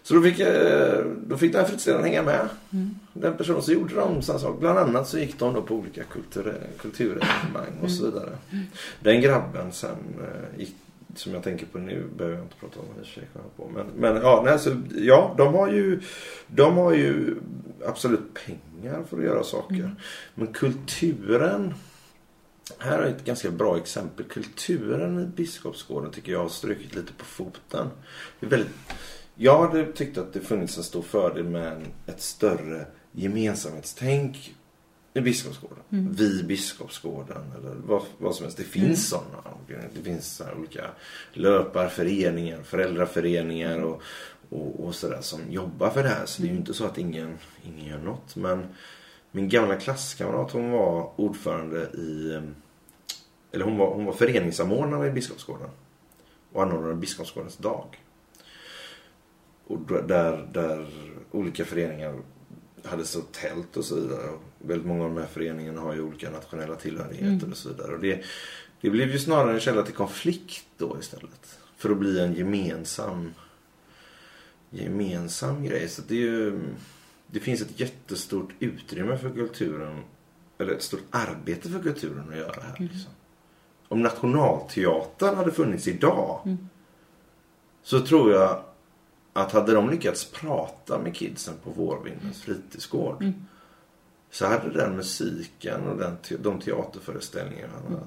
Så 0.02 0.14
då 0.14 0.22
fick, 0.22 0.40
eh, 0.40 1.04
då 1.26 1.36
fick 1.36 1.52
den 1.52 1.60
här 1.60 1.68
fritidsledaren 1.68 2.04
hänga 2.04 2.22
med. 2.22 2.48
Mm. 2.72 2.94
Den 3.12 3.36
personen 3.36 3.62
som 3.62 3.74
gjorde 3.74 3.94
de 3.94 4.22
sådana 4.22 4.40
saker. 4.40 4.60
Bland 4.60 4.78
annat 4.78 5.08
så 5.08 5.18
gick 5.18 5.38
de 5.38 5.54
då 5.54 5.62
på 5.62 5.74
olika 5.74 6.04
kultur, 6.04 6.54
kulturevenemang 6.78 7.78
och 7.82 7.90
så 7.90 8.02
mm. 8.02 8.14
vidare. 8.14 8.38
Mm. 8.50 8.64
Den 9.00 9.20
grabben 9.20 9.72
sen 9.72 9.96
eh, 10.20 10.60
gick 10.60 10.76
som 11.14 11.34
jag 11.34 11.42
tänker 11.42 11.66
på 11.66 11.78
nu 11.78 12.08
behöver 12.16 12.36
jag 12.36 12.44
inte 12.44 12.56
prata 12.56 12.80
om 12.80 12.86
i 13.02 13.06
sig 13.06 13.28
på. 13.56 13.70
Men, 13.74 13.86
men 13.86 14.22
ja, 14.22 14.42
nej, 14.44 14.58
så, 14.58 14.76
ja, 14.94 15.34
de 15.38 15.54
har 15.54 15.68
ju 15.68 16.00
de 16.46 16.76
har 16.76 16.92
ju 16.92 17.36
absolut 17.86 18.34
pengar 18.34 19.04
för 19.10 19.18
att 19.18 19.24
göra 19.24 19.44
saker. 19.44 19.74
Mm. 19.74 19.90
Men 20.34 20.46
kulturen 20.46 21.74
här 22.78 22.98
är 22.98 23.06
ett 23.06 23.24
ganska 23.24 23.50
bra 23.50 23.76
exempel. 23.76 24.26
Kulturen 24.26 25.20
i 25.20 25.26
Biskopsgården 25.26 26.10
tycker 26.10 26.32
jag 26.32 26.40
har 26.40 26.48
strukit 26.48 26.94
lite 26.94 27.12
på 27.12 27.24
foten. 27.24 27.88
Det 28.40 28.46
är 28.46 28.50
väldigt, 28.50 28.70
jag 29.34 29.66
hade 29.66 29.92
tyckt 29.92 30.18
att 30.18 30.32
det 30.32 30.40
funnits 30.40 30.76
en 30.76 30.84
stor 30.84 31.02
fördel 31.02 31.44
med 31.44 31.86
ett 32.06 32.20
större 32.20 32.86
gemensamhetstänk 33.12 34.54
i 35.14 35.20
Biskopsgården. 35.20 35.84
Mm. 35.90 36.12
Vi 36.12 36.42
Biskopsgården 36.42 37.52
eller 37.58 37.74
vad, 37.74 38.02
vad 38.18 38.34
som 38.34 38.44
helst. 38.44 38.58
Det 38.58 38.64
finns 38.64 38.84
mm. 38.84 38.96
sådana. 38.96 39.58
Det 39.94 40.02
finns 40.02 40.36
så 40.36 40.44
olika 40.58 40.90
löparföreningar, 41.32 42.62
föräldraföreningar 42.62 43.82
och, 43.82 44.02
och, 44.48 44.84
och 44.84 44.94
sådär 44.94 45.20
som 45.20 45.40
jobbar 45.50 45.90
för 45.90 46.02
det 46.02 46.08
här. 46.08 46.26
Så 46.26 46.42
det 46.42 46.48
är 46.48 46.52
ju 46.52 46.56
inte 46.56 46.74
så 46.74 46.84
att 46.84 46.98
ingen, 46.98 47.38
ingen 47.64 47.86
gör 47.86 47.98
något. 47.98 48.36
Men 48.36 48.66
min 49.30 49.48
gamla 49.48 49.76
klasskamrat 49.76 50.50
hon 50.50 50.70
var 50.70 51.20
ordförande 51.20 51.82
i 51.82 52.40
eller 53.52 53.64
hon 53.64 53.78
var, 53.78 53.94
hon 53.94 54.04
var 54.04 54.12
föreningssamordnare 54.12 55.08
i 55.08 55.10
Biskopsgården. 55.10 55.68
Och 56.52 56.62
anordnade 56.62 56.94
Biskopsgårdens 56.94 57.56
dag. 57.56 58.00
Och 59.66 59.78
där, 60.08 60.48
där 60.52 60.86
olika 61.30 61.64
föreningar 61.64 62.20
hade 62.84 63.04
så 63.04 63.20
tält 63.20 63.76
och 63.76 63.84
så 63.84 63.94
vidare. 63.94 64.30
Väldigt 64.66 64.86
många 64.86 65.04
av 65.04 65.14
de 65.14 65.20
här 65.20 65.26
föreningarna 65.26 65.80
har 65.80 65.94
ju 65.94 66.02
olika 66.02 66.30
nationella 66.30 66.76
tillhörigheter 66.76 67.28
mm. 67.28 67.50
och 67.50 67.56
så 67.56 67.68
vidare. 67.68 67.94
Och 67.94 68.00
det, 68.00 68.24
det 68.80 68.90
blev 68.90 69.10
ju 69.10 69.18
snarare 69.18 69.54
en 69.54 69.60
källa 69.60 69.82
till 69.82 69.94
konflikt 69.94 70.66
då 70.76 70.96
istället. 71.00 71.58
För 71.76 71.90
att 71.90 71.98
bli 71.98 72.20
en 72.20 72.34
gemensam 72.34 73.30
gemensam 74.70 75.64
grej. 75.64 75.88
Så 75.88 76.02
det 76.08 76.14
ju 76.14 76.60
det 77.26 77.40
finns 77.40 77.60
ett 77.60 77.80
jättestort 77.80 78.50
utrymme 78.58 79.18
för 79.18 79.30
kulturen 79.30 80.02
eller 80.58 80.72
ett 80.72 80.82
stort 80.82 81.04
arbete 81.10 81.68
för 81.68 81.82
kulturen 81.82 82.28
att 82.30 82.36
göra 82.36 82.62
här. 82.62 82.76
Mm. 82.78 82.92
Liksom. 82.92 83.12
Om 83.88 84.02
Nationalteatern 84.02 85.36
hade 85.36 85.52
funnits 85.52 85.88
idag 85.88 86.40
mm. 86.44 86.68
så 87.82 88.00
tror 88.00 88.32
jag 88.32 88.62
att 89.32 89.52
hade 89.52 89.72
de 89.72 89.90
lyckats 89.90 90.24
prata 90.24 90.98
med 90.98 91.14
kidsen 91.14 91.54
på 91.64 91.70
Vårvindens 91.70 92.42
fritidsgård 92.42 93.22
mm. 93.22 93.34
Så 94.32 94.46
hade 94.46 94.70
den 94.70 94.96
musiken 94.96 95.86
och 95.86 95.96
den, 95.96 96.16
de 96.38 96.60
teaterföreställningarna 96.60 97.78
mm. 97.88 98.00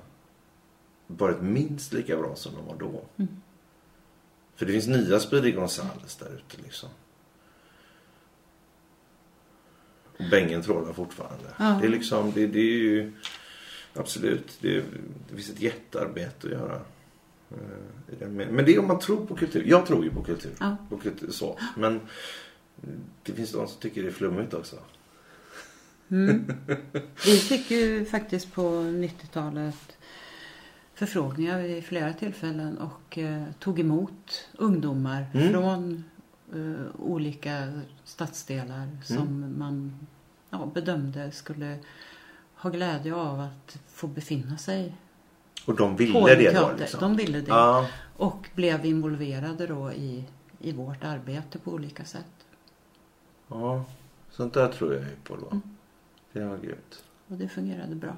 varit 1.07 1.41
minst 1.41 1.93
lika 1.93 2.17
bra 2.17 2.35
som 2.35 2.55
de 2.55 2.65
var 2.65 2.75
då. 2.75 3.05
Mm. 3.17 3.41
För 4.55 4.65
det 4.65 4.71
finns 4.71 4.87
nya 4.87 5.19
Speedy 5.19 5.51
Gonzales 5.51 6.15
där 6.15 6.27
ute 6.27 6.63
liksom. 6.63 6.89
Och 10.17 10.25
bängen 10.31 10.61
trålar 10.61 10.93
fortfarande. 10.93 11.49
Ja. 11.59 11.77
Det 11.81 11.87
är 11.87 11.91
liksom, 11.91 12.31
det, 12.31 12.47
det 12.47 12.59
är 12.59 12.79
ju 12.79 13.13
absolut, 13.93 14.57
det, 14.61 14.83
det 15.29 15.35
finns 15.35 15.49
ett 15.49 15.61
jättearbete 15.61 16.47
att 16.47 16.53
göra. 16.53 16.81
Eh, 18.19 18.27
men 18.29 18.65
det 18.65 18.75
är 18.75 18.79
om 18.79 18.87
man 18.87 18.99
tror 18.99 19.25
på 19.25 19.35
kultur. 19.35 19.63
Jag 19.67 19.85
tror 19.85 20.03
ju 20.03 20.09
på 20.09 20.23
kultur. 20.23 20.55
Ja. 20.59 20.77
På 20.89 20.97
kultur 20.97 21.31
så. 21.31 21.59
Men 21.77 22.01
det 23.23 23.33
finns 23.33 23.51
de 23.51 23.67
som 23.67 23.79
tycker 23.79 24.01
det 24.03 24.07
är 24.07 24.11
flummigt 24.11 24.53
också. 24.53 24.75
Mm. 26.11 26.53
Vi 27.25 27.37
fick 27.37 27.71
ju 27.71 28.05
faktiskt 28.05 28.53
på 28.53 28.61
90-talet 28.81 29.97
förfrågningar 30.93 31.59
vid 31.59 31.83
flera 31.83 32.13
tillfällen 32.13 32.77
och 32.77 33.17
eh, 33.17 33.43
tog 33.59 33.79
emot 33.79 34.47
ungdomar 34.53 35.25
mm. 35.33 35.51
från 35.51 36.03
eh, 36.53 37.01
olika 37.01 37.81
stadsdelar 38.03 38.83
mm. 38.83 39.03
som 39.03 39.55
man 39.57 40.07
ja, 40.49 40.71
bedömde 40.73 41.31
skulle 41.31 41.77
ha 42.55 42.69
glädje 42.69 43.15
av 43.15 43.39
att 43.39 43.77
få 43.87 44.07
befinna 44.07 44.57
sig 44.57 44.95
och 45.65 45.75
de 45.75 45.95
ville 45.95 46.35
det 46.35 46.51
då? 46.51 46.71
Liksom. 46.79 46.99
De 46.99 47.15
ville 47.15 47.41
det. 47.41 47.49
Ja. 47.49 47.87
Och 48.17 48.49
blev 48.55 48.85
involverade 48.85 49.67
då 49.67 49.91
i, 49.91 50.23
i 50.59 50.71
vårt 50.71 51.03
arbete 51.03 51.59
på 51.59 51.71
olika 51.71 52.05
sätt. 52.05 52.25
Ja, 53.47 53.85
sånt 54.31 54.53
där 54.53 54.67
tror 54.67 54.93
jag 54.93 55.03
ju 55.03 55.15
på 55.23 55.35
då. 55.35 55.47
Mm. 55.47 55.74
Det 56.35 56.45
var 56.45 56.57
grymt. 56.57 57.03
Och 57.27 57.37
det 57.37 57.47
fungerade 57.47 57.95
bra. 57.95 58.17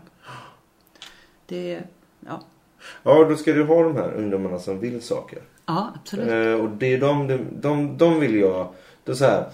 Det, 1.46 1.84
ja, 2.20 2.44
Ja, 3.04 3.26
då 3.30 3.36
ska 3.36 3.54
du 3.54 3.64
ha 3.64 3.84
de 3.84 3.96
här 3.96 4.14
ungdomarna 4.14 4.60
som 4.60 4.80
vill 4.80 5.02
saker. 5.02 5.40
Ja, 5.66 5.94
absolut. 5.96 6.30
Eh, 6.30 6.66
och 6.66 6.70
det 6.70 6.94
är 6.94 7.00
de, 7.00 7.28
de, 7.28 7.48
de, 7.62 7.98
de 7.98 8.20
vill 8.20 8.36
jag... 8.36 8.74
Det 9.04 9.12
är 9.12 9.16
så 9.16 9.26
här, 9.26 9.50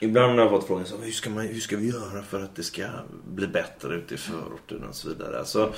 ibland 0.00 0.32
har 0.32 0.40
jag 0.40 0.50
fått 0.50 0.66
frågan 0.66 0.86
så 0.86 0.96
hur 0.96 1.10
ska, 1.12 1.30
man, 1.30 1.46
hur 1.46 1.60
ska 1.60 1.76
vi 1.76 1.88
göra 1.88 2.22
för 2.22 2.42
att 2.42 2.56
det 2.56 2.62
ska 2.62 2.84
bli 3.24 3.46
bättre 3.46 3.94
ute 3.94 4.14
i 4.14 4.16
förorten 4.16 4.84
och 4.84 4.94
så 4.94 5.08
vidare. 5.08 5.38
Alltså, 5.38 5.72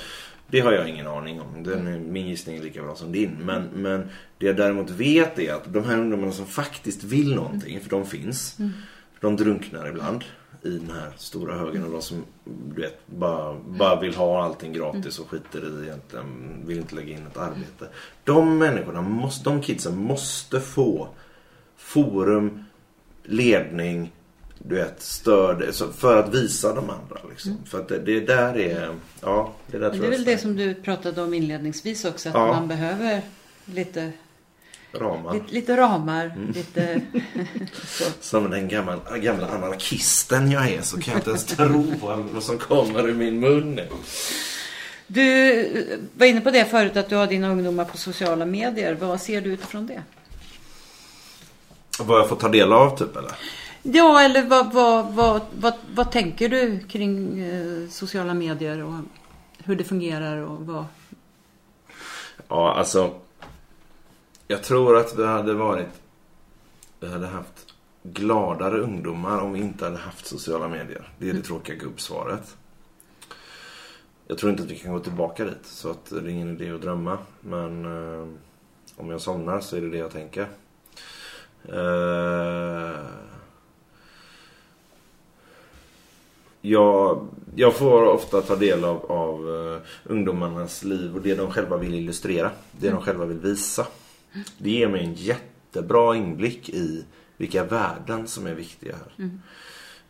det 0.47 0.59
har 0.59 0.71
jag 0.71 0.89
ingen 0.89 1.07
aning 1.07 1.41
om. 1.41 1.63
Den 1.63 1.87
är, 1.87 1.99
min 1.99 2.27
gissning 2.27 2.57
är 2.57 2.63
lika 2.63 2.83
bra 2.83 2.95
som 2.95 3.11
din. 3.11 3.37
Men, 3.43 3.63
men 3.73 4.09
det 4.37 4.45
jag 4.45 4.57
däremot 4.57 4.89
vet 4.89 5.39
är 5.39 5.53
att 5.53 5.73
de 5.73 5.83
här 5.83 5.97
ungdomarna 5.97 6.31
som 6.31 6.45
faktiskt 6.45 7.03
vill 7.03 7.35
någonting, 7.35 7.79
för 7.81 7.89
de 7.89 8.05
finns. 8.05 8.57
De 9.19 9.35
drunknar 9.35 9.89
ibland 9.89 10.23
i 10.65 10.77
den 10.77 10.91
här 10.91 11.11
stora 11.17 11.55
högen 11.57 11.83
och 11.83 11.91
de 11.91 12.01
som 12.01 12.23
du 12.45 12.81
vet, 12.81 13.07
bara, 13.07 13.55
bara 13.67 13.99
vill 13.99 14.15
ha 14.15 14.43
allting 14.43 14.73
gratis 14.73 15.19
och 15.19 15.29
skiter 15.29 15.59
i 15.59 15.83
egentligen, 15.87 16.25
vill 16.65 16.77
inte 16.77 16.95
lägga 16.95 17.13
in 17.13 17.27
ett 17.27 17.37
arbete. 17.37 17.87
De 18.23 18.57
människorna, 18.57 19.01
måste, 19.01 19.43
de 19.49 19.61
kidsen 19.61 19.97
måste 19.97 20.59
få 20.59 21.07
forum, 21.77 22.63
ledning, 23.23 24.11
du 24.59 24.75
vet, 24.75 25.01
stöd 25.01 25.75
för 25.95 26.17
att 26.17 26.33
visa 26.33 26.73
de 26.73 26.89
andra. 26.89 27.17
Liksom. 27.29 27.57
För 27.65 27.79
att 27.81 27.87
det, 27.87 27.99
det 27.99 28.19
där 28.19 28.57
är, 28.57 28.95
ja, 29.21 29.53
det 29.67 29.77
där 29.77 29.91
det 29.91 30.05
är 30.05 30.09
väl 30.11 30.23
det 30.23 30.37
som 30.37 30.55
du 30.55 30.73
pratade 30.73 31.21
om 31.21 31.33
inledningsvis 31.33 32.05
också. 32.05 32.29
Att 32.29 32.35
Ja. 32.35 32.47
man 32.47 32.67
behöver 32.67 33.21
lite, 33.65 34.11
ramar. 34.93 35.33
lite, 35.33 35.53
lite 35.53 35.77
ramar. 35.77 36.25
Mm. 36.25 36.51
Lite. 36.51 37.01
Som 38.19 38.49
den 38.49 38.67
gamla, 38.67 39.17
gamla 39.17 39.47
anarkisten 39.47 40.51
jag 40.51 40.69
är 40.69 40.81
så 40.81 40.99
kan 40.99 41.11
jag 41.11 41.19
inte 41.19 41.29
ens 41.29 41.45
tro 41.45 41.93
vad 42.01 42.43
som 42.43 42.57
kommer 42.57 43.07
ur 43.07 43.13
min 43.13 43.39
mun 43.39 43.75
nu. 43.75 43.87
Du 45.07 45.51
eh, 45.61 45.99
var 46.13 46.25
inne 46.25 46.41
på 46.41 46.51
det 46.51 46.65
förut 46.65 46.97
att 46.97 47.09
du 47.09 47.15
har 47.15 47.27
dina 47.27 47.49
ungdomar 47.49 47.85
på 47.85 47.97
sociala 47.97 48.45
medier. 48.45 48.97
Vad 48.99 49.21
ser 49.21 49.41
du 49.41 49.53
utifrån 49.53 49.87
det? 49.87 50.03
Vad 51.99 52.19
jag 52.19 52.29
får 52.29 52.35
ta 52.35 52.49
del 52.49 52.73
av 52.73 52.97
typ 52.97 53.15
eller? 53.15 53.31
Ja, 53.83 54.21
eller 54.21 54.43
vad, 54.43 54.73
vad, 54.73 55.13
vad, 55.13 55.41
vad, 55.59 55.73
vad 55.93 56.11
tänker 56.11 56.49
du 56.49 56.79
kring 56.79 57.39
eh, 57.39 57.89
sociala 57.89 58.33
medier 58.33 58.83
och 58.83 58.93
hur 59.63 59.75
det 59.75 59.83
fungerar 59.83 60.37
och 60.37 60.65
vad? 60.65 60.85
Ja, 62.47 62.73
alltså. 62.73 63.13
Jag 64.47 64.63
tror 64.63 64.97
att 64.97 65.15
vi 65.15 65.25
hade 65.25 65.53
varit... 65.53 65.87
Vi 66.99 67.07
hade 67.07 67.27
haft 67.27 67.73
gladare 68.03 68.79
ungdomar 68.79 69.39
om 69.39 69.53
vi 69.53 69.59
inte 69.59 69.85
hade 69.85 69.97
haft 69.97 70.25
sociala 70.25 70.67
medier. 70.67 71.09
Det 71.19 71.29
är 71.29 71.33
det 71.33 71.41
tråkiga 71.41 71.75
gubbsvaret. 71.75 72.55
Jag 74.27 74.37
tror 74.37 74.51
inte 74.51 74.63
att 74.63 74.71
vi 74.71 74.77
kan 74.77 74.93
gå 74.93 74.99
tillbaka 74.99 75.45
dit. 75.45 75.65
Så 75.65 75.91
att 75.91 76.05
det 76.09 76.17
är 76.17 76.27
ingen 76.27 76.61
idé 76.61 76.71
att 76.71 76.81
drömma. 76.81 77.17
Men 77.41 77.85
eh, 77.85 78.27
om 78.95 79.09
jag 79.09 79.21
somnar 79.21 79.59
så 79.59 79.75
är 79.75 79.81
det 79.81 79.89
det 79.89 79.97
jag 79.97 80.11
tänker. 80.11 80.47
Eh, 81.63 82.99
jag, 86.61 87.27
jag 87.55 87.75
får 87.75 88.05
ofta 88.05 88.41
ta 88.41 88.55
del 88.55 88.85
av, 88.85 89.11
av 89.11 89.55
eh, 89.55 89.81
ungdomarnas 90.03 90.83
liv 90.83 91.15
och 91.15 91.21
det 91.21 91.35
de 91.35 91.51
själva 91.51 91.77
vill 91.77 91.93
illustrera. 91.93 92.51
Det 92.71 92.89
de 92.89 93.01
själva 93.01 93.25
vill 93.25 93.39
visa. 93.39 93.87
Det 94.57 94.69
ger 94.69 94.87
mig 94.87 95.03
en 95.03 95.13
jättebra 95.13 96.15
inblick 96.15 96.69
i 96.69 97.05
vilka 97.37 97.63
värden 97.63 98.27
som 98.27 98.47
är 98.47 98.53
viktiga 98.53 98.95
här. 98.95 99.29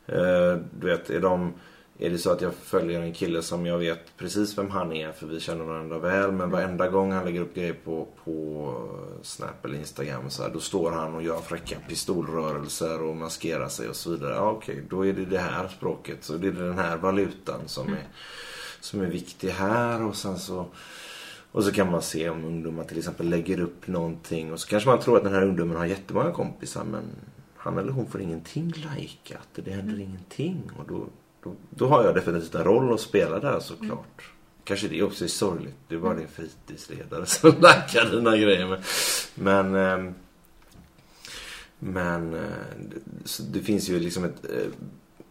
Eh, 0.08 0.60
du 0.80 0.88
vet, 0.88 1.10
är, 1.10 1.22
de, 1.22 1.54
är 2.00 2.10
det 2.10 2.18
så 2.18 2.32
att 2.32 2.42
jag 2.42 2.54
följer 2.54 3.02
en 3.02 3.14
kille 3.14 3.42
som 3.42 3.66
jag 3.66 3.78
vet 3.78 4.18
precis 4.18 4.58
vem 4.58 4.70
han 4.70 4.94
är 4.94 5.12
för 5.12 5.28
vi 5.28 5.40
känner 5.40 5.66
varandra 5.66 6.00
väl 6.00 6.32
men 6.32 6.50
varenda 6.50 6.90
gång 6.90 7.12
han 7.12 7.26
lägger 7.26 7.42
upp 7.42 7.56
grejer 7.56 7.76
på, 7.84 8.08
på 8.24 8.74
Snap 9.22 9.66
eller 9.66 9.78
Instagram 9.78 10.30
så 10.30 10.44
här, 10.44 10.50
då 10.50 10.60
står 10.60 10.92
han 10.92 11.16
och 11.16 11.24
gör 11.24 11.40
fräcka 11.40 11.76
pistolrörelser 11.88 13.02
och 13.02 13.16
maskerar 13.16 13.70
sig 13.70 13.90
och 13.90 13.96
så 13.96 14.10
vidare. 14.10 14.34
Ja, 14.34 14.52
okej, 14.52 14.84
då 14.90 15.06
är 15.06 15.14
det 15.14 15.26
det 15.26 15.40
här 15.40 15.68
språket. 15.68 16.24
Så 16.24 16.34
det 16.34 16.48
är 16.48 16.52
den 16.52 16.78
här 16.78 16.98
valutan 16.98 17.60
som 17.66 17.88
är, 17.94 18.08
som 18.80 19.02
är 19.02 19.08
viktig 19.08 19.50
här 19.50 20.04
och 20.04 20.16
sen 20.16 20.40
så 20.40 20.66
och 21.56 21.64
så 21.64 21.72
kan 21.72 21.92
man 21.92 22.02
se 22.02 22.30
om 22.30 22.46
ungdomar 22.46 22.84
till 22.84 22.98
exempel 22.98 23.30
lägger 23.30 23.60
upp 23.60 23.88
någonting 23.88 24.54
och 24.54 24.60
så 24.60 24.68
kanske 24.68 24.90
man 24.90 25.00
tror 25.00 25.18
att 25.18 25.24
den 25.24 25.34
här 25.34 25.44
ungdomen 25.44 25.78
har 25.78 25.86
jättemånga 25.86 26.32
kompisar 26.32 26.84
men 26.84 27.04
han 27.58 27.78
eller 27.78 27.92
hon 27.92 28.08
får 28.08 28.22
ingenting 28.22 28.74
likat. 28.98 29.48
Det 29.56 29.72
händer 29.72 30.00
ingenting 30.00 30.62
och 30.78 30.86
då, 30.88 31.06
då, 31.44 31.56
då 31.70 31.88
har 31.88 32.04
jag 32.04 32.16
definitivt 32.16 32.56
en 32.56 32.64
roll 32.64 32.94
att 32.94 33.00
spela 33.02 33.40
där 33.40 33.60
såklart. 33.60 34.32
Kanske 34.64 34.88
det 34.88 35.04
också 35.04 35.24
är 35.24 35.28
sorgligt. 35.28 35.76
Det 35.88 35.96
är 35.96 36.00
bara 36.00 36.14
din 36.16 36.28
fritidsledare 36.28 37.26
som 37.26 37.50
likar 37.56 38.12
dina 38.12 38.38
grejer. 38.38 38.68
Men, 38.68 38.82
men, 39.36 39.76
ehm, 39.76 40.14
men 41.80 42.34
eh, 42.34 42.40
det- 42.80 43.54
det 43.54 43.60
finns 43.60 43.90
ju 43.90 44.00
liksom 44.00 44.24
ett 44.24 44.46
eh, 44.46 44.68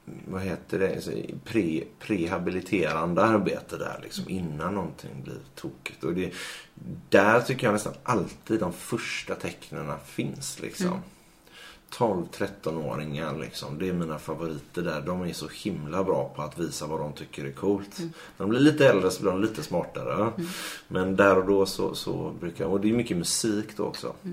vad 0.04 0.42
heter 0.42 0.78
det, 0.78 0.94
alltså, 0.94 1.10
pre, 1.44 1.84
prehabiliterande 1.98 3.22
arbete 3.22 3.76
där 3.76 4.00
liksom 4.02 4.28
innan 4.28 4.74
någonting 4.74 5.22
blir 5.24 5.38
tokigt. 5.54 6.04
Och 6.04 6.14
det, 6.14 6.32
där 7.08 7.40
tycker 7.40 7.66
jag 7.66 7.72
nästan 7.72 7.94
alltid 8.02 8.60
de 8.60 8.72
första 8.72 9.34
tecknen 9.34 9.92
finns 10.04 10.60
liksom. 10.60 11.00
12-13-åringar 11.98 13.38
liksom. 13.38 13.78
Det 13.78 13.88
är 13.88 13.92
mina 13.92 14.18
favoriter 14.18 14.82
där. 14.82 15.00
De 15.00 15.22
är 15.22 15.32
så 15.32 15.48
himla 15.48 16.04
bra 16.04 16.32
på 16.36 16.42
att 16.42 16.58
visa 16.58 16.86
vad 16.86 17.00
de 17.00 17.12
tycker 17.12 17.44
är 17.44 17.52
coolt. 17.52 17.98
När 17.98 18.10
de 18.36 18.50
blir 18.50 18.60
lite 18.60 18.88
äldre 18.88 19.10
så 19.10 19.22
blir 19.22 19.32
de 19.32 19.42
lite 19.42 19.62
smartare. 19.62 20.32
Men 20.88 21.16
där 21.16 21.38
och 21.38 21.46
då 21.46 21.66
så, 21.66 21.94
så 21.94 22.32
brukar 22.40 22.64
Och 22.64 22.80
det 22.80 22.90
är 22.90 22.92
mycket 22.92 23.16
musik 23.16 23.76
då 23.76 23.84
också. 23.84 24.14
Eh, 24.24 24.30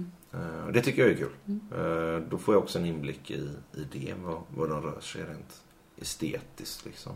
och 0.65 0.73
det 0.73 0.81
tycker 0.81 1.01
jag 1.01 1.11
är 1.11 1.15
kul. 1.15 1.31
Eh, 1.71 2.29
då 2.29 2.37
får 2.37 2.53
jag 2.53 2.63
också 2.63 2.79
en 2.79 2.85
inblick 2.85 3.31
i, 3.31 3.49
i 3.73 3.87
det. 3.91 4.13
Vad, 4.23 4.41
vad 4.55 4.69
de 4.69 4.81
rör 4.81 4.99
sig 4.99 5.23
rent 5.23 5.61
estetiskt 5.97 6.85
liksom. 6.85 7.13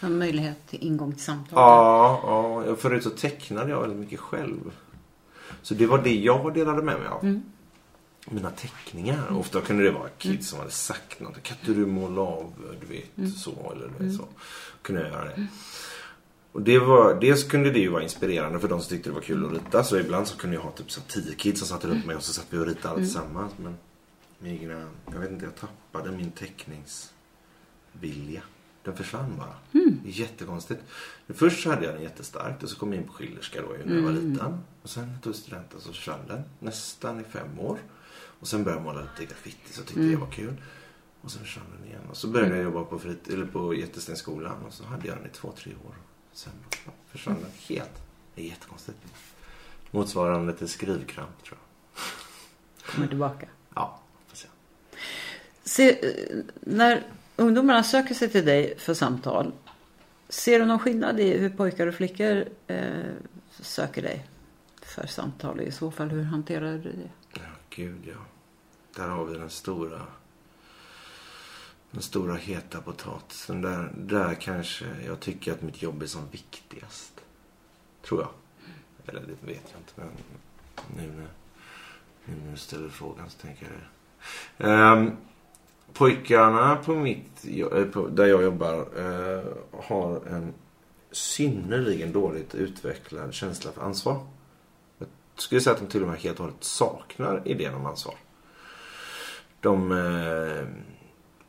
En 0.00 0.18
möjlighet 0.18 0.66
till 0.68 0.82
ingång 0.82 1.12
till 1.12 1.22
samtal. 1.22 1.58
Ja, 1.58 2.64
ja, 2.66 2.76
förut 2.76 3.02
så 3.02 3.10
tecknade 3.10 3.70
jag 3.70 3.80
väldigt 3.80 3.98
mycket 3.98 4.20
själv. 4.20 4.72
Så 5.62 5.74
det 5.74 5.86
var 5.86 5.98
det 5.98 6.14
jag 6.14 6.54
delade 6.54 6.82
med 6.82 6.98
mig 6.98 7.08
av. 7.08 7.40
Mina 8.26 8.50
teckningar. 8.50 9.36
Ofta 9.38 9.60
kunde 9.60 9.82
det 9.84 9.90
vara 9.90 10.08
kids 10.18 10.48
som 10.48 10.58
hade 10.58 10.70
sagt 10.70 11.20
något. 11.20 11.42
Kan 11.42 11.56
inte 11.60 11.72
du 11.80 11.86
måla 11.86 12.20
av, 12.20 12.52
du 12.80 12.86
vet, 12.86 13.34
så 13.34 13.72
eller 13.72 13.90
du 13.98 14.04
vet, 14.04 14.16
så. 14.16 14.24
Kunde 14.82 15.00
jag 15.00 15.10
göra 15.10 15.24
det. 15.24 15.46
Och 16.52 16.62
det 16.62 16.78
var, 16.78 17.20
dels 17.20 17.44
kunde 17.44 17.70
det 17.70 17.78
ju 17.78 17.88
vara 17.88 18.02
inspirerande 18.02 18.60
för 18.60 18.68
de 18.68 18.80
som 18.80 18.88
tyckte 18.88 19.10
det 19.10 19.14
var 19.14 19.20
kul 19.20 19.46
att 19.46 19.52
rita. 19.52 19.84
Så 19.84 19.98
ibland 19.98 20.28
så 20.28 20.36
kunde 20.36 20.56
jag 20.56 20.62
ha 20.62 20.70
typ 20.70 20.90
så 20.90 21.00
tio 21.00 21.34
kids 21.34 21.58
som 21.58 21.68
satte 21.68 21.86
runt 21.86 22.06
mig 22.06 22.16
och 22.16 22.22
så 22.22 22.32
satt 22.32 22.46
vi 22.50 22.58
och 22.58 22.66
ritade 22.66 22.88
alla 22.88 22.98
tillsammans. 22.98 23.52
Men 23.56 23.74
mina, 24.38 24.88
jag 25.12 25.18
vet 25.18 25.30
inte, 25.30 25.44
jag 25.44 25.54
tappade 25.56 26.10
min 26.10 26.30
teckningsvilja. 26.30 28.42
Den 28.84 28.96
försvann 28.96 29.34
bara. 29.38 29.54
Är 30.06 30.10
jättekonstigt. 30.10 30.80
Först 31.28 31.62
så 31.62 31.70
hade 31.70 31.84
jag 31.86 31.94
den 31.94 32.02
jättestarkt 32.02 32.62
och 32.62 32.68
så 32.68 32.78
kom 32.78 32.92
jag 32.92 33.02
in 33.02 33.06
på 33.08 33.12
Schillerska 33.12 33.62
då 33.62 33.68
när 33.84 33.96
jag 33.96 34.02
var 34.02 34.12
liten. 34.12 34.58
Och 34.82 34.90
sen 34.90 35.18
tog 35.22 35.34
studenten 35.34 35.80
så 35.80 35.92
försvann 35.92 36.20
den 36.28 36.42
nästan 36.58 37.20
i 37.20 37.24
fem 37.24 37.58
år. 37.58 37.78
Och 38.40 38.48
sen 38.48 38.64
började 38.64 38.82
jag 38.82 38.94
måla 38.94 39.00
lite 39.00 39.24
graffiti 39.32 39.72
så 39.72 39.82
tyckte 39.82 40.00
jag 40.00 40.10
det 40.10 40.16
var 40.16 40.30
kul. 40.30 40.54
Och 41.20 41.30
sen 41.30 41.42
försvann 41.42 41.66
den 41.78 41.88
igen. 41.88 42.02
Och 42.10 42.16
så 42.16 42.28
började 42.28 42.54
jag 42.56 42.64
jobba 42.64 42.84
på, 42.84 42.98
frit- 42.98 43.28
eller 43.28 43.46
på 43.46 43.74
Jättestensskolan 43.74 44.64
och 44.66 44.72
så 44.72 44.84
hade 44.84 45.08
jag 45.08 45.16
den 45.16 45.26
i 45.26 45.30
två, 45.32 45.52
tre 45.56 45.72
år. 45.86 45.94
Sen 46.40 46.52
försvann 47.06 47.36
den 47.40 47.50
helt. 47.68 48.02
Det 48.34 48.42
är 48.42 48.46
jättekonstigt. 48.46 48.98
Motsvarande 49.90 50.52
till 50.52 50.68
skrivkramp 50.68 51.44
tror 51.44 51.58
jag. 51.58 52.92
Kommer 52.92 53.08
tillbaka. 53.08 53.46
Ja, 53.74 54.00
får 54.28 54.36
se. 54.36 54.48
Se, 55.64 56.14
när 56.60 57.06
ungdomarna 57.36 57.82
söker 57.82 58.14
sig 58.14 58.28
till 58.28 58.44
dig 58.44 58.78
för 58.78 58.94
samtal. 58.94 59.52
Ser 60.28 60.60
du 60.60 60.66
någon 60.66 60.78
skillnad 60.78 61.20
i 61.20 61.38
hur 61.38 61.50
pojkar 61.50 61.86
och 61.86 61.94
flickor 61.94 62.44
eh, 62.66 63.12
söker 63.60 64.02
dig 64.02 64.26
för 64.82 65.06
samtal? 65.06 65.60
I 65.60 65.72
så 65.72 65.90
fall, 65.90 66.08
hur 66.08 66.22
hanterar 66.22 66.72
du 66.72 66.92
det? 66.92 67.10
Ja, 67.32 67.50
gud 67.70 68.00
ja. 68.06 68.24
Där 68.96 69.08
har 69.08 69.24
vi 69.24 69.38
den 69.38 69.50
stora 69.50 70.06
den 71.90 72.02
stora 72.02 72.34
heta 72.34 72.80
potatisen. 72.80 73.62
Där, 73.62 73.92
där 73.96 74.34
kanske 74.34 74.84
jag 75.06 75.20
tycker 75.20 75.52
att 75.52 75.62
mitt 75.62 75.82
jobb 75.82 76.02
är 76.02 76.06
som 76.06 76.22
viktigast. 76.30 77.20
Tror 78.02 78.20
jag. 78.20 78.30
Eller 79.06 79.20
det 79.20 79.52
vet 79.52 79.64
jag 79.72 79.80
inte. 79.80 79.92
Men 79.94 80.08
nu 80.96 81.12
när, 81.12 81.28
nu 82.24 82.44
när 82.44 82.52
du 82.52 82.58
ställer 82.58 82.88
frågan 82.88 83.30
så 83.30 83.38
tänker 83.38 83.66
jag 83.66 83.72
det. 83.72 83.86
Um, 84.58 85.16
pojkarna 85.92 86.76
på 86.76 86.94
mitt, 86.94 87.46
eh, 87.72 87.84
på, 87.84 88.08
där 88.08 88.26
jag 88.26 88.42
jobbar 88.42 88.98
uh, 88.98 89.44
har 89.82 90.26
en 90.26 90.54
synnerligen 91.10 92.12
dåligt 92.12 92.54
utvecklad 92.54 93.34
känsla 93.34 93.72
för 93.72 93.82
ansvar. 93.82 94.26
Jag 94.98 95.08
skulle 95.36 95.60
säga 95.60 95.74
att 95.74 95.80
de 95.80 95.86
till 95.86 96.02
och 96.02 96.08
med 96.08 96.18
helt 96.18 96.40
och 96.40 96.44
hållet 96.44 96.64
saknar 96.64 97.42
idén 97.44 97.74
om 97.74 97.86
ansvar. 97.86 98.14
De 99.60 99.92
Uh, 99.92 100.66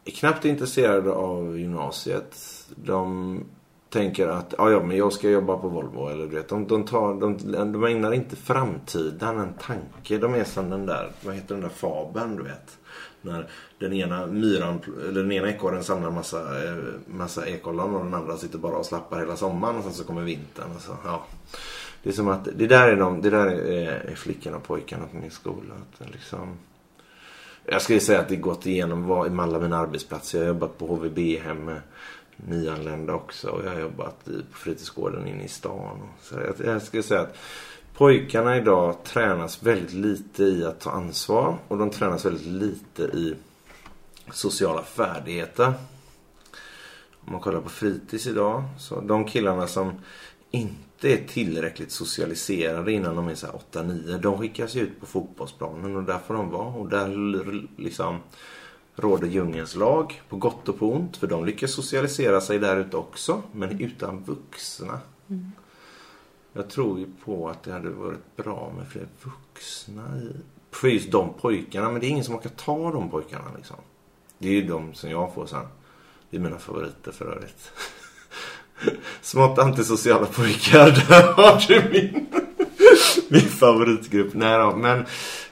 är 0.05 0.11
knappt 0.11 0.45
intresserade 0.45 1.11
av 1.11 1.59
gymnasiet. 1.59 2.37
De 2.75 3.43
tänker 3.89 4.27
att 4.27 4.53
ja, 4.57 4.71
ja, 4.71 4.83
men 4.83 4.97
jag 4.97 5.13
ska 5.13 5.29
jobba 5.29 5.57
på 5.57 5.67
Volvo. 5.67 6.09
Eller, 6.09 6.27
du 6.27 6.35
vet, 6.35 6.49
de, 6.49 6.67
de, 6.67 6.83
tar, 6.83 7.13
de, 7.13 7.37
de 7.71 7.83
ägnar 7.83 8.13
inte 8.13 8.35
framtiden 8.35 9.37
en 9.37 9.53
tanke. 9.53 10.17
De 10.17 10.33
är 10.33 10.43
som 10.43 10.69
den 10.69 10.85
där, 10.85 11.11
vad 11.21 11.35
heter 11.35 11.55
den 11.55 11.63
där 11.63 11.69
fabeln 11.69 12.35
du 12.35 12.43
vet. 12.43 12.77
När 13.21 13.47
den 13.79 13.93
ena 13.93 14.25
myran, 14.25 14.79
eller 15.09 15.21
den 15.21 15.31
ena 15.31 15.49
ekorren 15.49 15.83
samlar 15.83 16.11
massa, 16.11 16.67
eh, 16.67 16.77
massa 17.07 17.47
ekollon 17.47 17.95
och 17.95 18.03
den 18.03 18.13
andra 18.13 18.37
sitter 18.37 18.57
bara 18.57 18.77
och 18.77 18.85
slappar 18.85 19.19
hela 19.19 19.35
sommaren 19.35 19.75
och 19.75 19.83
sen 19.83 19.93
så 19.93 20.03
kommer 20.03 20.21
vintern. 20.21 20.71
Och 20.75 20.81
så, 20.81 20.91
ja. 21.03 21.23
Det 22.03 22.09
är 22.09 22.13
som 22.13 22.27
att 22.27 22.47
det 22.55 22.67
där 22.67 22.87
är, 22.87 22.95
de, 22.95 23.21
det 23.21 23.29
där 23.29 23.47
är 23.47 24.15
flickorna 24.15 24.57
och 24.57 24.63
pojkarna 24.63 25.07
på 25.11 25.17
min 25.17 25.31
skola. 25.31 25.73
Att 25.73 26.11
liksom, 26.11 26.57
jag 27.65 27.81
skulle 27.81 27.99
säga 27.99 28.19
att 28.19 28.29
det 28.29 28.35
gått 28.35 28.65
igenom 28.65 29.39
alla 29.39 29.59
mina 29.59 29.77
arbetsplatser. 29.77 30.37
Jag 30.39 30.45
har 30.45 30.53
jobbat 30.53 30.77
på 30.77 30.87
HVB-hem 30.87 31.65
med 31.65 31.81
nyanlända 32.35 33.13
också. 33.13 33.49
Och 33.49 33.65
jag 33.65 33.71
har 33.71 33.79
jobbat 33.79 34.25
på 34.25 34.57
fritidsgården 34.57 35.27
inne 35.27 35.43
i 35.43 35.47
stan. 35.47 35.99
Så 36.21 36.35
jag, 36.35 36.67
jag 36.67 36.81
skulle 36.81 37.03
säga 37.03 37.21
att 37.21 37.37
pojkarna 37.93 38.57
idag 38.57 39.03
tränas 39.03 39.63
väldigt 39.63 39.93
lite 39.93 40.43
i 40.43 40.65
att 40.65 40.79
ta 40.79 40.91
ansvar. 40.91 41.57
Och 41.67 41.77
de 41.77 41.89
tränas 41.89 42.25
väldigt 42.25 42.47
lite 42.47 43.03
i 43.03 43.35
sociala 44.31 44.83
färdigheter. 44.83 45.73
Om 47.25 47.31
man 47.31 47.41
kollar 47.41 47.61
på 47.61 47.69
fritids 47.69 48.27
idag. 48.27 48.63
Så 48.79 49.01
de 49.01 49.25
killarna 49.25 49.67
som 49.67 49.93
inte 50.51 50.90
är 51.03 51.27
tillräckligt 51.27 51.91
socialiserade 51.91 52.91
innan 52.91 53.15
de 53.15 53.27
är 53.27 53.35
så 53.35 53.47
8-9. 53.71 54.17
De 54.17 54.37
skickas 54.37 54.75
ju 54.75 54.81
ut 54.81 54.99
på 54.99 55.05
fotbollsplanen 55.05 55.95
och 55.95 56.03
där 56.03 56.19
får 56.27 56.33
de 56.33 56.49
vara. 56.49 56.67
Och 56.67 56.89
där 56.89 57.07
liksom 57.81 58.19
råder 58.95 59.27
djungelns 59.27 59.75
lag 59.75 60.21
på 60.29 60.35
gott 60.35 60.69
och 60.69 60.79
på 60.79 60.93
ont. 60.93 61.17
För 61.17 61.27
de 61.27 61.45
lyckas 61.45 61.73
socialisera 61.73 62.41
sig 62.41 62.59
där 62.59 62.77
ute 62.77 62.97
också. 62.97 63.41
Men 63.51 63.79
utan 63.81 64.23
vuxna. 64.23 64.99
Mm. 65.29 65.51
Jag 66.53 66.69
tror 66.69 66.99
ju 66.99 67.07
på 67.25 67.49
att 67.49 67.63
det 67.63 67.71
hade 67.71 67.89
varit 67.89 68.35
bra 68.35 68.73
med 68.77 68.87
fler 68.87 69.07
vuxna 69.23 70.17
i, 70.17 70.35
för 70.71 70.87
just 70.87 71.11
de 71.11 71.33
pojkarna. 71.33 71.91
Men 71.91 72.01
det 72.01 72.07
är 72.07 72.09
ingen 72.09 72.23
som 72.23 72.35
orkar 72.35 72.49
ta 72.49 72.91
de 72.91 73.09
pojkarna 73.09 73.51
liksom. 73.57 73.77
Det 74.37 74.47
är 74.47 74.53
ju 74.53 74.67
de 74.67 74.93
som 74.93 75.09
jag 75.11 75.33
får 75.33 75.45
sen. 75.45 75.67
Det 76.29 76.37
är 76.37 76.41
mina 76.41 76.57
favoriter 76.57 77.11
för 77.11 77.25
övrigt. 77.25 77.71
Smått 79.21 79.59
antisociala 79.59 80.25
pojkar. 80.25 80.85
Där 81.09 81.33
har 81.33 81.67
du 81.67 81.89
min, 81.91 82.27
min 83.29 83.49
favoritgrupp. 83.49 84.33
Nej 84.33 84.57
då, 84.57 84.75
men 84.75 85.05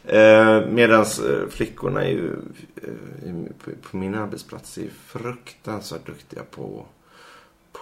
eh, 0.04 0.70
medans 0.70 1.20
eh, 1.20 1.48
flickorna 1.50 2.04
är 2.04 2.10
ju 2.10 2.34
eh, 2.76 3.34
på, 3.64 3.72
på 3.90 3.98
min 3.98 4.16
arbetsplats 4.16 4.78
är 4.78 4.90
fruktansvärt 5.08 6.06
duktiga 6.06 6.44
på 6.52 6.86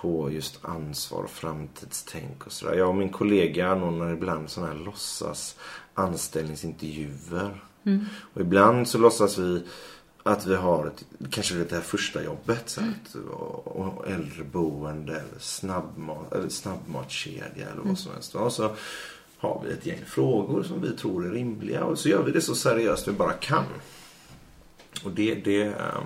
på 0.01 0.31
just 0.31 0.65
ansvar 0.65 1.23
och 1.23 1.29
framtidstänk 1.29 2.45
och 2.45 2.51
sådär. 2.51 2.75
Jag 2.75 2.89
och 2.89 2.95
min 2.95 3.09
kollega 3.09 3.67
anordnar 3.67 4.13
ibland 4.13 4.49
sådana 4.49 4.73
här 4.73 4.79
låtsas 4.79 5.55
anställningsintervjuer. 5.93 7.61
Mm. 7.83 8.05
Och 8.33 8.41
ibland 8.41 8.87
så 8.87 8.97
låtsas 8.97 9.37
vi 9.37 9.63
att 10.27 10.45
vi 10.45 10.55
har 10.55 10.87
ett, 10.87 11.05
kanske 11.31 11.55
det 11.55 11.71
här 11.71 11.81
första 11.81 12.23
jobbet. 12.23 12.63
Så 12.65 12.81
mm. 12.81 12.93
och, 13.29 13.67
och 13.67 14.07
äldreboende 14.07 15.11
eller, 15.11 15.39
snabbmat, 15.39 16.33
eller 16.33 16.49
snabbmatskedja 16.49 17.69
eller 17.71 17.81
vad 17.81 17.99
som 17.99 18.11
helst. 18.13 18.35
Och 18.35 18.53
så 18.53 18.75
har 19.37 19.61
vi 19.65 19.73
ett 19.73 19.85
gäng 19.85 20.05
frågor 20.05 20.63
som 20.63 20.81
vi 20.81 20.91
tror 20.91 21.25
är 21.25 21.31
rimliga. 21.31 21.83
Och 21.83 21.99
så 21.99 22.09
gör 22.09 22.23
vi 22.23 22.31
det 22.31 22.41
så 22.41 22.55
seriöst 22.55 23.07
vi 23.07 23.11
bara 23.11 23.33
kan. 23.33 23.65
Och 25.05 25.11
det, 25.11 25.35
det, 25.35 25.63
ehm, 25.63 26.03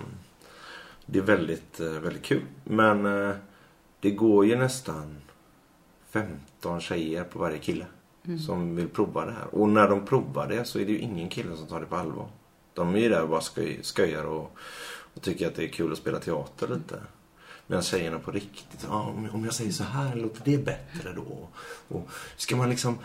det 1.06 1.20
är 1.20 1.24
väldigt, 1.24 1.80
eh, 1.80 1.90
väldigt 1.90 2.24
kul. 2.24 2.42
Men 2.64 3.06
eh, 3.06 3.36
det 4.00 4.12
går 4.12 4.46
ju 4.46 4.56
nästan 4.56 5.18
15 6.10 6.82
tjejer 6.82 7.24
på 7.24 7.40
varje 7.40 7.58
kille. 7.58 7.86
Mm. 8.26 8.40
Som 8.40 8.76
vill 8.76 8.90
prova 8.90 9.26
det 9.26 9.32
här. 9.32 9.56
Och 9.56 9.70
när 9.70 9.90
de 9.90 10.06
provar 10.06 10.48
det 10.48 10.66
så 10.66 10.80
är 10.80 10.86
det 10.86 10.92
ju 10.92 11.00
ingen 11.00 11.30
kille 11.30 11.58
som 11.58 11.68
tar 11.68 11.80
det 11.80 11.86
på 11.86 11.96
allvar. 11.96 12.28
De 12.82 12.96
är 12.96 13.00
ju 13.00 13.10
där 13.10 13.22
och 13.22 13.30
bara 13.30 13.42
skoj, 13.42 13.80
skojar 13.82 14.24
och, 14.24 14.58
och 15.14 15.22
tycker 15.22 15.48
att 15.48 15.56
det 15.56 15.64
är 15.64 15.68
kul 15.68 15.92
att 15.92 15.98
spela 15.98 16.20
teater 16.20 16.68
lite. 16.68 17.02
Medan 17.68 17.84
tjejerna 17.84 18.20
på 18.20 18.32
riktigt, 18.32 18.86
ah, 18.90 19.14
om 19.32 19.46
jag 19.46 19.54
säger 19.54 19.72
så 19.72 19.84
här, 19.84 20.16
låter 20.16 20.42
det 20.46 20.58
bättre 20.58 21.14
då? 21.16 21.48
Och 21.88 22.10
ska 22.38 22.56
man 22.56 22.70
liksom 22.70 22.98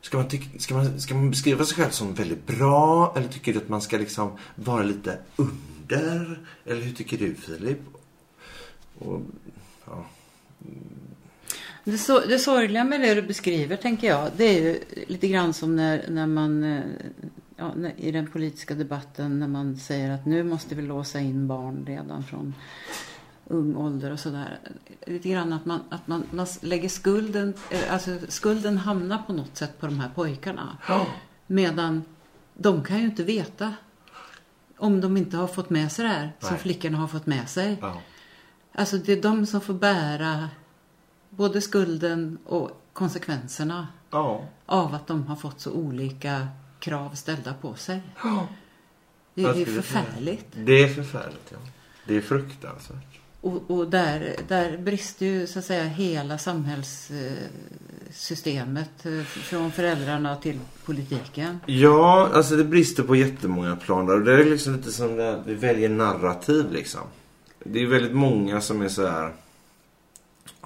Ska 0.00 0.16
man, 0.16 0.28
tycka, 0.28 0.58
ska, 0.58 0.74
man, 0.74 1.00
ska 1.00 1.14
man 1.14 1.30
beskriva 1.30 1.64
sig 1.64 1.76
själv 1.76 1.90
som 1.90 2.14
väldigt 2.14 2.46
bra? 2.46 3.14
Eller 3.16 3.28
tycker 3.28 3.52
du 3.52 3.58
att 3.58 3.68
man 3.68 3.80
ska 3.80 3.98
liksom 3.98 4.38
vara 4.54 4.82
lite 4.82 5.18
under? 5.36 6.40
Eller 6.64 6.82
hur 6.82 6.92
tycker 6.92 7.18
du 7.18 7.34
Filip? 7.34 7.78
Och, 8.98 9.20
ja. 9.86 10.06
Det, 11.84 11.98
så, 11.98 12.20
det 12.20 12.38
sorgliga 12.38 12.84
med 12.84 13.00
det 13.00 13.14
du 13.14 13.22
beskriver 13.22 13.76
tänker 13.76 14.08
jag, 14.08 14.30
det 14.36 14.44
är 14.44 14.62
ju 14.62 14.80
lite 15.06 15.28
grann 15.28 15.54
som 15.54 15.76
när, 15.76 16.04
när 16.08 16.26
man 16.26 16.64
eh, 16.64 16.82
ja, 17.58 17.72
i 17.96 18.10
den 18.10 18.26
politiska 18.26 18.74
debatten 18.74 19.40
när 19.40 19.48
man 19.48 19.76
säger 19.76 20.10
att 20.10 20.26
nu 20.26 20.42
måste 20.44 20.74
vi 20.74 20.82
låsa 20.82 21.20
in 21.20 21.48
barn 21.48 21.84
redan 21.86 22.22
från 22.24 22.54
ung 23.44 23.76
ålder 23.76 24.10
och 24.10 24.20
sådär. 24.20 24.58
Lite 25.06 25.28
grann 25.28 25.52
att 25.52 25.66
man, 25.66 25.80
att 25.88 26.06
man, 26.06 26.24
man 26.30 26.46
lägger 26.60 26.88
skulden, 26.88 27.54
eh, 27.70 27.92
alltså 27.92 28.18
skulden 28.28 28.78
hamnar 28.78 29.22
på 29.26 29.32
något 29.32 29.56
sätt 29.56 29.80
på 29.80 29.86
de 29.86 30.00
här 30.00 30.10
pojkarna. 30.14 30.78
Ja. 30.88 31.06
Medan 31.46 32.02
de 32.54 32.84
kan 32.84 32.98
ju 32.98 33.04
inte 33.04 33.22
veta 33.24 33.74
om 34.76 35.00
de 35.00 35.16
inte 35.16 35.36
har 35.36 35.46
fått 35.46 35.70
med 35.70 35.92
sig 35.92 36.04
det 36.04 36.10
här 36.10 36.22
Nej. 36.22 36.32
som 36.40 36.56
flickorna 36.58 36.98
har 36.98 37.08
fått 37.08 37.26
med 37.26 37.48
sig. 37.48 37.78
Ja. 37.80 38.00
Alltså 38.72 38.96
det 38.96 39.12
är 39.12 39.22
de 39.22 39.46
som 39.46 39.60
får 39.60 39.74
bära 39.74 40.48
både 41.30 41.60
skulden 41.60 42.38
och 42.44 42.82
konsekvenserna 42.92 43.88
ja. 44.10 44.44
av 44.66 44.94
att 44.94 45.06
de 45.06 45.26
har 45.26 45.36
fått 45.36 45.60
så 45.60 45.72
olika 45.72 46.48
krav 46.80 47.14
ställda 47.14 47.54
på 47.54 47.74
sig. 47.74 48.00
Det, 49.34 49.42
är 49.42 49.64
förfärligt. 49.64 50.46
Det 50.54 50.82
är 50.82 50.88
förfärligt, 50.88 51.52
ja. 51.52 51.58
Det 52.06 52.16
är 52.16 52.20
fruktansvärt. 52.20 53.18
Och, 53.40 53.70
och, 53.70 53.90
där, 53.90 54.36
där 54.48 54.78
brister 54.78 55.26
ju 55.26 55.46
så 55.46 55.58
att 55.58 55.64
säga 55.64 55.84
hela 55.84 56.38
samhällssystemet 56.38 59.06
eh, 59.06 59.22
från 59.22 59.72
föräldrarna 59.72 60.36
till 60.36 60.58
politiken. 60.84 61.60
Ja, 61.66 62.30
alltså 62.32 62.56
det 62.56 62.64
brister 62.64 63.02
på 63.02 63.16
jättemånga 63.16 63.76
planer. 63.76 64.14
Och 64.14 64.24
det 64.24 64.32
är 64.32 64.44
liksom 64.44 64.76
lite 64.76 64.92
som 64.92 65.16
det, 65.16 65.42
vi 65.46 65.54
väljer 65.54 65.88
narrativ 65.88 66.72
liksom. 66.72 67.00
Det 67.64 67.82
är 67.82 67.86
väldigt 67.86 68.14
många 68.14 68.60
som 68.60 68.82
är 68.82 68.88
så 68.88 69.06
här 69.06 69.32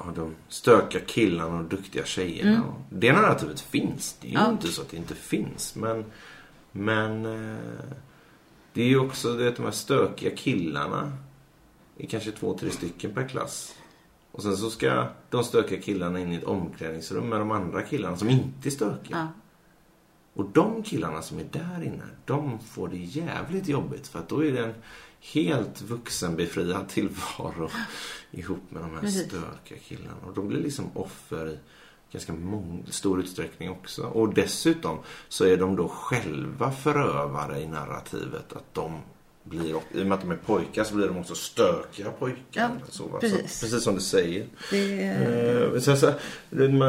ja, 0.05 0.13
de 0.17 0.35
stökiga 0.49 1.03
killarna 1.07 1.59
och 1.59 1.65
duktiga 1.65 2.05
tjejerna. 2.05 2.51
Mm. 2.51 2.69
Det 2.91 3.13
narrativet 3.13 3.61
finns. 3.61 4.17
Det 4.21 4.29
är 4.29 4.31
ju 4.31 4.39
ja. 4.39 4.51
inte 4.51 4.69
så 4.69 4.83
att 4.83 4.91
det 4.91 4.97
inte 4.97 5.15
finns. 5.15 5.75
Men, 5.75 6.05
men 6.73 7.27
eh, 7.27 7.87
det 8.73 8.83
är 8.83 8.89
ju 8.89 8.99
också 8.99 9.37
det, 9.37 9.51
de 9.51 9.63
här 9.63 9.71
stökiga 9.71 10.37
killarna. 10.37 11.13
Det 11.97 12.05
är 12.05 12.09
kanske 12.09 12.31
två, 12.31 12.59
tre 12.59 12.71
stycken 12.71 13.15
per 13.15 13.29
klass. 13.29 13.75
Och 14.33 14.43
sen 14.43 14.57
så 14.57 14.71
ska 14.71 15.07
de 15.31 15.45
stökiga 15.45 15.81
killarna 15.81 16.21
in 16.21 16.33
i 16.33 16.37
ett 16.37 16.45
omklädningsrum 16.45 17.29
med 17.29 17.41
de 17.41 17.51
andra 17.51 17.83
killarna 17.83 18.17
som 18.17 18.31
inte 18.31 18.69
är 18.69 18.71
stökiga. 18.71 19.17
Ja. 19.17 19.29
Och 20.35 20.51
de 20.53 20.83
killarna 20.83 21.23
som 21.23 21.39
är 21.39 21.47
där 21.51 21.83
inne, 21.85 22.05
de 22.25 22.59
får 22.59 22.89
det 22.89 22.97
jävligt 22.97 23.69
jobbigt. 23.69 24.09
För 24.09 24.19
att 24.19 24.29
då 24.29 24.45
är 24.45 24.53
det 24.53 24.65
en 24.65 24.75
helt 25.23 25.83
vuxenbefriad 25.83 26.89
tillvaro 26.89 27.71
ihop 28.31 28.63
med 28.69 28.83
de 28.83 28.95
här 28.95 29.07
stökiga 29.07 29.79
killarna. 29.79 30.27
Och 30.27 30.35
de 30.35 30.49
blir 30.49 30.61
liksom 30.61 30.91
offer 30.95 31.51
i 31.51 31.59
ganska 32.13 32.33
mång, 32.33 32.87
stor 32.91 33.21
utsträckning 33.21 33.71
också. 33.71 34.03
Och 34.03 34.35
dessutom 34.35 34.99
så 35.29 35.45
är 35.45 35.57
de 35.57 35.77
då 35.77 35.89
själva 35.89 36.71
förövare 36.71 37.61
i 37.61 37.67
narrativet. 37.67 38.53
Att 38.53 38.75
de 38.75 39.03
blir, 39.45 39.71
i 39.71 40.03
och 40.03 40.07
med 40.07 40.13
att 40.13 40.21
de 40.21 40.31
är 40.31 40.37
pojkar 40.37 40.85
så 40.85 40.95
blir 40.95 41.07
de 41.07 41.17
också 41.19 41.35
stökiga 41.35 42.11
pojkar. 42.11 42.41
Ja, 42.53 42.71
så, 42.89 43.09
precis. 43.09 43.59
Så, 43.59 43.67
precis 43.67 43.85
som 43.85 43.95
du 43.95 44.01
säger. 44.01 44.47
Det... 44.71 45.03
Eh, 45.03 45.81
så, 45.81 45.97
så, 45.97 46.13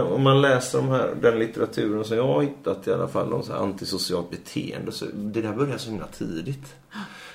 om 0.03 0.21
man 0.21 0.41
läser 0.41 0.77
de 0.77 0.87
här, 0.87 1.15
den 1.21 1.39
litteraturen 1.39 2.05
som 2.05 2.17
jag 2.17 2.27
har 2.27 2.41
hittat 2.41 2.87
i 2.87 2.93
alla 2.93 3.07
fall 3.07 3.33
om 3.33 3.43
så 3.43 3.53
antisocialt 3.53 4.31
beteende. 4.31 4.91
Så 4.91 5.05
det 5.13 5.41
där 5.41 5.53
börjar 5.53 5.77
så 5.77 5.89
himla 5.89 6.07
tidigt. 6.07 6.75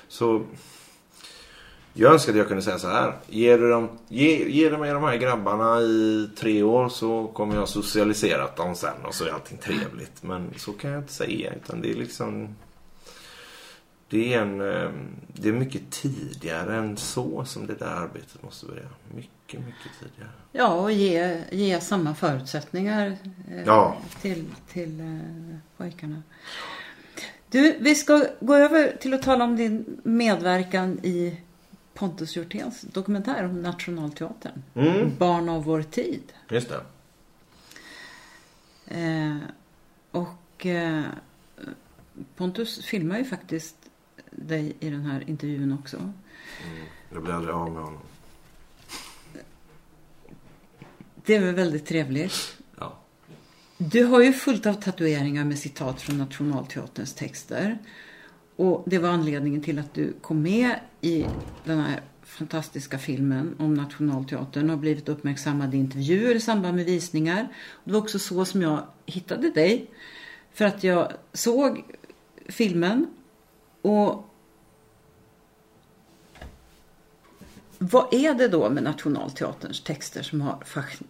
Så 0.07 0.45
jag 1.93 2.13
önskar 2.13 2.31
att 2.31 2.37
jag 2.37 2.47
kunde 2.47 2.63
säga 2.63 2.79
så 2.79 2.87
här. 2.87 3.13
Ger 3.27 3.57
du, 3.57 3.69
dem, 3.69 3.89
ge, 4.07 4.49
ge 4.49 4.77
mig 4.77 4.93
de 4.93 5.03
här 5.03 5.17
grabbarna 5.17 5.81
i 5.81 6.29
tre 6.37 6.63
år 6.63 6.89
så 6.89 7.27
kommer 7.27 7.55
jag 7.55 7.69
socialiserat 7.69 8.55
dem 8.55 8.75
sen 8.75 9.05
och 9.05 9.13
så 9.13 9.25
är 9.25 9.31
allting 9.31 9.57
trevligt. 9.57 10.23
Men 10.23 10.53
så 10.57 10.71
kan 10.71 10.91
jag 10.91 10.99
inte 10.99 11.13
säga. 11.13 11.53
Utan 11.53 11.81
det 11.81 11.91
är 11.91 11.95
liksom... 11.95 12.55
Det 14.09 14.33
är, 14.33 14.41
en, 14.41 14.61
eh, 14.61 14.89
det 15.27 15.49
är 15.49 15.53
mycket 15.53 15.91
tidigare 15.91 16.75
än 16.75 16.97
så 16.97 17.45
som 17.45 17.67
det 17.67 17.75
där 17.75 17.85
arbetet 17.85 18.43
måste 18.43 18.65
börja. 18.65 18.89
Mycket, 19.15 19.59
mycket 19.59 19.91
tidigare. 19.99 20.31
Ja, 20.51 20.73
och 20.73 20.91
ge, 20.91 21.43
ge 21.51 21.81
samma 21.81 22.15
förutsättningar 22.15 23.17
eh, 23.51 23.63
ja. 23.65 23.97
till, 24.21 24.45
till 24.73 24.99
eh, 24.99 25.57
pojkarna. 25.77 26.23
Du, 27.49 27.77
vi 27.79 27.95
ska 27.95 28.25
gå 28.39 28.55
över 28.55 28.97
till 29.01 29.13
att 29.13 29.21
tala 29.21 29.43
om 29.43 29.55
din 29.55 30.01
medverkan 30.03 30.99
i 31.03 31.37
Pontus 31.99 32.35
Hjortens 32.35 32.81
dokumentär 32.81 33.45
om 33.45 33.61
Nationalteatern. 33.61 34.63
Mm. 34.75 35.17
Barn 35.17 35.49
av 35.49 35.63
vår 35.63 35.81
tid. 35.81 36.33
Just 36.49 36.69
det. 36.69 36.81
Eh, 38.85 39.37
och 40.11 40.65
eh, 40.65 41.03
Pontus 42.35 42.85
filmar 42.85 43.17
ju 43.17 43.25
faktiskt 43.25 43.75
dig 44.31 44.75
i 44.79 44.89
den 44.89 45.05
här 45.05 45.29
intervjun 45.29 45.73
också. 45.73 45.97
Mm. 45.97 46.13
Jag 47.13 47.23
blir 47.23 47.33
aldrig 47.33 47.55
av 47.55 47.71
med 47.71 47.83
honom. 47.83 48.01
Det 51.15 51.35
är 51.35 51.39
väl 51.39 51.55
väldigt 51.55 51.85
trevligt. 51.85 52.57
Ja. 52.77 52.99
Du 53.77 54.03
har 54.03 54.21
ju 54.21 54.33
fullt 54.33 54.65
av 54.65 54.73
tatueringar 54.73 55.45
med 55.45 55.59
citat 55.59 56.01
från 56.01 56.17
Nationalteaterns 56.17 57.13
texter. 57.13 57.77
Och 58.59 58.83
det 58.85 58.97
var 58.99 59.09
anledningen 59.09 59.61
till 59.61 59.79
att 59.79 59.93
du 59.93 60.13
kom 60.21 60.41
med 60.41 60.79
i 61.01 61.25
den 61.63 61.79
här 61.79 62.01
fantastiska 62.21 62.97
filmen 62.97 63.55
om 63.59 63.73
Nationalteatern 63.73 64.63
och 64.63 64.69
har 64.69 64.77
blivit 64.77 65.09
uppmärksammad 65.09 65.75
i 65.75 65.77
intervjuer 65.77 66.35
i 66.35 66.39
samband 66.39 66.75
med 66.75 66.85
visningar. 66.85 67.47
Det 67.83 67.91
var 67.91 67.99
också 67.99 68.19
så 68.19 68.45
som 68.45 68.61
jag 68.61 68.83
hittade 69.05 69.51
dig. 69.51 69.89
För 70.53 70.65
att 70.65 70.83
jag 70.83 71.11
såg 71.33 71.83
filmen 72.47 73.07
och 73.81 74.29
vad 77.77 78.13
är 78.13 78.33
det 78.33 78.47
då 78.47 78.69
med 78.69 78.83
Nationalteaterns 78.83 79.83
texter 79.83 80.23
som 80.23 80.41
har 80.41 80.63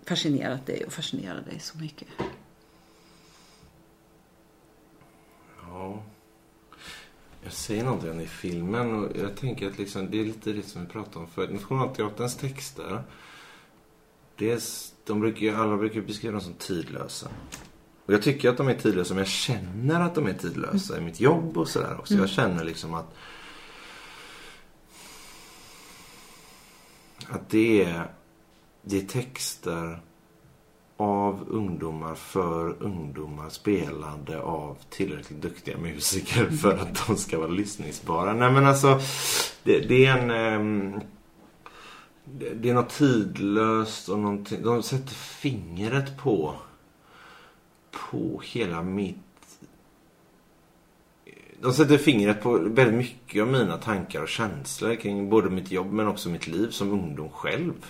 fascinerat 0.06 0.66
dig 0.66 0.84
och 0.86 0.94
fascinerar 0.94 1.42
dig 1.42 1.60
så 1.60 1.78
mycket? 1.78 2.08
Ja. 5.62 6.04
Jag 7.44 7.54
säger 7.54 7.84
någonting 7.84 8.22
i 8.22 8.28
filmen 8.28 8.94
och 8.94 9.18
jag 9.18 9.36
tänker 9.36 9.68
att 9.68 9.78
liksom, 9.78 10.12
det 10.12 10.20
är 10.20 10.26
lite 10.26 10.54
det 10.54 10.64
som 10.64 10.82
vi 10.82 10.88
pratade 10.88 11.20
om 11.20 11.28
förut. 11.28 11.52
Nationalteaterns 11.52 12.38
texter, 12.38 13.04
dels, 14.36 14.94
de 15.06 15.20
brukar, 15.20 15.54
alla 15.54 15.78
brukar 15.78 16.02
beskriva 16.02 16.32
dem 16.32 16.42
som 16.42 16.54
tidlösa. 16.54 17.30
Och 18.06 18.14
jag 18.14 18.22
tycker 18.22 18.50
att 18.50 18.58
de 18.58 18.68
är 18.68 18.74
tidlösa, 18.74 19.14
men 19.14 19.22
jag 19.22 19.28
känner 19.28 20.02
att 20.02 20.16
de 20.16 20.28
är 20.28 20.34
tidlösa 20.34 20.98
i 20.98 21.02
mitt 21.02 21.20
jobb 21.20 21.58
och 21.58 21.68
sådär 21.68 22.00
också. 22.00 22.14
Jag 22.14 22.30
känner 22.30 22.64
liksom 22.64 22.94
att 22.94 23.16
att 27.28 27.50
det 27.50 27.84
är, 27.84 28.12
det 28.82 28.98
är 28.98 29.06
texter 29.06 30.00
av 31.00 31.46
ungdomar 31.50 32.16
för 32.16 32.76
ungdomar 32.84 33.50
spelade 33.50 34.42
av 34.42 34.78
tillräckligt 34.90 35.42
duktiga 35.42 35.78
musiker 35.78 36.46
för 36.62 36.78
att 36.78 37.08
de 37.08 37.16
ska 37.16 37.40
vara 37.40 37.50
lyssningsbara. 37.50 38.34
Nej 38.34 38.52
men 38.52 38.66
alltså, 38.66 39.00
det, 39.64 39.80
det 39.80 40.06
är 40.06 40.18
en... 40.18 40.60
Um, 40.62 41.02
det, 42.24 42.50
det 42.54 42.70
är 42.70 42.74
något 42.74 42.90
tidlöst 42.90 44.10
och 44.10 44.20
någonting. 44.20 44.64
De 44.64 44.84
sätter 44.84 45.14
fingret 45.14 46.18
på 46.18 46.56
på 47.92 48.42
hela 48.46 48.84
mitt... 48.84 49.18
De 51.62 51.74
sätter 51.74 51.98
fingret 51.98 52.42
på 52.42 52.58
väldigt 52.58 52.96
mycket 52.96 53.42
av 53.42 53.48
mina 53.48 53.78
tankar 53.78 54.22
och 54.22 54.30
känslor 54.30 54.96
kring 54.96 55.30
både 55.30 55.50
mitt 55.50 55.72
jobb 55.72 55.92
men 55.92 56.08
också 56.08 56.30
mitt 56.30 56.48
liv 56.48 56.70
som 56.70 56.92
ungdom 56.92 57.30
själv. 57.30 57.86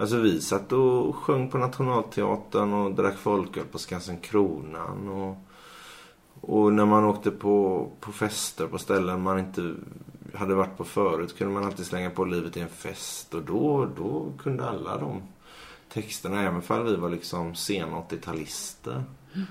Alltså 0.00 0.16
vi 0.16 0.40
satt 0.40 0.72
och 0.72 1.16
sjöng 1.16 1.50
på 1.50 1.58
Nationalteatern 1.58 2.72
och 2.72 2.94
drack 2.94 3.16
folköl 3.16 3.64
på 3.64 3.78
Skansen 3.78 4.20
Kronan 4.20 5.08
och, 5.08 5.36
och 6.40 6.72
när 6.72 6.86
man 6.86 7.04
åkte 7.04 7.30
på, 7.30 7.88
på 8.00 8.12
fester 8.12 8.66
på 8.66 8.78
ställen 8.78 9.22
man 9.22 9.38
inte 9.38 9.74
hade 10.34 10.54
varit 10.54 10.76
på 10.76 10.84
förut 10.84 11.38
kunde 11.38 11.54
man 11.54 11.64
alltid 11.64 11.86
slänga 11.86 12.10
på 12.10 12.24
livet 12.24 12.56
i 12.56 12.60
en 12.60 12.68
fest 12.68 13.34
och 13.34 13.42
då, 13.42 13.88
då 13.96 14.32
kunde 14.38 14.68
alla 14.68 14.98
de 14.98 15.22
texterna, 15.88 16.42
även 16.42 16.62
om 16.68 16.84
vi 16.84 16.96
var 16.96 17.08
liksom 17.08 17.54
sena 17.54 17.96
80-talister. 17.96 19.02
Mm. 19.34 19.46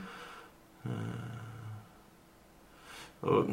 Eh, 0.84 0.90
och, 3.20 3.46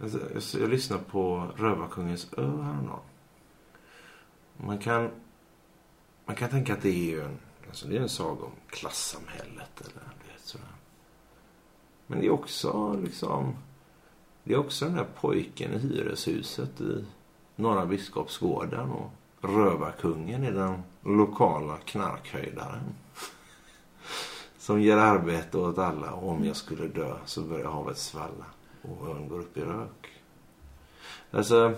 alltså, 0.00 0.58
jag 0.60 0.70
lyssnade 0.70 1.02
på 1.02 1.46
Rövarkungens 1.56 2.32
ö 2.36 2.62
häromdagen. 2.62 3.09
Man 4.64 4.78
kan, 4.78 5.10
man 6.24 6.36
kan 6.36 6.50
tänka 6.50 6.72
att 6.72 6.82
det 6.82 7.14
är 7.14 7.24
en, 7.24 7.38
alltså 7.68 7.88
det 7.88 7.96
är 7.96 8.00
en 8.00 8.08
saga 8.08 8.44
om 8.44 8.52
klassamhället. 8.68 9.80
Eller, 9.80 10.02
vet, 10.32 10.44
sådär. 10.44 10.66
Men 12.06 12.20
det 12.20 12.26
är 12.26 12.30
också 12.30 13.00
liksom... 13.02 13.54
Det 14.44 14.54
är 14.54 14.58
också 14.58 14.84
den 14.84 14.94
där 14.94 15.06
pojken 15.20 15.72
i 15.72 15.78
hyreshuset 15.78 16.80
i 16.80 17.04
Norra 17.56 17.86
Biskopsgården. 17.86 18.90
Och 18.90 19.10
Rövarkungen 19.40 20.44
är 20.44 20.52
den 20.52 20.82
lokala 21.02 21.76
knarkhöjdaren. 21.76 22.94
Som 24.58 24.80
ger 24.80 24.96
arbete 24.96 25.58
åt 25.58 25.78
alla. 25.78 26.12
Och 26.12 26.30
om 26.30 26.44
jag 26.44 26.56
skulle 26.56 26.88
dö 26.88 27.16
så 27.24 27.42
börjar 27.42 27.70
havet 27.70 27.98
svalla. 27.98 28.44
Och 28.82 29.08
ön 29.08 29.28
går 29.28 29.38
upp 29.38 29.56
i 29.56 29.60
rök. 29.60 30.10
Alltså, 31.30 31.74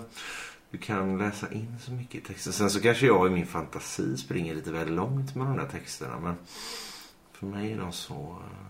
du 0.73 0.79
kan 0.79 1.19
läsa 1.19 1.53
in 1.53 1.79
så 1.81 1.93
mycket 1.93 2.15
i 2.15 2.21
texten. 2.21 2.53
Sen 2.53 2.71
så 2.71 2.81
kanske 2.81 3.07
jag 3.07 3.27
i 3.27 3.31
min 3.31 3.47
fantasi 3.47 4.17
springer 4.17 4.55
lite 4.55 4.73
väl 4.73 4.95
långt 4.95 5.35
med 5.35 5.47
de 5.47 5.57
där 5.57 5.69
texterna. 5.69 6.21
Men 6.21 6.35
för 7.33 7.47
mig 7.47 7.73
är 7.73 7.79
de 7.79 7.93
så... 7.93 8.39
Eh, 8.41 8.67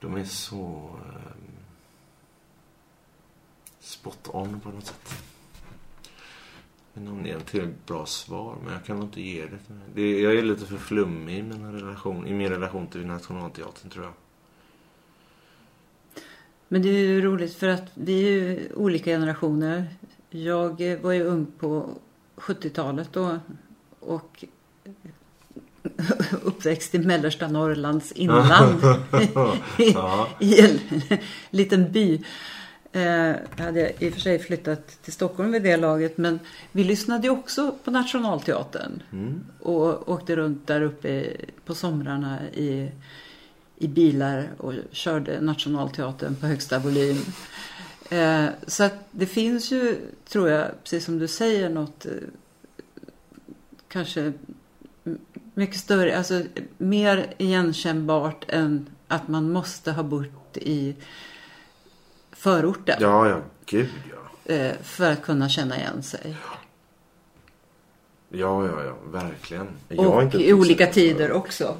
de 0.00 0.16
är 0.16 0.24
så... 0.24 0.90
Um, 1.06 1.52
spot 3.80 4.28
on 4.32 4.60
på 4.60 4.70
något 4.70 4.86
sätt. 4.86 5.24
Jag 6.94 7.00
vet 7.00 7.08
inte 7.08 7.12
om 7.12 7.22
det 7.22 7.30
är 7.30 7.34
en 7.34 7.44
tillräckligt 7.44 7.86
bra 7.86 8.06
svar, 8.06 8.56
men 8.64 8.72
jag 8.72 8.84
kan 8.84 9.02
inte 9.02 9.20
ge 9.20 9.46
det. 9.46 9.58
det 9.94 10.20
jag 10.20 10.34
är 10.34 10.42
lite 10.42 10.66
för 10.66 10.78
flummig 10.78 11.38
i, 11.38 11.42
mina 11.42 11.72
relation, 11.72 12.26
i 12.26 12.32
min 12.32 12.48
relation 12.48 12.86
till 12.86 13.06
Nationalteatern, 13.06 13.90
tror 13.90 14.04
jag. 14.04 14.14
Men 16.72 16.82
det 16.82 16.88
är 16.88 16.98
ju 16.98 17.20
roligt 17.20 17.54
för 17.54 17.68
att 17.68 17.84
vi 17.94 18.24
är 18.24 18.30
ju 18.30 18.68
olika 18.74 19.10
generationer. 19.10 19.86
Jag 20.30 20.96
var 21.02 21.12
ju 21.12 21.22
ung 21.22 21.46
på 21.58 21.88
70-talet 22.36 23.08
då 23.12 23.38
och 24.00 24.44
uppväxt 26.42 26.94
i 26.94 26.98
mellersta 26.98 27.48
Norrlands 27.48 28.12
inland. 28.12 28.80
I, 29.78 29.96
i 30.46 30.60
en 30.60 30.80
liten 31.50 31.92
by. 31.92 32.24
Eh, 32.92 33.02
jag 33.56 33.64
hade 33.64 34.04
i 34.04 34.08
och 34.08 34.12
för 34.12 34.20
sig 34.20 34.38
flyttat 34.38 35.02
till 35.02 35.12
Stockholm 35.12 35.52
vid 35.52 35.62
det 35.62 35.76
laget 35.76 36.18
men 36.18 36.38
vi 36.72 36.84
lyssnade 36.84 37.26
ju 37.26 37.30
också 37.30 37.74
på 37.84 37.90
Nationalteatern. 37.90 39.02
Mm. 39.12 39.44
Och 39.60 40.08
åkte 40.08 40.36
runt 40.36 40.66
där 40.66 40.82
uppe 40.82 41.24
på 41.64 41.74
somrarna 41.74 42.38
i 42.50 42.90
i 43.82 43.88
bilar 43.88 44.48
och 44.58 44.72
körde 44.90 45.40
Nationalteatern 45.40 46.36
på 46.36 46.46
högsta 46.46 46.78
volym. 46.78 47.16
Eh, 48.10 48.46
så 48.66 48.84
att 48.84 48.94
det 49.10 49.26
finns 49.26 49.70
ju, 49.70 49.96
tror 50.28 50.48
jag, 50.48 50.70
precis 50.82 51.04
som 51.04 51.18
du 51.18 51.28
säger, 51.28 51.68
något 51.68 52.06
eh, 52.06 52.12
kanske 53.88 54.32
mycket 55.54 55.76
större, 55.76 56.18
alltså 56.18 56.42
mer 56.78 57.34
igenkännbart 57.38 58.44
än 58.48 58.86
att 59.08 59.28
man 59.28 59.52
måste 59.52 59.92
ha 59.92 60.02
bott 60.02 60.56
i 60.56 60.94
förorten. 62.32 62.96
Ja, 63.00 63.28
ja, 63.28 63.40
gud 63.66 63.88
ja. 64.10 64.54
Eh, 64.54 64.76
för 64.82 65.10
att 65.10 65.22
kunna 65.22 65.48
känna 65.48 65.78
igen 65.78 66.02
sig. 66.02 66.36
Ja, 68.28 68.66
ja, 68.66 68.84
ja, 68.84 68.96
verkligen. 69.06 69.68
Jag 69.88 70.26
och 70.26 70.34
i 70.34 70.52
olika 70.52 70.86
tider 70.86 71.32
också. 71.32 71.76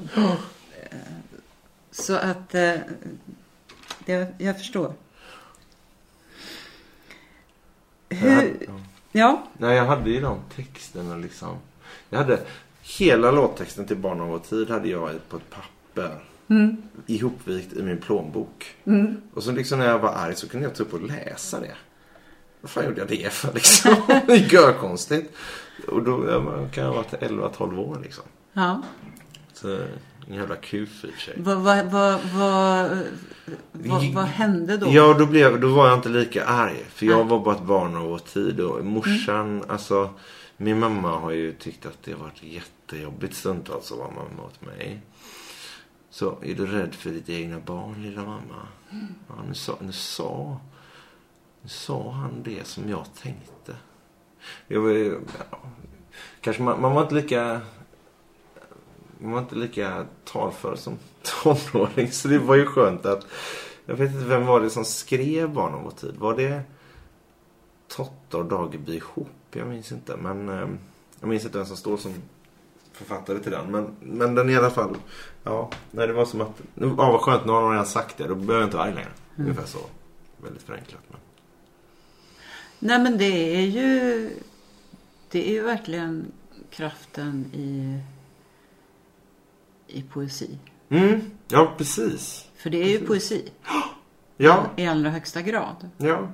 Så 1.93 2.17
att 2.17 2.55
eh, 2.55 2.75
det, 4.07 4.35
jag 4.39 4.59
förstår. 4.59 4.93
Hur, 8.09 8.29
jag 8.29 8.37
hade, 8.37 8.49
ja. 8.61 8.81
ja. 9.13 9.47
Nej, 9.59 9.77
jag 9.77 9.85
hade 9.85 10.11
ju 10.11 10.21
de 10.21 10.39
texterna 10.57 11.17
liksom. 11.17 11.57
Jag 12.11 12.19
hade 12.19 12.41
hela 12.83 13.31
låttexten 13.31 13.87
till 13.87 13.97
Barn 13.97 14.21
av 14.21 14.29
vår 14.29 14.39
tid 14.39 14.71
hade 14.71 14.89
jag 14.89 15.29
på 15.29 15.37
ett 15.37 15.51
papper. 15.51 16.19
Mm. 16.49 16.83
Ihopvikt 17.07 17.73
i 17.73 17.83
min 17.83 17.99
plånbok. 17.99 18.77
Mm. 18.85 19.23
Och 19.35 19.43
så 19.43 19.53
liksom 19.53 19.79
när 19.79 19.87
jag 19.87 19.99
var 19.99 20.13
arg 20.13 20.35
så 20.35 20.49
kunde 20.49 20.67
jag 20.67 20.75
ta 20.75 20.83
upp 20.83 20.95
och 20.95 21.03
läsa 21.03 21.61
det. 21.61 21.75
Vad 22.61 22.71
fan 22.71 22.85
gjorde 22.85 23.01
jag 23.01 23.09
det 23.09 23.33
för 23.33 23.53
liksom? 23.53 23.97
det 24.27 24.33
är 24.33 24.53
görkonstigt. 24.53 25.35
Och 25.89 26.03
då 26.03 26.23
kan 26.73 26.85
jag 26.85 26.93
ha 26.93 26.97
varit 26.97 27.13
11-12 27.13 27.79
år 27.79 27.99
liksom. 28.03 28.25
Ja. 28.53 28.83
Så 29.53 29.87
en 30.29 30.35
jävla 30.35 30.57
kuf 30.57 31.05
i 31.05 31.09
och 31.09 31.13
för 31.13 31.21
sig. 31.21 31.35
Vad, 34.13 34.25
hände 34.25 34.77
då? 34.77 34.87
Ja, 34.91 35.15
då, 35.19 35.27
blev, 35.27 35.61
då 35.61 35.69
var 35.69 35.89
jag 35.89 35.99
inte 35.99 36.09
lika 36.09 36.45
arg. 36.45 36.85
För 36.89 37.07
jag 37.07 37.25
var 37.25 37.41
bara 37.41 37.55
ett 37.55 37.63
barn 37.63 37.97
av 37.97 38.03
vår 38.03 38.19
tid. 38.19 38.61
Och 38.61 38.85
morsan, 38.85 39.51
mm. 39.51 39.65
alltså. 39.69 40.11
Min 40.57 40.79
mamma 40.79 41.19
har 41.19 41.31
ju 41.31 41.53
tyckt 41.53 41.87
att 41.87 42.03
det 42.05 42.13
har 42.13 42.19
varit 42.19 42.43
jättejobbigt 42.43 43.35
stundtals 43.35 43.93
att 43.93 43.99
vara 43.99 44.11
mamma 44.11 44.43
åt 44.47 44.61
mig. 44.61 45.01
Så 46.11 46.39
är 46.43 46.55
du 46.55 46.67
rädd 46.67 46.95
för 46.95 47.11
ditt 47.11 47.29
egna 47.29 47.61
barn, 47.61 48.03
lilla 48.03 48.21
mamma? 48.21 48.69
Mm. 48.91 49.07
Ja, 49.29 49.35
nu 49.49 49.55
sa, 49.55 49.77
nu 49.81 49.93
sa 49.93 50.61
Nu 51.63 51.69
sa 51.69 52.11
han 52.11 52.43
det 52.43 52.67
som 52.67 52.89
jag 52.89 53.07
tänkte. 53.23 53.77
Jag 54.69 54.81
var, 54.81 54.91
ja, 54.91 55.59
kanske 56.41 56.63
man, 56.63 56.81
man 56.81 56.95
var 56.95 57.03
inte 57.03 57.15
lika 57.15 57.61
man 59.23 59.33
var 59.33 59.41
inte 59.41 59.55
lika 59.55 60.07
talför 60.25 60.77
som 60.77 60.99
tonåring. 61.43 62.13
Så 62.13 62.29
det 62.29 62.39
var 62.39 62.55
ju 62.55 62.67
skönt 62.67 63.07
att 63.07 63.27
jag 63.87 63.95
vet 63.95 64.13
inte 64.13 64.25
vem 64.25 64.47
var 64.47 64.61
det 64.61 64.71
som 64.71 64.85
skrev 64.85 65.51
Barn 65.51 65.75
av 65.75 65.83
vår 65.83 65.91
tid. 65.91 66.15
Var 66.19 66.37
det 66.37 66.63
Totta 67.89 68.39
och 68.39 68.45
Dageby 68.45 68.97
ihop? 68.97 69.29
Jag 69.53 69.67
minns 69.67 69.93
inte. 69.93 70.17
Men 70.17 70.49
eh, 70.49 70.69
jag 71.21 71.29
minns 71.29 71.45
inte 71.45 71.59
vem 71.59 71.67
som 71.67 71.77
står 71.77 71.97
som 71.97 72.15
författare 72.93 73.39
till 73.39 73.51
den. 73.51 73.71
Men, 73.71 73.97
men 74.01 74.35
den 74.35 74.51
i 74.51 74.57
alla 74.57 74.71
fall. 74.71 74.97
Ja, 75.43 75.71
nej, 75.91 76.07
det 76.07 76.13
var 76.13 76.25
som 76.25 76.41
att. 76.41 76.63
Ja, 76.75 76.89
vad 76.95 77.21
skönt. 77.21 77.45
Nu 77.45 77.53
har 77.53 77.61
någon 77.61 77.71
redan 77.71 77.87
sagt 77.87 78.19
det. 78.19 78.29
Då 78.29 78.35
behöver 78.35 78.55
jag 78.55 78.67
inte 78.67 78.77
vara 78.77 78.87
arg 78.87 78.95
längre. 78.95 79.11
Mm. 79.37 79.51
Ungefär 79.51 79.67
så. 79.67 79.79
Väldigt 80.37 80.63
förenklat. 80.63 81.03
Men... 81.09 81.21
Nej 82.79 82.99
men 82.99 83.19
det 83.19 83.57
är 83.57 83.67
ju. 83.67 84.31
Det 85.31 85.49
är 85.49 85.53
ju 85.53 85.63
verkligen 85.63 86.33
kraften 86.71 87.51
i. 87.53 87.99
I 89.93 90.03
poesi. 90.03 90.59
Mm, 90.89 91.21
ja 91.49 91.75
precis. 91.79 92.49
För 92.57 92.71
det 92.71 92.83
är 92.83 92.89
ju 92.89 93.07
poesi. 93.07 93.49
Ja. 94.37 94.67
I 94.77 94.87
allra 94.87 95.11
högsta 95.11 95.43
grad. 95.43 95.91
Ja. 95.97 96.29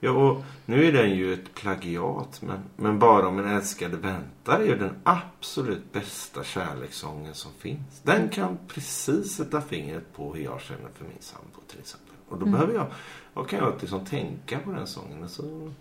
Ja, 0.00 0.10
och 0.10 0.44
nu 0.66 0.84
är 0.84 0.92
den 0.92 1.10
ju 1.10 1.34
ett 1.34 1.54
plagiat, 1.54 2.42
men, 2.42 2.58
men 2.76 2.98
Bara 2.98 3.28
om 3.28 3.38
en 3.38 3.48
älskade 3.48 3.96
väntar 3.96 4.60
är 4.60 4.64
ju 4.64 4.76
den 4.76 4.94
absolut 5.04 5.92
bästa 5.92 6.44
kärlekssången 6.44 7.34
som 7.34 7.52
finns. 7.58 8.00
Den 8.02 8.28
kan 8.28 8.58
precis 8.68 9.32
sätta 9.32 9.60
fingret 9.60 10.12
på 10.16 10.34
hur 10.34 10.44
jag 10.44 10.60
känner 10.60 10.88
för 10.94 11.04
min 11.04 11.20
sambo 11.20 11.60
till 11.68 11.78
exempel. 11.78 12.14
Och 12.28 12.38
då 12.38 12.46
mm. 12.46 12.52
behöver 12.52 12.74
jag, 12.74 12.86
då 13.34 13.44
kan 13.44 13.58
jag 13.58 13.74
liksom 13.80 14.04
tänka 14.04 14.58
på 14.58 14.70
den 14.70 14.86
sången 14.86 15.22
och 15.24 15.30
så 15.30 15.72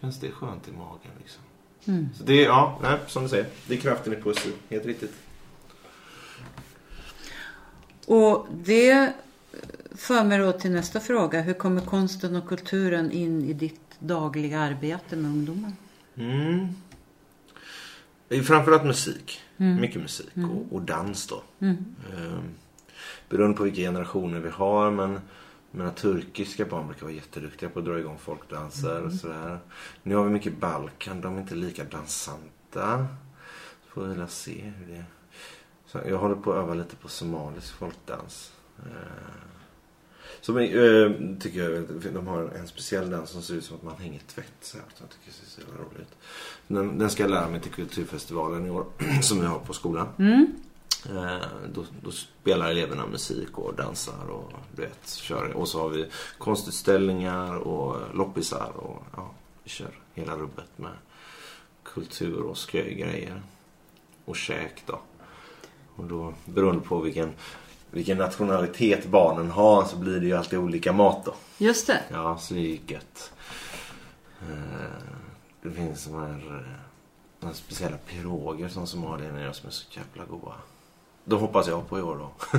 känns 0.00 0.20
det 0.20 0.30
skönt 0.30 0.68
i 0.68 0.72
magen 0.72 1.12
liksom. 1.18 1.42
Mm. 1.84 2.08
Så 2.14 2.24
det 2.24 2.44
är, 2.44 2.46
ja, 2.46 2.78
nej, 2.82 2.98
som 3.06 3.22
du 3.22 3.28
säger, 3.28 3.46
det 3.66 3.74
är 3.74 3.78
kraften 3.78 4.12
i 4.12 4.16
poesi, 4.16 4.52
helt 4.70 4.86
riktigt. 4.86 5.14
Och 8.08 8.46
det 8.64 9.12
för 9.94 10.24
mig 10.24 10.38
då 10.38 10.52
till 10.52 10.70
nästa 10.70 11.00
fråga. 11.00 11.40
Hur 11.40 11.54
kommer 11.54 11.80
konsten 11.80 12.36
och 12.36 12.48
kulturen 12.48 13.12
in 13.12 13.44
i 13.44 13.52
ditt 13.52 13.80
dagliga 13.98 14.60
arbete 14.60 15.16
med 15.16 15.30
ungdomar? 15.30 15.72
Mm. 16.14 16.68
Framförallt 18.44 18.84
musik. 18.84 19.40
Mm. 19.56 19.80
Mycket 19.80 20.02
musik 20.02 20.36
mm. 20.36 20.50
och, 20.50 20.72
och, 20.72 20.82
dans 20.82 21.26
då. 21.26 21.42
Mm. 21.58 21.76
Ehm, 22.16 22.48
beroende 23.28 23.56
på 23.56 23.62
vilka 23.62 23.80
generationer 23.80 24.40
vi 24.40 24.50
har 24.50 24.90
men 24.90 25.20
mina 25.70 25.90
turkiska 25.90 26.64
barn 26.64 26.86
brukar 26.86 27.02
vara 27.02 27.14
jätteduktiga 27.14 27.68
på 27.68 27.78
att 27.78 27.84
dra 27.84 27.98
igång 27.98 28.18
folkdanser 28.18 28.92
och 28.92 28.98
mm. 28.98 29.18
sådär. 29.18 29.58
Nu 30.02 30.14
har 30.14 30.24
vi 30.24 30.30
mycket 30.30 30.60
Balkan. 30.60 31.20
De 31.20 31.36
är 31.36 31.40
inte 31.40 31.54
lika 31.54 31.84
dansanta. 31.84 33.06
Så 33.84 33.90
får 33.90 34.06
vi 34.06 34.26
se 34.28 34.72
hur 34.78 34.94
det... 34.94 35.04
Så 35.88 36.00
jag 36.06 36.18
håller 36.18 36.34
på 36.34 36.52
att 36.52 36.58
öva 36.58 36.74
lite 36.74 36.96
på 36.96 37.08
somalisk 37.08 37.74
folkdans. 37.74 38.52
Ehm, 38.78 39.48
som 40.40 40.58
äh, 40.58 41.38
tycker 41.40 41.70
jag, 41.70 41.84
de 42.14 42.26
har 42.26 42.42
en 42.42 42.68
speciell 42.68 43.10
dans 43.10 43.30
som 43.30 43.42
ser 43.42 43.54
ut 43.54 43.64
som 43.64 43.76
att 43.76 43.82
man 43.82 43.96
hänger 43.96 44.20
tvätt. 44.20 44.54
Så 44.60 44.76
jag 44.76 45.10
tycker 45.10 45.26
det 45.26 45.32
ser 45.32 45.46
så 45.46 45.60
jävla 45.60 45.84
roligt 45.84 46.16
den, 46.68 46.98
den 46.98 47.10
ska 47.10 47.22
jag 47.22 47.30
lära 47.30 47.48
mig 47.48 47.60
till 47.60 47.72
kulturfestivalen 47.72 48.66
i 48.66 48.70
år. 48.70 48.86
som 49.22 49.40
vi 49.40 49.46
har 49.46 49.58
på 49.58 49.72
skolan. 49.72 50.08
Mm. 50.18 50.56
Eh, 51.06 51.46
då, 51.74 51.84
då, 52.02 52.10
spelar 52.10 52.70
eleverna 52.70 53.06
musik 53.06 53.58
och 53.58 53.74
dansar 53.74 54.30
och 54.30 54.52
du 54.76 54.82
vet, 54.82 55.08
kör. 55.08 55.52
Och 55.52 55.68
så 55.68 55.80
har 55.80 55.88
vi 55.88 56.06
konstutställningar 56.38 57.54
och 57.54 57.96
loppisar 58.14 58.72
och 58.76 59.02
ja, 59.16 59.30
vi 59.64 59.70
kör 59.70 59.90
hela 60.14 60.36
rubbet 60.36 60.78
med 60.78 60.92
kultur 61.82 62.40
och 62.40 62.58
sköjgrejer. 62.58 63.42
Och 64.24 64.36
käk 64.36 64.82
då. 64.86 65.00
Och 65.98 66.04
då 66.04 66.34
beroende 66.44 66.80
på 66.80 67.00
vilken 67.00 67.32
vilken 67.90 68.18
nationalitet 68.18 69.06
barnen 69.06 69.50
har 69.50 69.84
så 69.84 69.96
blir 69.96 70.20
det 70.20 70.26
ju 70.26 70.36
alltid 70.36 70.58
olika 70.58 70.92
mat 70.92 71.24
då. 71.24 71.34
Just 71.58 71.86
det. 71.86 72.00
Ja, 72.12 72.38
så 72.40 72.54
det 72.54 72.60
är 72.60 72.62
ju 72.62 72.78
gött. 72.86 73.32
Eh, 74.40 74.56
det 75.62 75.70
finns 75.70 76.04
de 76.04 76.14
här, 76.14 76.56
eh, 76.56 76.62
de 77.40 77.54
speciella 77.54 77.96
piroger 77.96 78.68
som 78.68 78.86
Somalia 78.86 79.32
nere 79.32 79.52
som 79.52 79.66
är 79.66 79.72
så 79.72 79.84
jävla 79.90 80.24
goda. 80.30 80.54
De 81.24 81.40
hoppas 81.40 81.68
jag 81.68 81.88
på 81.88 81.98
i 81.98 82.02
år 82.02 82.16
då. 82.16 82.30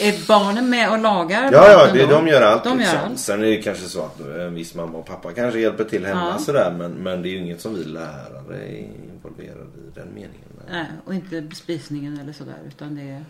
Är 0.00 0.28
barnen 0.28 0.70
med 0.70 0.90
och 0.90 0.98
lagar? 0.98 1.52
Ja, 1.52 1.70
ja 1.70 1.92
det, 1.92 2.06
de 2.06 2.28
gör 2.28 2.42
allt. 2.42 2.64
De 2.64 2.70
gör 2.70 2.78
liksom. 2.78 2.98
allt. 2.98 3.18
Sen 3.18 3.40
är 3.40 3.46
det 3.46 3.62
kanske 3.62 3.84
så 3.84 4.02
att 4.02 4.20
en 4.20 4.54
viss 4.54 4.74
mamma 4.74 4.98
och 4.98 5.06
pappa 5.06 5.32
kanske 5.32 5.60
hjälper 5.60 5.84
till 5.84 6.06
hemma 6.06 6.28
ja. 6.32 6.38
sådär. 6.38 6.74
Men, 6.78 6.92
men 6.92 7.22
det 7.22 7.28
är 7.28 7.30
ju 7.30 7.38
inget 7.38 7.60
som 7.60 7.74
vi 7.74 7.84
lärare 7.84 8.56
är 8.56 8.88
involverade 9.14 9.62
i 9.62 9.90
den 9.94 10.08
meningen. 10.14 10.51
Nej, 10.70 10.86
och 11.04 11.14
inte 11.14 11.40
bespisningen 11.40 12.18
eller 12.18 12.32
sådär 12.32 12.58
utan 12.66 12.94
det 12.94 13.02
är... 13.02 13.24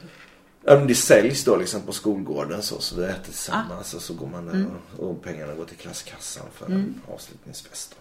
Ja, 0.65 0.79
men 0.79 0.87
det 0.87 0.95
säljs 0.95 1.45
då 1.45 1.57
liksom 1.57 1.83
på 1.83 1.93
skolgården 1.93 2.63
så, 2.63 2.81
så 2.81 2.97
vi 2.97 3.05
äter 3.05 3.25
tillsammans 3.25 3.95
ah. 3.95 3.97
och 3.97 4.03
så 4.03 4.15
går 4.15 4.27
man 4.27 4.47
där 4.47 4.55
mm. 4.55 4.71
och, 4.97 5.11
och, 5.11 5.23
pengarna 5.23 5.55
går 5.55 5.65
till 5.65 5.77
klasskassan 5.77 6.47
för 6.53 6.67
mm. 6.67 6.79
en 6.79 7.15
avslutningsfest. 7.15 7.97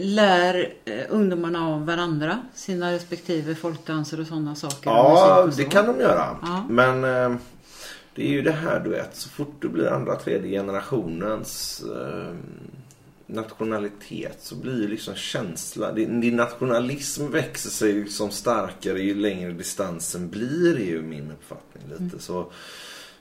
Lär 0.00 0.74
eh, 0.84 1.04
ungdomarna 1.08 1.68
av 1.68 1.86
varandra 1.86 2.42
sina 2.54 2.92
respektive 2.92 3.54
folkdanser 3.54 4.20
och 4.20 4.26
sådana 4.26 4.54
saker? 4.54 4.90
Ja, 4.90 5.50
det 5.56 5.64
kan 5.64 5.86
de 5.86 6.00
göra. 6.00 6.36
Ja. 6.42 6.66
Men 6.68 7.04
eh, 7.04 7.38
det 8.14 8.22
är 8.22 8.30
ju 8.30 8.42
det 8.42 8.52
här 8.52 8.80
du 8.80 8.90
vet, 8.90 9.16
så 9.16 9.28
fort 9.28 9.56
du 9.58 9.68
blir 9.68 9.86
andra, 9.86 10.16
tredje 10.16 10.50
generationens 10.50 11.82
eh, 11.82 12.34
nationalitet 13.34 14.38
så 14.40 14.56
blir 14.56 14.88
liksom 14.88 15.14
känsla, 15.14 15.92
din, 15.92 16.20
din 16.20 16.36
nationalism 16.36 17.30
växer 17.30 17.70
sig 17.70 18.08
som 18.08 18.30
starkare 18.30 19.02
ju 19.02 19.14
längre 19.14 19.52
distansen 19.52 20.28
blir 20.30 20.76
är 20.76 20.84
ju 20.84 21.02
min 21.02 21.30
uppfattning 21.30 21.88
lite. 21.88 22.02
Mm. 22.02 22.18
Så 22.18 22.52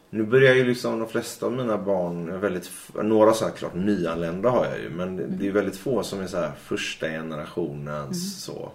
nu 0.09 0.23
börjar 0.23 0.55
ju 0.55 0.65
liksom 0.65 0.99
de 0.99 1.09
flesta 1.09 1.45
av 1.45 1.51
mina 1.51 1.77
barn, 1.77 2.39
väldigt, 2.39 2.71
några 3.03 3.33
så 3.33 3.45
här 3.45 3.51
klart 3.51 3.75
nyanlända 3.75 4.49
har 4.49 4.65
jag 4.65 4.79
ju 4.79 4.89
men 4.89 5.19
mm. 5.19 5.37
det 5.39 5.47
är 5.47 5.51
väldigt 5.51 5.77
få 5.77 6.03
som 6.03 6.21
är 6.21 6.27
så 6.27 6.37
här 6.37 6.51
första 6.63 7.07
generationens 7.07 8.47
mm. 8.47 8.57
så. 8.57 8.71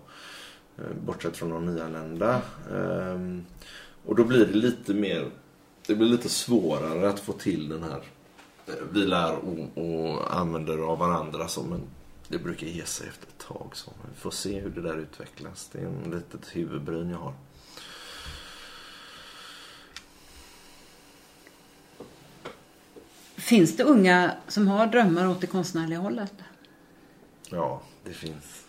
Eh, 0.78 0.96
bortsett 1.06 1.36
från 1.36 1.50
de 1.50 1.66
nyanlända. 1.66 2.40
Um, 2.70 3.46
och 4.06 4.16
då 4.16 4.24
blir 4.24 4.46
det 4.46 4.52
lite 4.52 4.94
mer, 4.94 5.30
det 5.86 5.94
blir 5.94 6.08
lite 6.08 6.28
svårare 6.28 7.08
att 7.08 7.20
få 7.20 7.32
till 7.32 7.68
den 7.68 7.82
här 7.82 8.00
vi 8.92 9.06
lär 9.06 9.34
och, 9.34 9.84
och 9.84 10.36
använder 10.36 10.78
av 10.78 10.98
varandra 10.98 11.48
som 11.48 11.72
en 11.72 11.82
det 12.28 12.38
brukar 12.38 12.66
ge 12.66 12.84
sig 12.84 13.08
efter 13.08 13.26
ett 13.26 13.38
tag. 13.38 13.70
Så 13.72 13.90
vi 14.10 14.20
får 14.20 14.30
se 14.30 14.60
hur 14.60 14.70
det 14.70 14.80
där 14.80 14.96
utvecklas. 14.96 15.68
Det 15.72 15.78
är 15.78 15.86
en 15.86 16.10
litet 16.10 16.56
huvudbryn 16.56 17.10
jag 17.10 17.18
har. 17.18 17.34
Finns 23.36 23.76
det 23.76 23.84
unga 23.84 24.36
som 24.48 24.68
har 24.68 24.86
drömmar 24.86 25.28
åt 25.28 25.40
det 25.40 25.46
konstnärliga 25.46 25.98
hållet? 25.98 26.34
Ja, 27.50 27.82
det 28.04 28.12
finns. 28.12 28.66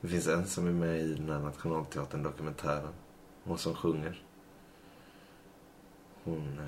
Det 0.00 0.08
finns 0.08 0.26
en 0.26 0.46
som 0.46 0.66
är 0.66 0.72
med 0.72 1.00
i 1.00 1.14
den 1.14 1.28
här 1.28 1.38
Nationalteatern-dokumentären. 1.38 2.92
Hon 3.44 3.58
som 3.58 3.74
sjunger. 3.74 4.22
Hon... 6.24 6.60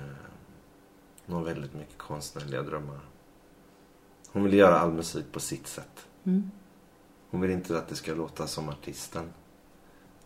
Eh 1.25 1.33
hon 1.33 1.35
har 1.35 1.43
väldigt 1.43 1.73
mycket 1.73 1.97
konstnärliga 1.97 2.61
drömmar. 2.61 2.99
Hon 4.31 4.43
vill 4.43 4.53
göra 4.53 4.79
all 4.79 4.91
musik 4.91 5.25
på 5.31 5.39
sitt 5.39 5.67
sätt. 5.67 6.07
Mm. 6.23 6.51
Hon 7.29 7.41
vill 7.41 7.51
inte 7.51 7.77
att 7.77 7.87
det 7.87 7.95
ska 7.95 8.13
låta 8.13 8.47
som 8.47 8.69
artisten. 8.69 9.33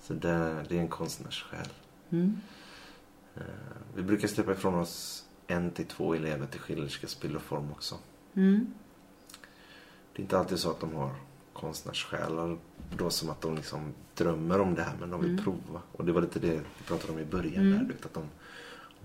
Så 0.02 0.14
det, 0.14 0.66
det 0.70 0.78
är 0.78 0.82
en 0.82 0.88
konstnärssjäl. 0.88 1.68
Mm. 2.10 2.38
Uh, 3.38 3.44
vi 3.96 4.04
brukar 4.04 4.28
släppa 4.28 4.52
ifrån 4.52 4.76
oss 4.76 5.26
en 5.48 5.72
till 5.72 5.86
två 5.86 6.14
elever 6.14 6.48
till 6.48 6.60
Schillerska 6.60 7.08
spilloform 7.08 7.72
också. 7.72 7.96
Mm. 8.34 8.74
Det 10.14 10.22
är 10.22 10.22
inte 10.22 10.40
alltid 10.40 10.60
så 10.60 10.72
att 10.72 10.80
de 10.80 10.96
har 10.96 11.16
konstnärssjälar 11.54 12.58
då 12.98 13.10
som 13.10 13.30
att 13.30 13.42
de 13.42 13.56
liksom 13.56 13.94
drömmer 14.16 14.62
om 14.62 14.76
det 14.76 14.84
här 14.84 14.96
men 15.00 15.10
de 15.10 15.22
vill 15.22 15.32
mm. 15.32 15.44
prova. 15.44 15.82
Och 15.92 16.06
det 16.06 16.12
var 16.12 16.22
lite 16.22 16.40
det 16.40 16.62
vi 16.78 16.84
pratade 16.86 17.14
om 17.14 17.20
i 17.20 17.26
början 17.26 17.66
mm. 17.66 17.88
där. 17.88 17.96
Att 18.04 18.14
de, 18.14 18.24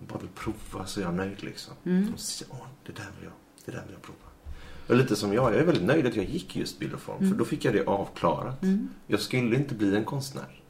bara 0.09 0.18
vill 0.18 0.28
prova 0.34 0.86
så 0.86 1.01
är 1.01 1.05
jag 1.05 1.14
nöjd 1.14 1.42
liksom. 1.42 1.74
Mm. 1.84 2.12
De 2.12 2.18
säger, 2.18 2.53
Åh, 2.53 2.66
det 2.86 2.92
där 2.92 3.11
vill 3.18 3.24
jag, 3.24 3.32
det 3.64 3.72
där 3.72 3.82
vill 3.86 3.92
jag 3.92 4.03
prova. 4.03 4.18
Och 4.86 4.97
lite 4.97 5.16
som 5.16 5.32
jag, 5.32 5.53
jag 5.53 5.61
är 5.61 5.64
väldigt 5.64 5.84
nöjd 5.84 6.07
att 6.07 6.16
jag 6.16 6.24
gick 6.24 6.57
just 6.57 6.78
bild 6.78 6.95
och 6.95 7.01
form. 7.01 7.18
Mm. 7.18 7.30
För 7.30 7.38
då 7.38 7.45
fick 7.45 7.64
jag 7.64 7.74
det 7.74 7.84
avklarat. 7.86 8.62
Mm. 8.62 8.88
Jag 9.07 9.20
skulle 9.20 9.57
inte 9.57 9.74
bli 9.74 9.97
en 9.97 10.05
konstnär. 10.05 10.61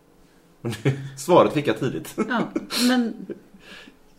Svaret 1.18 1.52
fick 1.52 1.66
jag 1.66 1.78
tidigt. 1.78 2.14
Ja, 2.28 2.52
men... 2.88 3.26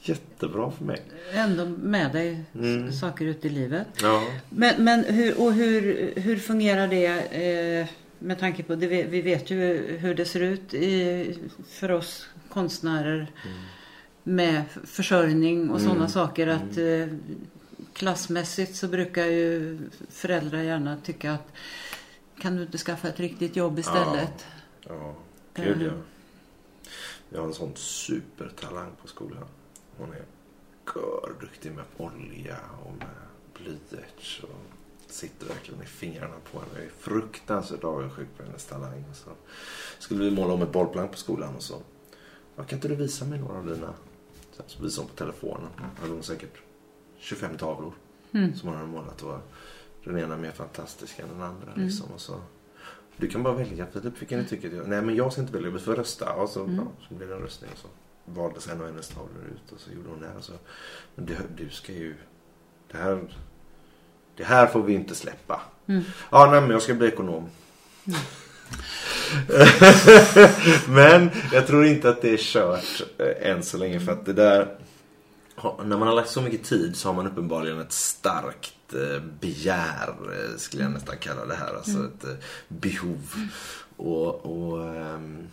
Jättebra 0.08 0.72
för 0.72 0.86
mig. 0.86 1.02
Ändå 1.34 1.66
med 1.66 2.12
dig 2.12 2.44
mm. 2.56 2.92
saker 2.92 3.26
ute 3.26 3.48
i 3.48 3.50
livet. 3.50 3.88
Ja. 4.02 4.24
Men, 4.50 4.84
men 4.84 5.04
hur, 5.04 5.42
och 5.42 5.54
hur, 5.54 6.14
hur 6.16 6.38
fungerar 6.38 6.88
det 6.88 7.08
eh, 7.82 7.88
med 8.20 8.40
tanke 8.40 8.64
på, 8.64 8.76
det, 8.76 8.88
vi 8.88 9.22
vet 9.22 9.52
ju 9.52 9.58
hur 9.98 10.16
det 10.16 10.26
ser 10.26 10.40
ut 10.40 10.74
i, 10.74 11.38
för 11.70 11.92
oss 11.92 12.28
konstnärer. 12.50 13.18
Mm 13.46 13.58
med 14.28 14.64
försörjning 14.84 15.70
och 15.70 15.80
mm. 15.80 15.90
sådana 15.90 16.08
saker. 16.08 16.48
Att 16.48 16.78
mm. 16.78 17.02
eh, 17.02 17.16
klassmässigt 17.94 18.76
så 18.76 18.88
brukar 18.88 19.26
ju 19.26 19.80
föräldrar 20.10 20.62
gärna 20.62 20.98
tycka 20.98 21.34
att 21.34 21.52
kan 22.40 22.56
du 22.56 22.62
inte 22.62 22.78
skaffa 22.78 23.08
ett 23.08 23.20
riktigt 23.20 23.56
jobb 23.56 23.80
istället? 23.80 24.46
Ja, 24.88 25.16
gud 25.54 25.82
Mm. 25.82 25.88
ja. 25.88 25.94
Jag 27.30 27.40
har 27.40 27.48
en 27.48 27.54
sån 27.54 27.76
supertalang 27.76 28.92
på 29.02 29.08
skolan. 29.08 29.46
Hon 29.98 30.14
är 30.14 30.26
görduktig 30.96 31.72
med 31.72 31.84
olja 31.98 32.58
och 32.86 32.92
med 32.92 33.08
blyerts 33.54 34.44
och 34.44 34.62
sitter 35.08 35.46
verkligen 35.46 35.84
i 35.84 35.86
fingrarna 35.86 36.36
på 36.52 36.60
henne. 36.60 36.72
Jag 36.76 36.84
är 36.84 36.90
fruktansvärt 36.90 37.84
avundsjuk 37.84 38.28
på 38.38 38.44
hennes 38.44 38.66
talang. 38.66 39.06
Och 39.10 39.16
så 39.16 39.30
skulle 40.00 40.24
vi 40.24 40.32
måla 40.32 40.54
om 40.54 40.62
ett 40.62 40.72
bollplank 40.72 41.12
på 41.12 41.18
skolan 41.18 41.56
och 41.56 41.64
så. 41.64 41.82
Ja, 42.56 42.64
kan 42.64 42.78
inte 42.78 42.88
du 42.88 42.96
visa 42.96 43.26
mig 43.26 43.40
några 43.40 43.58
av 43.58 43.66
dina? 43.66 43.94
Så, 44.58 44.64
så 44.68 44.84
visade 44.84 45.02
hon 45.08 45.10
på 45.10 45.16
telefonen. 45.16 45.70
Hade 46.02 46.14
hon 46.14 46.24
säkert 46.24 46.58
25 47.18 47.58
tavlor 47.58 47.94
Mm. 48.32 48.56
som 48.56 48.70
hon 48.70 48.78
hade 48.78 48.90
målat. 48.90 49.22
Och 49.22 49.38
den 50.04 50.18
ena 50.20 50.38
mer 50.38 50.52
fantastisk 50.52 51.20
än 51.20 51.28
den 51.30 51.42
andra. 51.42 51.72
Mm. 51.72 51.86
Liksom, 51.86 52.12
och 52.14 52.22
så. 52.22 52.42
Du 53.18 53.28
kan 53.28 53.44
bara 53.44 53.54
välja 53.54 53.86
Filip 53.86 54.22
vilken 54.22 54.40
du 54.40 54.46
tycker. 54.46 54.84
Nej 54.88 55.02
men 55.02 55.16
jag 55.16 55.32
ska 55.32 55.42
inte 55.42 55.54
välja, 55.54 55.70
vi 55.70 55.80
får 55.80 55.96
rösta. 55.96 56.34
Och 56.34 56.50
så, 56.50 56.64
Mm. 56.64 56.76
ja, 56.76 56.84
så 57.10 57.14
blev 57.14 57.30
det 57.30 57.36
en 57.36 57.42
röstning. 57.42 57.72
Och 57.74 57.78
så 57.80 57.88
valdes 58.26 58.68
en 58.68 58.82
av 58.82 58.88
hennes 58.88 59.08
tavlor 59.08 59.44
ut 59.56 59.72
och 59.72 59.80
så 59.80 59.92
gjorde 59.92 60.10
hon 60.10 60.20
det. 60.22 60.32
Och 60.38 60.44
så. 60.44 60.54
Men 61.16 61.26
du, 61.26 61.36
du 61.58 61.70
ska 61.70 61.94
ju... 61.94 62.16
Det 62.92 62.98
här, 62.98 63.36
det 64.36 64.44
här 64.44 64.68
får 64.68 64.84
vi 64.84 64.94
inte 64.94 65.16
släppa. 65.16 65.62
Mm. 65.86 66.04
Ja, 66.32 66.52
nej 66.52 66.62
men 66.62 66.70
jag 66.70 66.82
ska 66.82 66.94
bli 66.94 67.08
ekonom. 67.08 67.50
men 70.90 71.30
jag 71.54 71.68
tror 71.68 71.86
inte 71.86 72.10
att 72.10 72.22
det 72.22 72.34
är 72.34 72.38
kört 72.38 73.04
eh, 73.18 73.52
än 73.52 73.64
så 73.64 73.78
länge. 73.78 74.00
För 74.00 74.12
att 74.12 74.26
det 74.26 74.34
där... 74.34 74.78
När 75.86 75.98
man 75.98 76.08
har 76.08 76.16
lagt 76.16 76.30
så 76.30 76.42
mycket 76.42 76.64
tid 76.64 76.96
så 76.96 77.10
har 77.10 77.16
man 77.16 77.28
uppenbarligen 77.28 77.80
ett 77.80 77.92
starkt 77.92 78.94
eh, 78.94 79.22
begär, 79.40 80.10
eh, 80.10 80.58
skulle 80.58 80.84
jag 80.84 80.92
nästan 80.92 81.18
kalla 81.18 81.46
det 81.46 81.56
här. 81.56 81.76
Alltså 81.76 82.06
ett 82.06 82.24
eh, 82.24 82.36
behov. 82.68 83.36
Och, 83.98 84.46
och 84.46 84.96
ehm, 84.96 85.48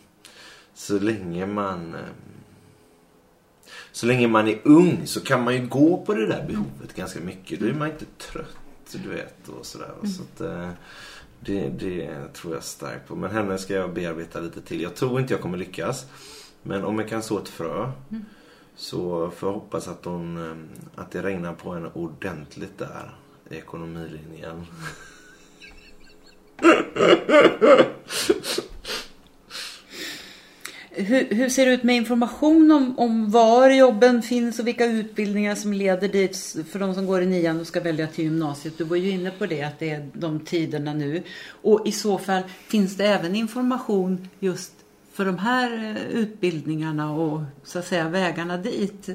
så 0.75 0.99
länge 0.99 1.47
man... 1.47 1.95
ehm, 1.95 2.05
så 3.93 4.07
länge 4.07 4.29
man 4.29 4.49
är 4.49 4.61
ung 4.65 5.07
så 5.07 5.21
kan 5.21 5.45
man 5.45 5.55
ju 5.55 5.67
gå 5.67 6.05
på 6.07 6.15
det 6.15 6.27
där 6.27 6.45
behovet 6.47 6.95
ganska 6.95 7.21
mycket. 7.21 7.61
Då 7.61 7.67
är 7.67 7.73
man 7.73 7.91
inte 7.91 8.05
trött, 8.19 8.97
du 9.05 9.09
vet. 9.09 9.49
Och 9.49 9.67
sådär. 9.67 9.91
Så 10.17 10.23
att, 10.23 10.41
eh, 10.41 10.71
det, 11.45 11.69
det 11.69 12.29
tror 12.33 12.55
jag 12.55 12.65
starkt 12.65 13.09
på. 13.09 13.17
Men 13.17 13.31
henne 13.31 13.59
ska 13.59 13.75
jag 13.75 13.95
bearbeta 13.95 14.41
lite 14.41 14.61
till. 14.61 14.81
Jag 14.81 14.95
tror 14.95 15.21
inte 15.21 15.35
jag 15.35 15.41
kommer 15.41 15.59
lyckas. 15.59 16.07
Men 16.63 16.85
om 16.85 16.99
jag 16.99 17.09
kan 17.09 17.23
så 17.23 17.39
ett 17.39 17.49
frö. 17.49 17.91
Så 18.77 19.31
får 19.31 19.49
jag 19.49 19.55
hoppas 19.55 19.89
att, 19.89 20.05
hon, 20.05 20.37
eh, 20.37 20.57
att 21.03 21.11
det 21.11 21.23
regnar 21.23 21.55
på 21.55 21.75
henne 21.75 21.91
ordentligt 21.95 22.79
där. 22.79 23.15
I 23.51 23.57
ekonomilinjen. 23.57 24.67
Hur, 30.95 31.35
hur 31.35 31.49
ser 31.49 31.67
det 31.67 31.73
ut 31.73 31.83
med 31.83 31.97
information 31.97 32.71
om, 32.71 32.99
om 32.99 33.31
var 33.31 33.71
jobben 33.71 34.23
finns 34.23 34.59
och 34.59 34.67
vilka 34.67 34.87
utbildningar 34.87 35.55
som 35.55 35.73
leder 35.73 36.09
dit 36.09 36.57
för 36.71 36.79
de 36.79 36.95
som 36.95 37.07
går 37.07 37.23
i 37.23 37.27
nian 37.27 37.61
och 37.61 37.67
ska 37.67 37.81
välja 37.81 38.07
till 38.07 38.25
gymnasiet? 38.25 38.79
Du 38.79 38.85
var 38.85 38.97
ju 38.97 39.11
inne 39.11 39.31
på 39.31 39.47
det, 39.47 39.63
att 39.63 39.79
det 39.79 39.91
är 39.91 40.09
de 40.13 40.41
tiderna 40.41 40.93
nu. 40.93 41.23
Och 41.63 41.87
i 41.87 41.93
så 41.93 42.19
fall, 42.19 42.43
finns 42.67 42.97
det 42.97 43.07
även 43.07 43.37
information 43.37 44.29
just 44.41 44.73
för 45.13 45.25
de 45.25 45.39
här 45.39 45.97
eh, 45.97 46.19
utbildningarna 46.19 47.13
och 47.13 47.43
så 47.65 47.79
att 47.79 47.87
säga 47.87 48.09
vägarna 48.09 48.57
dit? 48.57 49.09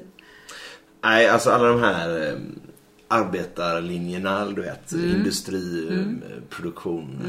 Nej, 1.04 1.30
alltså 1.30 1.50
alla 1.50 1.68
de 1.68 1.80
här 1.80 2.28
eh, 2.28 2.40
arbetarlinjerna, 3.08 4.46
du 4.46 4.62
vet. 4.62 4.92
Industri, 4.92 5.88
eh, 5.92 6.44
produktion. 6.50 7.22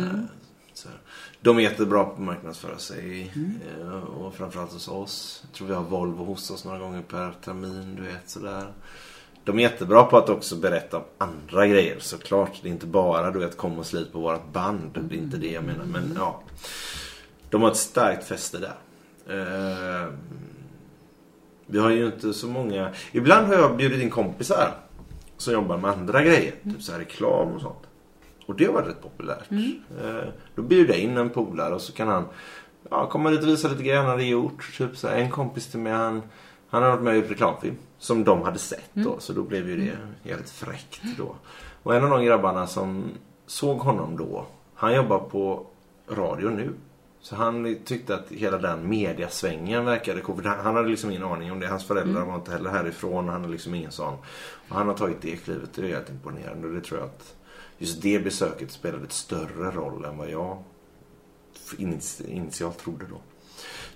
De 1.40 1.58
är 1.58 1.62
jättebra 1.62 2.04
på 2.04 2.12
att 2.12 2.18
marknadsföra 2.18 2.78
sig. 2.78 3.32
eh, 3.80 4.02
Och 4.04 4.34
framförallt 4.34 4.72
hos 4.72 4.88
oss. 4.88 5.42
Jag 5.44 5.52
tror 5.52 5.68
vi 5.68 5.74
har 5.74 5.82
Volvo 5.82 6.24
hos 6.24 6.50
oss 6.50 6.64
några 6.64 6.78
gånger 6.78 7.02
per 7.02 7.32
termin, 7.44 7.94
du 7.96 8.02
vet 8.02 8.30
sådär. 8.30 8.72
De 9.44 9.58
är 9.58 9.62
jättebra 9.62 10.04
på 10.04 10.16
att 10.18 10.28
också 10.28 10.56
berätta 10.56 10.96
om 10.96 11.02
andra 11.18 11.66
grejer 11.66 11.96
såklart. 11.98 12.50
Det 12.62 12.68
är 12.68 12.72
inte 12.72 12.86
bara 12.86 13.30
du 13.30 13.38
vet 13.38 13.56
kom 13.56 13.78
och 13.78 13.86
slit 13.86 14.12
på 14.12 14.18
vårat 14.20 14.52
band. 14.52 14.90
Det 15.08 15.14
är 15.14 15.18
inte 15.18 15.36
det 15.36 15.50
jag 15.52 15.64
menar. 15.64 15.84
Men 15.84 16.12
ja. 16.16 16.42
De 17.50 17.62
har 17.62 17.70
ett 17.70 17.76
starkt 17.76 18.24
fäste 18.24 18.58
där. 18.58 18.74
Eh, 19.28 20.08
vi 21.66 21.78
har 21.78 21.90
ju 21.90 22.06
inte 22.06 22.32
så 22.32 22.46
många... 22.46 22.92
Ibland 23.12 23.46
har 23.46 23.54
jag 23.54 23.76
bjudit 23.76 24.02
in 24.02 24.10
kompisar 24.10 24.74
som 25.36 25.52
jobbar 25.52 25.76
med 25.76 25.90
andra 25.90 26.22
grejer. 26.22 26.54
Typ 26.64 26.82
så 26.82 26.92
här 26.92 26.98
reklam 26.98 27.48
och 27.52 27.60
sånt. 27.60 27.87
Och 28.48 28.56
det 28.56 28.64
har 28.64 28.72
varit 28.72 28.88
rätt 28.88 29.02
populärt. 29.02 29.50
Eh, 30.02 30.28
då 30.54 30.62
bjuder 30.62 30.94
jag 30.94 31.02
in 31.02 31.16
en 31.16 31.30
polare 31.30 31.74
och 31.74 31.80
så 31.80 31.92
kan 31.92 32.08
han 32.08 32.24
ja, 32.90 33.06
komma 33.06 33.30
dit 33.30 33.42
och 33.42 33.48
visa 33.48 33.68
lite 33.68 33.82
grejer 33.82 33.98
han 33.98 34.06
hade 34.06 34.24
gjort. 34.24 34.76
Typ 34.78 34.96
så 34.96 35.08
här, 35.08 35.16
en 35.16 35.30
kompis 35.30 35.66
till 35.66 35.80
mig 35.80 35.92
han, 35.92 36.22
han 36.68 36.82
har 36.82 36.90
varit 36.90 37.02
med 37.02 37.10
och 37.10 37.16
gjort 37.16 37.30
reklamfilm. 37.30 37.76
Som 37.98 38.24
de 38.24 38.42
hade 38.42 38.58
sett 38.58 38.90
då. 38.92 39.16
Så 39.18 39.32
då 39.32 39.42
blev 39.42 39.68
ju 39.68 39.76
det 39.76 39.98
jävligt 40.28 40.50
fräckt 40.50 41.00
då. 41.18 41.34
Och 41.82 41.94
en 41.94 42.04
av 42.04 42.10
de 42.10 42.24
grabbarna 42.24 42.66
som 42.66 43.04
såg 43.46 43.78
honom 43.78 44.16
då. 44.16 44.46
Han 44.74 44.94
jobbar 44.94 45.18
på 45.18 45.66
radio 46.08 46.48
nu. 46.48 46.72
Så 47.20 47.36
han 47.36 47.76
tyckte 47.84 48.14
att 48.14 48.28
hela 48.28 48.58
den 48.58 48.88
mediasvängen 48.88 49.84
verkade 49.84 50.20
cool. 50.20 50.42
För 50.42 50.48
Han 50.48 50.74
hade 50.74 50.88
liksom 50.88 51.10
ingen 51.10 51.24
aning 51.24 51.52
om 51.52 51.60
det. 51.60 51.66
Hans 51.66 51.84
föräldrar 51.84 52.24
var 52.24 52.34
inte 52.34 52.50
heller 52.50 52.70
härifrån. 52.70 53.28
Han 53.28 53.40
hade 53.40 53.52
liksom 53.52 53.74
ingen 53.74 53.92
sån. 53.92 54.14
Och 54.68 54.76
han 54.76 54.88
har 54.88 54.94
tagit 54.94 55.22
det 55.22 55.36
klivet. 55.36 55.74
Det 55.74 55.82
är 55.82 55.88
helt 55.88 56.10
imponerande. 56.10 56.68
Och 56.68 56.74
det 56.74 56.80
tror 56.80 57.00
jag 57.00 57.06
att 57.06 57.34
just 57.78 58.02
det 58.02 58.18
besöket 58.18 58.70
spelade 58.70 59.04
ett 59.04 59.12
större 59.12 59.70
roll 59.70 60.04
än 60.04 60.18
vad 60.18 60.30
jag 60.30 60.62
init- 61.78 62.22
initialt 62.28 62.78
trodde 62.78 63.04
då. 63.10 63.20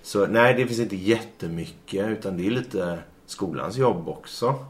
Så 0.01 0.27
nej, 0.27 0.53
det 0.53 0.67
finns 0.67 0.79
inte 0.79 0.95
jättemycket. 0.95 2.07
Utan 2.09 2.37
det 2.37 2.47
är 2.47 2.51
lite 2.51 2.99
skolans 3.25 3.77
jobb 3.77 4.09
också. 4.09 4.65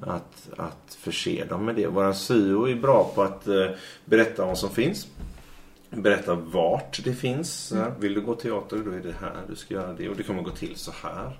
Att, 0.00 0.48
att 0.56 0.96
förse 1.00 1.44
dem 1.44 1.64
med 1.64 1.74
det. 1.74 1.86
Våran 1.86 2.14
syo 2.14 2.68
är 2.68 2.74
bra 2.74 3.12
på 3.14 3.22
att 3.22 3.48
eh, 3.48 3.66
berätta 4.04 4.46
vad 4.46 4.58
som 4.58 4.70
finns. 4.70 5.06
Berätta 5.90 6.34
vart 6.34 7.04
det 7.04 7.14
finns. 7.14 7.72
Här, 7.72 7.92
Vill 7.98 8.14
du 8.14 8.20
gå 8.20 8.34
teater, 8.34 8.76
då 8.76 8.90
är 8.90 9.00
det 9.00 9.14
här 9.20 9.36
du 9.48 9.56
ska 9.56 9.74
göra 9.74 9.92
det. 9.92 10.08
Och 10.08 10.16
det 10.16 10.22
kommer 10.22 10.42
gå 10.42 10.50
till 10.50 10.76
så 10.76 10.92
här. 11.02 11.38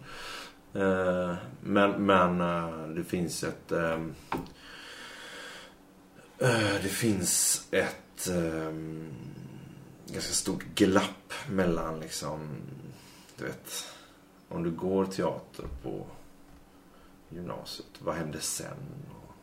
Eh, 0.75 1.35
men 1.61 2.07
men 2.07 2.41
eh, 2.41 2.89
det 2.97 3.05
finns 3.05 3.45
ett... 3.45 3.73
Eh, 6.41 6.75
det 6.83 6.89
finns 6.89 7.67
ett 7.71 8.29
eh, 8.29 8.73
ganska 10.13 10.33
stort 10.33 10.65
glapp 10.75 11.33
mellan 11.51 12.01
liksom... 12.01 12.41
Du 13.37 13.45
vet, 13.45 13.85
om 14.49 14.63
du 14.63 14.71
går 14.71 15.05
teater 15.05 15.65
på 15.83 16.07
gymnasiet, 17.29 17.87
vad 17.99 18.15
händer 18.15 18.39
sen? 18.41 18.77
Och 19.11 19.35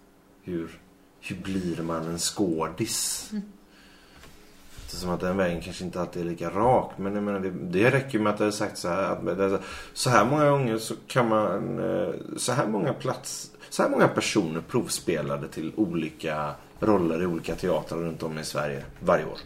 hur, 0.44 0.80
hur 1.20 1.36
blir 1.36 1.82
man 1.82 2.06
en 2.06 2.20
skådis? 2.20 3.32
Är 4.92 4.98
som 4.98 5.10
att 5.10 5.20
den 5.20 5.38
vägen 5.38 5.62
kanske 5.62 5.84
inte 5.86 6.02
alltid 6.02 6.22
är 6.22 6.30
lika 6.30 6.50
rak. 6.50 6.92
Men 6.98 7.14
jag 7.16 7.24
menar, 7.24 7.40
det, 7.40 7.50
det 7.52 7.92
räcker 7.92 8.20
med 8.20 8.34
att 8.34 8.40
det 8.40 8.46
är 8.46 8.52
sagt 8.52 8.78
så 8.78 8.88
här. 8.88 9.54
Att, 9.56 9.62
så 9.94 10.10
här 10.10 10.26
många 10.26 10.50
gånger 10.50 10.78
så 10.78 10.96
kan 11.08 11.30
man... 11.30 11.80
eh, 11.80 12.14
Så 12.38 12.52
här 12.52 12.68
många 12.68 12.94
plats... 12.94 13.52
Så 13.70 13.84
här 13.84 13.90
många 13.90 14.08
personer 14.08 14.62
provspelade 14.62 15.48
till 15.48 15.74
olika 15.76 16.56
roller 16.80 17.22
i 17.22 17.26
olika 17.26 17.56
teatrar 17.56 18.00
runt 18.00 18.24
om 18.24 18.40
i 18.40 18.44
Sverige 18.44 18.86
varje 19.00 19.26
år. 19.26 19.40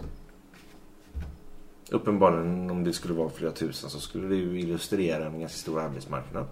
Uppenbarligen 1.92 2.70
om 2.72 2.84
det 2.84 2.94
skulle 2.94 3.14
vara 3.14 3.30
flera 3.30 3.52
tusen 3.52 3.90
så 3.90 4.00
skulle 4.00 4.28
det 4.28 4.36
ju 4.36 4.60
illustrera 4.60 5.26
en 5.26 5.40
ganska 5.40 5.58
stor 5.58 5.80
arbetsmarknad. 5.82 6.46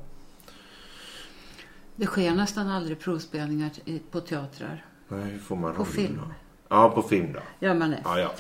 Det 1.95 2.05
sker 2.05 2.35
nästan 2.35 2.67
aldrig 2.67 2.99
provspelningar 2.99 3.71
på 4.11 4.21
teatrar. 4.21 4.85
Nej, 5.07 5.31
hur 5.31 5.39
får 5.39 5.55
man 5.55 5.75
På 5.75 5.83
rollerna? 5.83 5.95
film. 5.95 6.21
Ja, 6.69 6.89
på 6.89 7.01
film 7.01 7.33
då. 7.33 7.67
Gör 7.67 7.73
man 7.73 7.89
det? 7.91 7.99
Ja, 8.03 8.19
ja. 8.19 8.31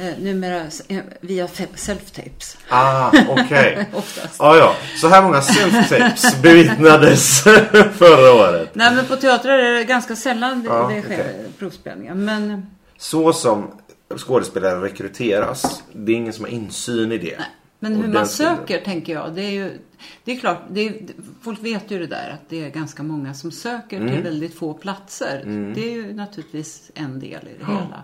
Eh, 0.00 0.18
numera 0.18 0.62
eh, 0.88 0.98
via 1.20 1.46
self-tapes. 1.46 2.56
Ah, 2.68 3.12
okej. 3.28 3.88
Oftast. 3.94 4.36
Ja, 4.38 4.56
ja. 4.56 4.74
Så 5.00 5.08
här 5.08 5.22
många 5.22 5.40
self-tapes 5.40 6.42
bevittnades 6.42 7.40
förra 7.98 8.32
året. 8.34 8.70
Nej 8.74 8.94
men 8.94 9.06
på 9.06 9.16
teatrar 9.16 9.58
är 9.58 9.72
det 9.72 9.84
ganska 9.84 10.16
sällan 10.16 10.62
det, 10.62 10.68
Ja, 10.68 10.90
det 10.94 11.02
sker 11.02 11.14
okej. 11.14 11.44
provspelningar. 11.58 12.14
Men 12.14 12.66
Så 12.98 13.32
som 13.32 13.70
skådespelare 14.16 14.80
rekryteras, 14.84 15.82
det 15.92 16.12
är 16.12 16.16
ingen 16.16 16.32
som 16.32 16.44
har 16.44 16.50
insyn 16.52 17.12
i 17.12 17.18
det. 17.18 17.38
Men 17.82 17.92
hur 17.92 18.02
man 18.02 18.10
tiden- 18.12 18.26
söker 18.26 18.80
tänker 18.84 19.12
jag. 19.12 19.34
Det 19.34 19.42
är 19.42 19.50
ju, 19.50 19.78
det 20.24 20.32
är 20.32 20.36
klart, 20.40 20.58
det 20.70 20.80
är, 20.88 21.06
folk 21.40 21.62
vet 21.64 21.90
ju 21.90 21.98
det 21.98 22.06
där 22.06 22.30
att 22.30 22.48
det 22.48 22.64
är 22.64 22.70
ganska 22.70 23.02
många 23.02 23.34
som 23.34 23.50
söker 23.50 23.96
Mm. 24.00 24.12
till 24.14 24.22
väldigt 24.22 24.54
få 24.54 24.74
platser. 24.74 25.42
Det 25.74 25.80
är 25.88 25.92
ju 25.92 26.14
naturligtvis 26.14 26.90
en 26.94 27.20
del 27.20 27.48
i 27.48 27.58
det 27.58 27.64
hela. 27.66 28.02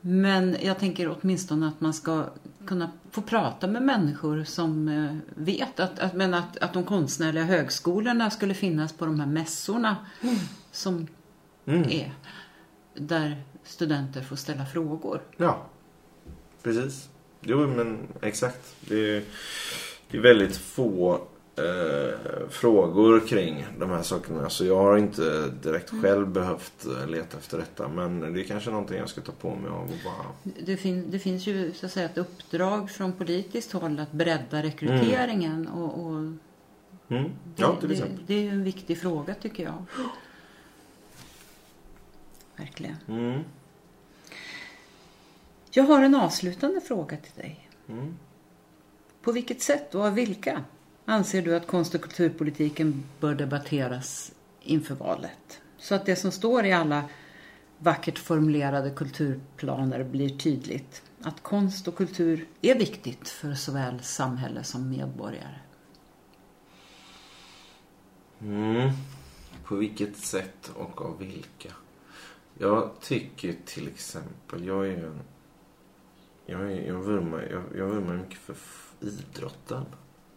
Men 0.00 0.56
jag 0.62 0.78
tänker 0.78 1.16
åtminstone 1.20 1.68
att 1.68 1.80
man 1.80 1.94
ska 1.94 2.24
kunna 2.66 2.90
få 3.10 3.22
prata 3.22 3.66
med 3.66 3.82
människor 3.82 4.44
som 4.44 4.88
eh, 4.88 5.16
vet 5.34 5.80
att, 5.80 5.98
att, 5.98 6.14
men 6.14 6.34
att, 6.34 6.56
att 6.58 6.72
de 6.72 6.84
konstnärliga 6.84 7.44
högskolorna 7.44 8.30
skulle 8.30 8.54
finnas 8.54 8.92
på 8.92 9.06
de 9.06 9.20
här 9.20 9.26
mässorna. 9.26 9.96
Mm. 10.22 10.36
Som 10.72 11.06
Mm. 11.66 11.82
är. 11.90 12.12
Där 12.94 13.42
studenter 13.64 14.22
får 14.22 14.36
ställa 14.36 14.66
frågor. 14.66 15.22
Ja, 15.36 15.66
precis. 16.62 17.08
Jo, 17.46 17.66
men 17.66 17.98
exakt. 18.22 18.76
Det 18.80 19.16
är, 19.16 19.22
det 20.10 20.16
är 20.16 20.20
väldigt 20.22 20.56
få 20.56 21.12
eh, 21.56 22.48
frågor 22.50 23.20
kring 23.28 23.66
de 23.78 23.90
här 23.90 24.02
sakerna. 24.02 24.50
Så 24.50 24.64
jag 24.64 24.76
har 24.76 24.96
inte 24.96 25.48
direkt 25.62 25.90
själv 26.02 26.28
behövt 26.28 26.86
eh, 26.86 27.06
leta 27.08 27.38
efter 27.38 27.58
detta. 27.58 27.88
Men 27.88 28.20
det 28.34 28.40
är 28.40 28.44
kanske 28.44 28.70
någonting 28.70 28.98
jag 28.98 29.08
ska 29.08 29.20
ta 29.20 29.32
på 29.32 29.54
mig 29.54 29.70
av 29.70 29.82
och 29.82 29.98
bara... 30.04 30.52
Det, 30.64 30.76
fin- 30.76 31.10
det 31.10 31.18
finns 31.18 31.46
ju 31.46 31.72
så 31.72 31.86
att 31.86 31.92
säga 31.92 32.06
ett 32.06 32.18
uppdrag 32.18 32.90
från 32.90 33.12
politiskt 33.12 33.72
håll 33.72 34.00
att 34.00 34.12
bredda 34.12 34.62
rekryteringen. 34.62 35.68
Och, 35.68 36.06
och 36.06 36.32
Mm. 37.08 37.30
Ja, 37.56 37.76
det, 37.80 37.92
exempel. 37.92 38.18
det 38.26 38.34
är 38.34 38.40
ju 38.42 38.48
en 38.50 38.64
viktig 38.64 38.98
fråga 39.00 39.34
tycker 39.34 39.62
jag. 39.64 39.84
Verkligen. 42.56 42.96
Mm. 43.08 43.40
Jag 45.76 45.84
har 45.84 46.02
en 46.02 46.14
avslutande 46.14 46.80
fråga 46.80 47.16
till 47.16 47.42
dig. 47.42 47.68
Mm. 47.88 48.16
På 49.22 49.32
vilket 49.32 49.62
sätt 49.62 49.94
och 49.94 50.04
av 50.04 50.14
vilka 50.14 50.64
anser 51.04 51.42
du 51.42 51.56
att 51.56 51.66
konst 51.66 51.94
och 51.94 52.00
kulturpolitiken 52.00 53.04
bör 53.20 53.34
debatteras 53.34 54.32
inför 54.60 54.94
valet? 54.94 55.60
Så 55.78 55.94
att 55.94 56.06
det 56.06 56.16
som 56.16 56.30
står 56.30 56.64
i 56.64 56.72
alla 56.72 57.04
vackert 57.78 58.18
formulerade 58.18 58.90
kulturplaner 58.90 60.04
blir 60.04 60.38
tydligt. 60.38 61.02
Att 61.22 61.42
konst 61.42 61.88
och 61.88 61.96
kultur 61.96 62.46
är 62.62 62.74
viktigt 62.74 63.28
för 63.28 63.54
såväl 63.54 64.02
samhälle 64.02 64.64
som 64.64 64.90
medborgare. 64.90 65.58
Mm. 68.40 68.90
På 69.64 69.76
vilket 69.76 70.16
sätt 70.16 70.72
och 70.74 71.02
av 71.02 71.18
vilka? 71.18 71.68
Jag 72.58 72.90
tycker 73.00 73.54
till 73.64 73.88
exempel, 73.88 74.64
jag 74.64 74.86
är 74.86 74.90
ju 74.90 75.06
en... 75.06 75.20
Jag, 76.46 76.86
jag, 76.86 76.94
vurmar, 76.94 77.48
jag, 77.50 77.62
jag 77.80 77.86
vurmar 77.86 78.14
mycket 78.14 78.38
för 78.38 78.56
idrotten. 79.00 79.84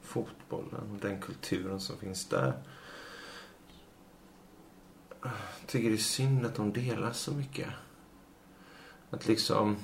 Fotbollen, 0.01 0.99
den 1.01 1.21
kulturen 1.21 1.79
som 1.79 1.97
finns 1.97 2.25
där. 2.25 2.53
Jag 5.21 5.31
tycker 5.67 5.89
det 5.89 5.95
är 5.95 5.97
synd 5.97 6.45
att 6.45 6.55
de 6.55 6.73
delar 6.73 7.11
så 7.11 7.33
mycket. 7.33 7.69
Att 9.09 9.27
liksom... 9.27 9.75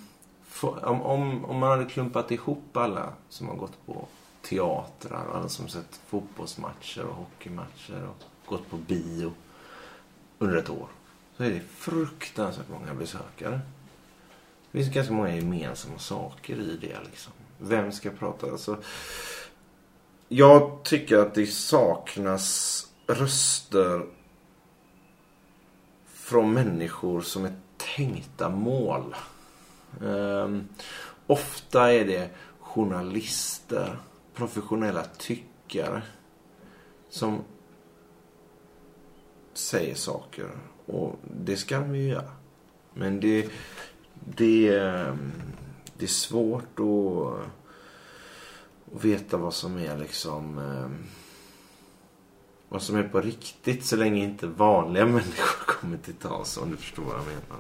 Om, 0.62 1.02
om, 1.02 1.46
om 1.46 1.58
man 1.60 1.70
hade 1.70 1.86
klumpat 1.86 2.32
ihop 2.32 2.78
alla 2.78 3.14
som 3.30 3.48
har 3.48 3.56
gått 3.56 3.86
på 3.86 4.08
teatrar 4.42 5.26
och 5.26 5.38
alla 5.38 5.50
som 5.50 5.68
sett 5.68 6.02
fotbollsmatcher 6.06 7.04
och 7.04 7.16
hockeymatcher 7.16 8.08
och 8.08 8.24
gått 8.46 8.70
på 8.70 8.78
bio 8.78 9.34
under 10.40 10.58
ett 10.58 10.70
år. 10.70 10.88
Så 11.38 11.44
är 11.44 11.50
det 11.50 11.60
fruktansvärt 11.60 12.70
många 12.70 12.94
besökare. 12.94 13.60
Det 14.74 14.80
finns 14.80 14.94
ganska 14.94 15.14
många 15.14 15.36
gemensamma 15.36 16.00
saker 16.00 16.56
i 16.56 16.78
det 16.82 16.98
liksom. 17.06 17.34
Vem 17.58 17.92
ska 17.92 18.10
prata? 18.10 18.52
Alltså, 18.52 18.78
jag 20.28 20.84
tycker 20.84 21.18
att 21.18 21.36
det 21.36 21.48
saknas 21.48 22.88
röster 23.08 24.06
från 26.06 26.54
människor 26.54 27.22
som 27.22 27.46
är 27.46 27.54
tänkta 27.96 28.50
mål. 28.50 29.16
Um, 30.02 30.68
ofta 31.28 31.94
är 31.94 32.06
det 32.06 32.30
journalister, 32.60 33.98
professionella 34.34 35.04
tyckare 35.04 36.02
som 37.10 37.44
säger 39.54 39.96
saker. 39.96 40.50
Och 40.86 41.20
det 41.38 41.58
ska 41.58 41.80
de 41.80 41.96
ju 41.96 42.08
göra. 42.08 42.32
Men 42.94 43.20
det, 43.20 43.50
det, 44.26 44.78
ehm, 44.78 45.32
det 45.98 46.06
är 46.06 46.08
svårt 46.08 46.80
att, 46.80 47.48
att 48.96 49.04
veta 49.06 49.38
vad 49.38 49.54
som 49.54 49.78
är 49.78 49.98
liksom 49.98 50.58
ehm, 50.58 51.04
vad 52.70 52.82
som 52.82 52.96
är 52.96 53.04
på 53.04 53.22
riktigt 53.22 53.86
så 53.86 53.96
länge 53.96 54.24
inte 54.24 54.48
vanliga 54.48 55.06
människor 55.16 55.66
kommer 55.66 55.98
till 55.98 56.14
tals 56.14 56.58
om 56.58 56.72
du 56.72 56.78
förstår 56.78 57.04
vad 57.04 57.16
jag 57.16 57.26
menar. 57.26 57.60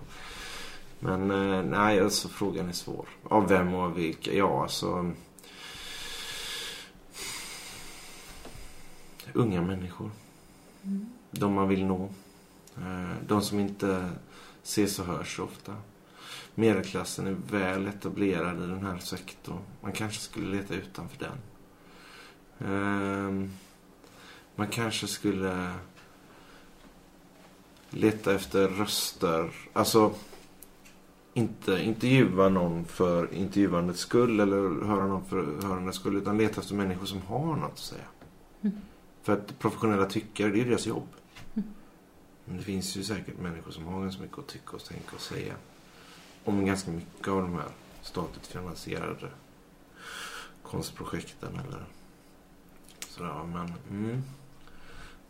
Men 0.99 1.31
eh, 1.31 1.63
nej, 1.63 1.99
alltså 1.99 2.27
frågan 2.29 2.69
är 2.69 2.73
svår. 2.73 3.07
Av 3.23 3.47
vem 3.47 3.73
och 3.73 3.81
av 3.81 3.93
vilka? 3.93 4.33
Ja, 4.33 4.63
alltså... 4.63 5.11
Unga 9.33 9.61
människor. 9.61 10.11
De 11.31 11.53
man 11.53 11.67
vill 11.67 11.85
nå. 11.85 12.09
Eh, 12.77 13.15
De 13.27 13.41
som 13.41 13.59
inte 13.59 14.09
ses 14.63 14.99
och 14.99 15.05
hörs 15.05 15.35
så 15.35 15.43
ofta. 15.43 15.75
Medelklassen 16.55 17.27
är 17.27 17.35
väl 17.51 17.87
etablerad 17.87 18.57
i 18.63 18.67
den 18.67 18.85
här 18.85 18.97
sektorn. 18.97 19.59
Man 19.81 19.91
kanske 19.91 20.19
skulle 20.19 20.57
leta 20.57 20.73
utanför 20.73 21.17
den. 21.25 21.37
Ehm, 22.69 23.51
Man 24.55 24.67
kanske 24.67 25.07
skulle 25.07 25.73
leta 27.89 28.33
efter 28.33 28.67
röster. 28.67 29.51
Alltså 29.73 30.13
inte 31.33 31.83
intervjua 31.83 32.49
någon 32.49 32.85
för 32.85 33.33
intervjuandets 33.33 33.99
skull 33.99 34.39
eller 34.39 34.85
höra 34.85 35.07
någon 35.07 35.25
för 35.25 35.61
hörandets 35.61 35.97
skull. 35.97 36.17
Utan 36.17 36.37
leta 36.37 36.61
efter 36.61 36.75
människor 36.75 37.05
som 37.05 37.21
har 37.21 37.55
något 37.55 37.71
att 37.71 37.79
säga. 37.79 38.05
För 39.21 39.33
att 39.33 39.59
professionella 39.59 40.05
tyckare, 40.05 40.49
det 40.49 40.61
är 40.61 40.65
deras 40.65 40.87
jobb. 40.87 41.07
Men 42.45 42.57
det 42.57 42.63
finns 42.63 42.95
ju 42.95 43.03
säkert 43.03 43.39
människor 43.39 43.71
som 43.71 43.85
har 43.85 44.01
ganska 44.01 44.21
mycket 44.21 44.39
att 44.39 44.47
tycka 44.47 44.75
och 44.75 44.83
tänka 44.83 45.15
och 45.15 45.21
säga. 45.21 45.53
Om 46.45 46.65
ganska 46.65 46.91
mycket 46.91 47.27
av 47.27 47.41
de 47.41 47.53
här 47.53 47.69
statligt 48.01 48.47
finansierade 48.47 49.29
konstprojekten 50.63 51.59
eller 51.67 51.85
sådär. 53.09 53.43
Men 53.43 53.73
mm, 53.89 54.23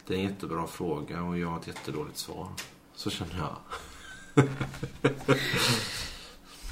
det 0.07 0.14
är 0.14 0.18
en 0.18 0.24
jättebra 0.24 0.68
fråga 0.68 1.24
och 1.24 1.38
jag 1.38 1.47
har 1.47 1.59
ett 1.59 1.68
jättedåligt 1.68 2.18
svar. 2.18 2.47
Så 2.95 3.09
känner 3.09 3.38
jag. 3.38 3.55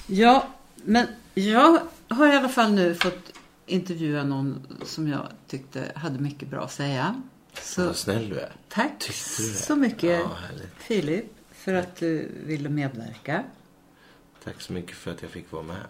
Ja, 0.07 0.47
men 0.75 1.07
jag 1.33 1.79
har 2.07 2.27
i 2.33 2.35
alla 2.35 2.49
fall 2.49 2.71
nu 2.73 2.95
fått 2.95 3.33
intervjua 3.65 4.23
någon 4.23 4.67
som 4.85 5.07
jag 5.07 5.27
tyckte 5.47 5.91
hade 5.95 6.19
mycket 6.19 6.49
bra 6.49 6.63
att 6.63 6.71
säga. 6.71 7.21
Så 7.61 7.85
Vad 7.85 7.95
snäll 7.95 8.29
du 8.29 8.39
är. 8.39 8.51
tack 8.69 8.91
du 8.99 9.07
det? 9.07 9.13
så 9.57 9.75
mycket 9.75 10.19
Ja. 10.19 10.37
Filip 10.77 11.25
för 11.51 11.73
att 11.73 11.95
du 11.95 12.31
ville 12.45 12.69
medverka. 12.69 13.43
Tack 14.43 14.61
så 14.61 14.73
mycket 14.73 14.95
för 14.95 15.11
att 15.11 15.21
jag 15.21 15.31
fick 15.31 15.51
vara 15.51 15.63
med. 15.63 15.85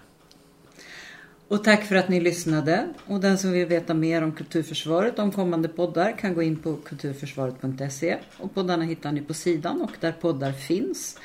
Och 1.47 1.63
tack 1.63 1.83
för 1.83 1.95
att 1.95 2.09
ni 2.09 2.19
lyssnade. 2.19 2.93
Och 3.05 3.19
den 3.19 3.37
som 3.37 3.51
vill 3.51 3.65
veta 3.65 3.93
mer 3.93 4.21
om 4.21 4.31
Kulturförsvaret 4.31 5.19
och 5.19 5.23
om 5.23 5.31
kommande 5.31 5.67
poddar 5.67 6.17
kan 6.17 6.33
gå 6.33 6.41
in 6.41 6.55
på 6.55 6.75
kulturförsvaret.se. 6.75 8.17
Och 8.37 8.53
poddarna 8.53 8.83
hittar 8.83 9.11
ni 9.11 9.21
på 9.21 9.33
sidan 9.33 9.81
och 9.81 9.91
där 9.99 10.11
poddar 10.11 10.51
finns. 10.51 11.17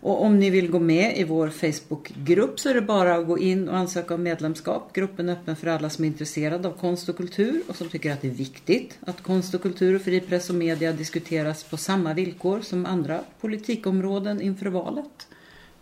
Och 0.00 0.22
om 0.22 0.38
ni 0.38 0.50
vill 0.50 0.70
gå 0.70 0.78
med 0.78 1.18
i 1.18 1.24
vår 1.24 1.48
Facebookgrupp 1.48 2.60
så 2.60 2.68
är 2.68 2.74
det 2.74 2.80
bara 2.80 3.14
att 3.14 3.26
gå 3.26 3.38
in 3.38 3.68
och 3.68 3.76
ansöka 3.76 4.14
om 4.14 4.22
medlemskap. 4.22 4.92
Gruppen 4.92 5.28
är 5.28 5.32
öppen 5.32 5.56
för 5.56 5.66
alla 5.66 5.90
som 5.90 6.04
är 6.04 6.08
intresserade 6.08 6.68
av 6.68 6.72
konst 6.72 7.08
och 7.08 7.16
kultur 7.16 7.62
och 7.68 7.76
som 7.76 7.88
tycker 7.88 8.12
att 8.12 8.22
det 8.22 8.28
är 8.28 8.32
viktigt 8.32 8.98
att 9.00 9.22
konst 9.22 9.54
och 9.54 9.62
kultur 9.62 9.94
och 9.94 10.02
fri 10.02 10.20
press 10.20 10.50
och 10.50 10.56
media 10.56 10.92
diskuteras 10.92 11.64
på 11.64 11.76
samma 11.76 12.14
villkor 12.14 12.60
som 12.60 12.86
andra 12.86 13.20
politikområden 13.40 14.40
inför 14.40 14.66
valet. 14.66 15.26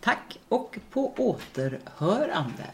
Tack 0.05 0.39
och 0.49 0.79
på 0.91 1.12
återhörande. 1.16 2.70